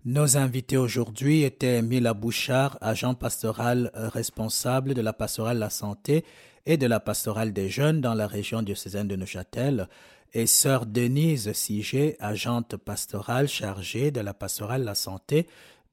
Nos 0.07 0.38
invités 0.38 0.78
aujourd'hui 0.78 1.42
étaient 1.42 1.82
Mila 1.82 2.14
Bouchard, 2.14 2.78
agent 2.80 3.12
pastoral 3.12 3.90
responsable 3.92 4.94
de 4.94 5.03
la 5.03 5.12
pastorale 5.12 5.59
La 5.59 5.68
Santé 5.68 6.24
et 6.64 6.78
de 6.78 6.86
la 6.86 7.00
pastorale 7.00 7.53
des 7.53 7.68
jeunes 7.68 8.00
dans 8.00 8.14
la 8.14 8.26
région 8.26 8.62
diocésaine 8.62 9.09
de 9.09 9.16
Neuchâtel, 9.16 9.90
et 10.32 10.46
sœur 10.46 10.86
Denise 10.86 11.53
Siget, 11.53 12.16
agente 12.18 12.78
pastorale 12.78 13.46
chargée 13.46 14.11
de 14.11 14.20
la 14.20 14.32
pastorale 14.32 14.84
La 14.84 14.94
Santé 14.94 15.46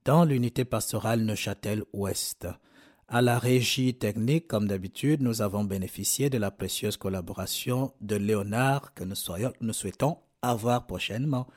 dans 0.06 0.24
l'unité 0.24 0.64
pastorale 0.64 1.20
Neuchâtel-Ouest. 1.26 2.48
À 3.12 3.24
la 3.24 3.40
régie 3.40 3.96
technique, 3.96 4.48
comme 4.48 4.68
d'habitude, 4.68 5.24
nous 5.24 5.42
avons 5.42 5.64
bénéficié 5.64 6.30
de 6.30 6.38
la 6.38 6.52
précieuse 6.52 6.96
collaboration 6.96 7.92
de 8.02 8.16
Léonard 8.16 8.94
que 8.94 9.04
nous, 9.04 9.74
souhaitons 9.74 10.20
avoir 10.44 10.86
prochainement. 10.86 11.48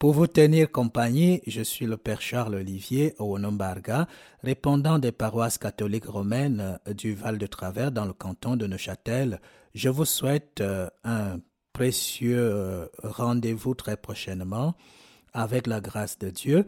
Pour 0.00 0.12
vous 0.12 0.26
tenir 0.26 0.72
compagnie, 0.72 1.40
je 1.46 1.62
suis 1.62 1.86
le 1.86 1.98
Père 1.98 2.20
Charles 2.20 2.56
Olivier 2.56 3.14
Owonombarga, 3.20 4.08
répondant 4.42 4.98
des 4.98 5.12
paroisses 5.12 5.58
catholiques 5.58 6.06
romaines 6.06 6.80
du 6.96 7.14
Val 7.14 7.38
de 7.38 7.46
Travers 7.46 7.92
dans 7.92 8.04
le 8.04 8.12
canton 8.12 8.56
de 8.56 8.66
Neuchâtel. 8.66 9.40
Je 9.76 9.90
vous 9.90 10.04
souhaite 10.04 10.60
euh, 10.60 10.88
un 11.04 11.38
précieux 11.72 12.40
euh, 12.40 12.86
rendez-vous 13.04 13.76
très 13.76 13.96
prochainement 13.96 14.74
avec 15.32 15.68
la 15.68 15.80
grâce 15.80 16.18
de 16.18 16.30
Dieu. 16.30 16.66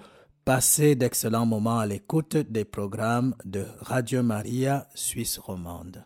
Passez 0.51 0.97
d'excellents 0.97 1.47
moments 1.47 1.79
à 1.79 1.87
l'écoute 1.87 2.37
des 2.37 2.65
programmes 2.65 3.37
de 3.45 3.67
Radio 3.83 4.25
Maria 4.25 4.89
Suisse 4.97 5.39
romande. 5.39 6.05